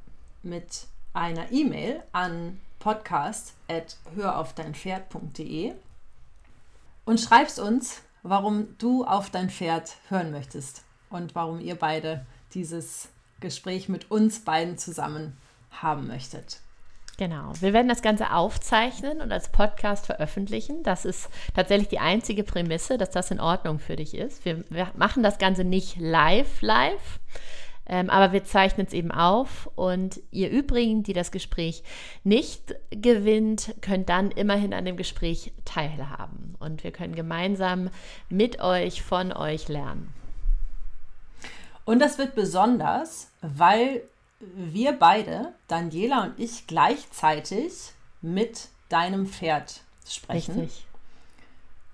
mit 0.43 0.87
einer 1.13 1.51
E-Mail 1.53 2.03
an 2.13 2.61
podcast.höraufdeinpferd.de 2.79 5.75
und 7.05 7.21
schreibst 7.21 7.59
uns, 7.59 8.03
warum 8.23 8.79
du 8.79 9.05
auf 9.05 9.29
dein 9.31 9.51
Pferd 9.51 9.97
hören 10.09 10.31
möchtest 10.31 10.85
und 11.11 11.35
warum 11.35 11.61
ihr 11.61 11.75
beide 11.77 12.25
dieses 12.55 13.09
Gespräch 13.41 13.89
mit 13.89 14.09
uns 14.11 14.41
beiden 14.41 14.79
zusammen 14.79 15.37
haben 15.71 16.07
möchtet. 16.07 16.61
Genau. 17.19 17.53
Wir 17.61 17.73
werden 17.73 17.89
das 17.89 18.03
Ganze 18.03 18.33
aufzeichnen 18.33 19.23
und 19.23 19.33
als 19.33 19.49
Podcast 19.49 20.07
veröffentlichen. 20.07 20.83
Das 20.83 21.07
ist 21.07 21.31
tatsächlich 21.55 21.89
die 21.89 21.99
einzige 21.99 22.45
Prämisse, 22.45 22.99
dass 22.99 23.11
das 23.11 23.31
in 23.31 23.41
Ordnung 23.41 23.79
für 23.79 23.97
dich 23.97 24.15
ist. 24.15 24.45
Wir, 24.45 24.65
wir 24.69 24.89
machen 24.97 25.23
das 25.23 25.39
Ganze 25.39 25.65
nicht 25.65 25.97
live, 25.99 26.61
live. 26.61 27.19
Ähm, 27.89 28.11
aber 28.11 28.33
wir 28.33 28.45
zeichnen 28.45 28.87
es 28.87 28.93
eben 28.93 29.13
auf 29.13 29.71
und 29.77 30.21
ihr 30.33 30.51
übrigen, 30.51 31.05
die 31.05 31.13
das 31.13 31.31
Gespräch 31.31 31.85
nicht 32.25 32.75
gewinnt, 32.91 33.75
könnt 33.81 34.09
dann 34.09 34.33
immerhin 34.33 34.75
an 34.75 34.85
dem 34.85 34.97
Gespräch 34.97 35.53
teilhaben. 35.65 36.57
Und 36.59 36.83
wir 36.83 36.91
können 36.91 37.15
gemeinsam 37.15 37.91
mit 38.29 38.61
euch, 38.61 39.03
von 39.03 39.33
euch 39.33 39.69
lernen. 39.69 40.13
Und 41.85 42.01
das 42.01 42.19
wird 42.19 42.35
besonders, 42.35 43.31
weil 43.41 44.03
wir 44.41 44.93
beide, 44.93 45.55
Daniela 45.69 46.25
und 46.25 46.39
ich, 46.39 46.67
gleichzeitig 46.67 47.93
mit 48.21 48.69
deinem 48.89 49.27
Pferd 49.27 49.83
sprechen. 50.07 50.61
Richtig. 50.61 50.87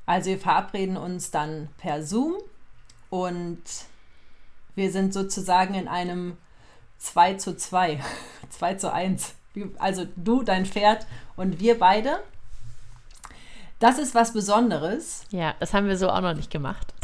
Also 0.06 0.30
wir 0.30 0.38
verabreden 0.38 0.96
uns 0.96 1.30
dann 1.30 1.68
per 1.78 2.02
Zoom 2.02 2.34
und 3.10 3.62
wir 4.74 4.90
sind 4.90 5.14
sozusagen 5.14 5.74
in 5.74 5.86
einem 5.86 6.36
2 6.98 7.34
zu 7.34 7.56
2, 7.56 8.02
2 8.50 8.74
zu 8.76 8.92
1. 8.92 9.34
Also 9.78 10.06
du, 10.16 10.42
dein 10.42 10.66
Pferd 10.66 11.06
und 11.36 11.60
wir 11.60 11.78
beide. 11.78 12.22
Das 13.78 13.98
ist 13.98 14.14
was 14.14 14.32
Besonderes. 14.32 15.24
Ja, 15.30 15.54
das 15.60 15.74
haben 15.74 15.88
wir 15.88 15.96
so 15.96 16.08
auch 16.08 16.20
noch 16.20 16.34
nicht 16.34 16.50
gemacht. 16.50 16.94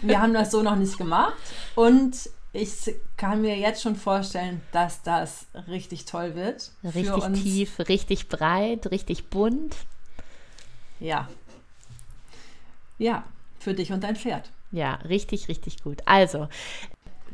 Wir 0.00 0.20
haben 0.20 0.32
das 0.32 0.50
so 0.50 0.62
noch 0.62 0.76
nicht 0.76 0.96
gemacht. 0.96 1.34
Und 1.74 2.30
ich 2.52 2.94
kann 3.16 3.40
mir 3.40 3.56
jetzt 3.56 3.82
schon 3.82 3.96
vorstellen, 3.96 4.60
dass 4.72 5.02
das 5.02 5.46
richtig 5.68 6.04
toll 6.04 6.34
wird. 6.34 6.70
Richtig 6.84 7.42
tief, 7.42 7.78
richtig 7.88 8.28
breit, 8.28 8.90
richtig 8.90 9.30
bunt. 9.30 9.74
Ja. 11.00 11.28
Ja, 12.98 13.24
für 13.58 13.72
dich 13.72 13.90
und 13.90 14.04
dein 14.04 14.16
Pferd. 14.16 14.50
Ja, 14.70 14.94
richtig, 14.96 15.48
richtig 15.48 15.82
gut. 15.82 16.02
Also, 16.04 16.48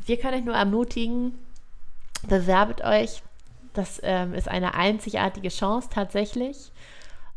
wir 0.05 0.17
können 0.17 0.39
euch 0.39 0.45
nur 0.45 0.55
ermutigen, 0.55 1.37
bewerbt 2.27 2.81
euch. 2.81 3.21
Das 3.73 3.99
ähm, 4.03 4.33
ist 4.33 4.47
eine 4.47 4.73
einzigartige 4.73 5.49
Chance 5.49 5.89
tatsächlich. 5.91 6.71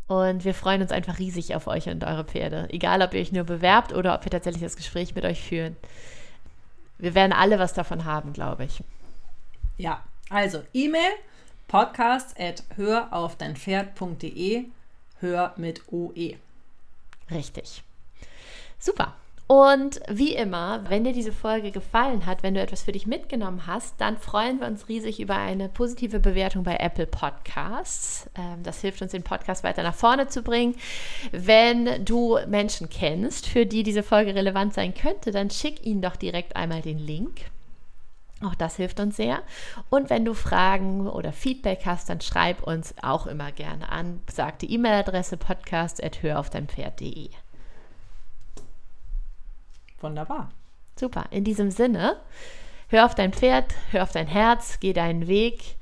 Und 0.07 0.45
wir 0.45 0.53
freuen 0.53 0.81
uns 0.81 0.91
einfach 0.91 1.19
riesig 1.19 1.55
auf 1.55 1.67
euch 1.67 1.87
und 1.87 2.03
eure 2.03 2.23
Pferde. 2.23 2.67
Egal, 2.69 3.01
ob 3.01 3.13
ihr 3.13 3.21
euch 3.21 3.31
nur 3.31 3.43
bewerbt 3.43 3.93
oder 3.93 4.15
ob 4.15 4.23
wir 4.25 4.31
tatsächlich 4.31 4.63
das 4.63 4.75
Gespräch 4.75 5.15
mit 5.15 5.25
euch 5.25 5.41
führen 5.41 5.75
wir 7.03 7.15
werden 7.15 7.33
alle 7.33 7.59
was 7.59 7.73
davon 7.73 8.05
haben, 8.05 8.31
glaube 8.31 8.63
ich. 8.63 8.81
Ja, 9.77 10.01
also 10.29 10.63
E-Mail 10.73 11.11
podcast 11.67 12.39
at 12.39 12.63
höraufdeinpferd.de 12.77 14.65
hör 15.19 15.53
mit 15.57 15.81
OE. 15.91 16.37
Richtig. 17.29 17.83
Super. 18.79 19.13
Und 19.45 19.99
wie 20.09 20.33
immer, 20.33 20.83
wenn 20.89 21.03
dir 21.03 21.11
diese 21.11 21.33
Folge 21.33 21.71
gefallen 21.71 22.25
hat, 22.25 22.43
wenn 22.43 22.53
du 22.53 22.61
etwas 22.61 22.83
für 22.83 22.93
dich 22.93 23.05
mitgenommen 23.05 23.67
hast, 23.67 23.99
dann 23.99 24.17
freuen 24.17 24.61
wir 24.61 24.67
uns 24.67 24.87
riesig 24.87 25.19
über 25.19 25.35
eine 25.35 25.67
positive 25.67 26.19
Bewertung 26.19 26.63
bei 26.63 26.77
Apple 26.77 27.07
Podcasts. 27.07 28.29
Ähm, 28.35 28.63
das 28.63 28.79
hilft 28.79 29.01
uns, 29.01 29.11
den 29.11 29.23
Podcast 29.23 29.63
weiter 29.63 29.83
nach 29.83 29.95
vorne 29.95 30.27
zu 30.27 30.43
bringen. 30.43 30.75
Wenn 31.31 32.05
du 32.05 32.39
Menschen 32.47 32.89
kennst, 32.89 33.47
für 33.47 33.65
die 33.65 33.83
diese 33.83 34.01
Folge 34.03 34.33
relevant 34.33 34.73
sein 34.73 34.93
könnte, 34.93 35.31
dann 35.31 35.49
schick 35.49 35.85
ihnen 35.85 36.01
doch 36.01 36.15
direkt 36.15 36.55
einmal 36.55 36.81
den 36.81 36.99
Link. 36.99 37.41
Auch 38.43 38.55
das 38.55 38.77
hilft 38.77 38.99
uns 38.99 39.17
sehr. 39.17 39.41
Und 39.89 40.09
wenn 40.09 40.25
du 40.25 40.33
Fragen 40.33 41.07
oder 41.07 41.33
Feedback 41.33 41.81
hast, 41.85 42.09
dann 42.09 42.21
schreib 42.21 42.63
uns 42.63 42.95
auch 43.01 43.27
immer 43.27 43.51
gerne 43.51 43.89
an. 43.89 44.21
Sag 44.31 44.59
die 44.59 44.73
E-Mail-Adresse 44.73 45.37
podcast.höraufdeinpferd.de. 45.37 47.29
Wunderbar. 50.03 50.51
Super. 50.99 51.25
In 51.31 51.43
diesem 51.43 51.71
Sinne, 51.71 52.17
hör 52.89 53.05
auf 53.05 53.15
dein 53.15 53.33
Pferd, 53.33 53.73
hör 53.91 54.03
auf 54.03 54.11
dein 54.11 54.27
Herz, 54.27 54.79
geh 54.79 54.93
deinen 54.93 55.27
Weg. 55.27 55.77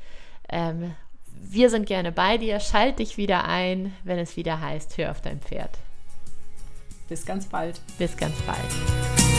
Ähm, 0.47 0.95
wir 1.26 1.69
sind 1.69 1.86
gerne 1.86 2.11
bei 2.11 2.38
dir. 2.38 2.59
Schalt 2.59 2.99
dich 2.99 3.17
wieder 3.17 3.45
ein, 3.45 3.93
wenn 4.03 4.19
es 4.19 4.38
wieder 4.38 4.61
heißt, 4.61 4.97
hör 4.97 5.11
auf 5.11 5.22
dein 5.22 5.41
Pferd. 5.41 5.78
Bis 7.09 7.26
ganz 7.26 7.45
bald. 7.45 7.82
Bis 7.97 8.15
ganz 8.15 8.36
bald. 8.43 9.30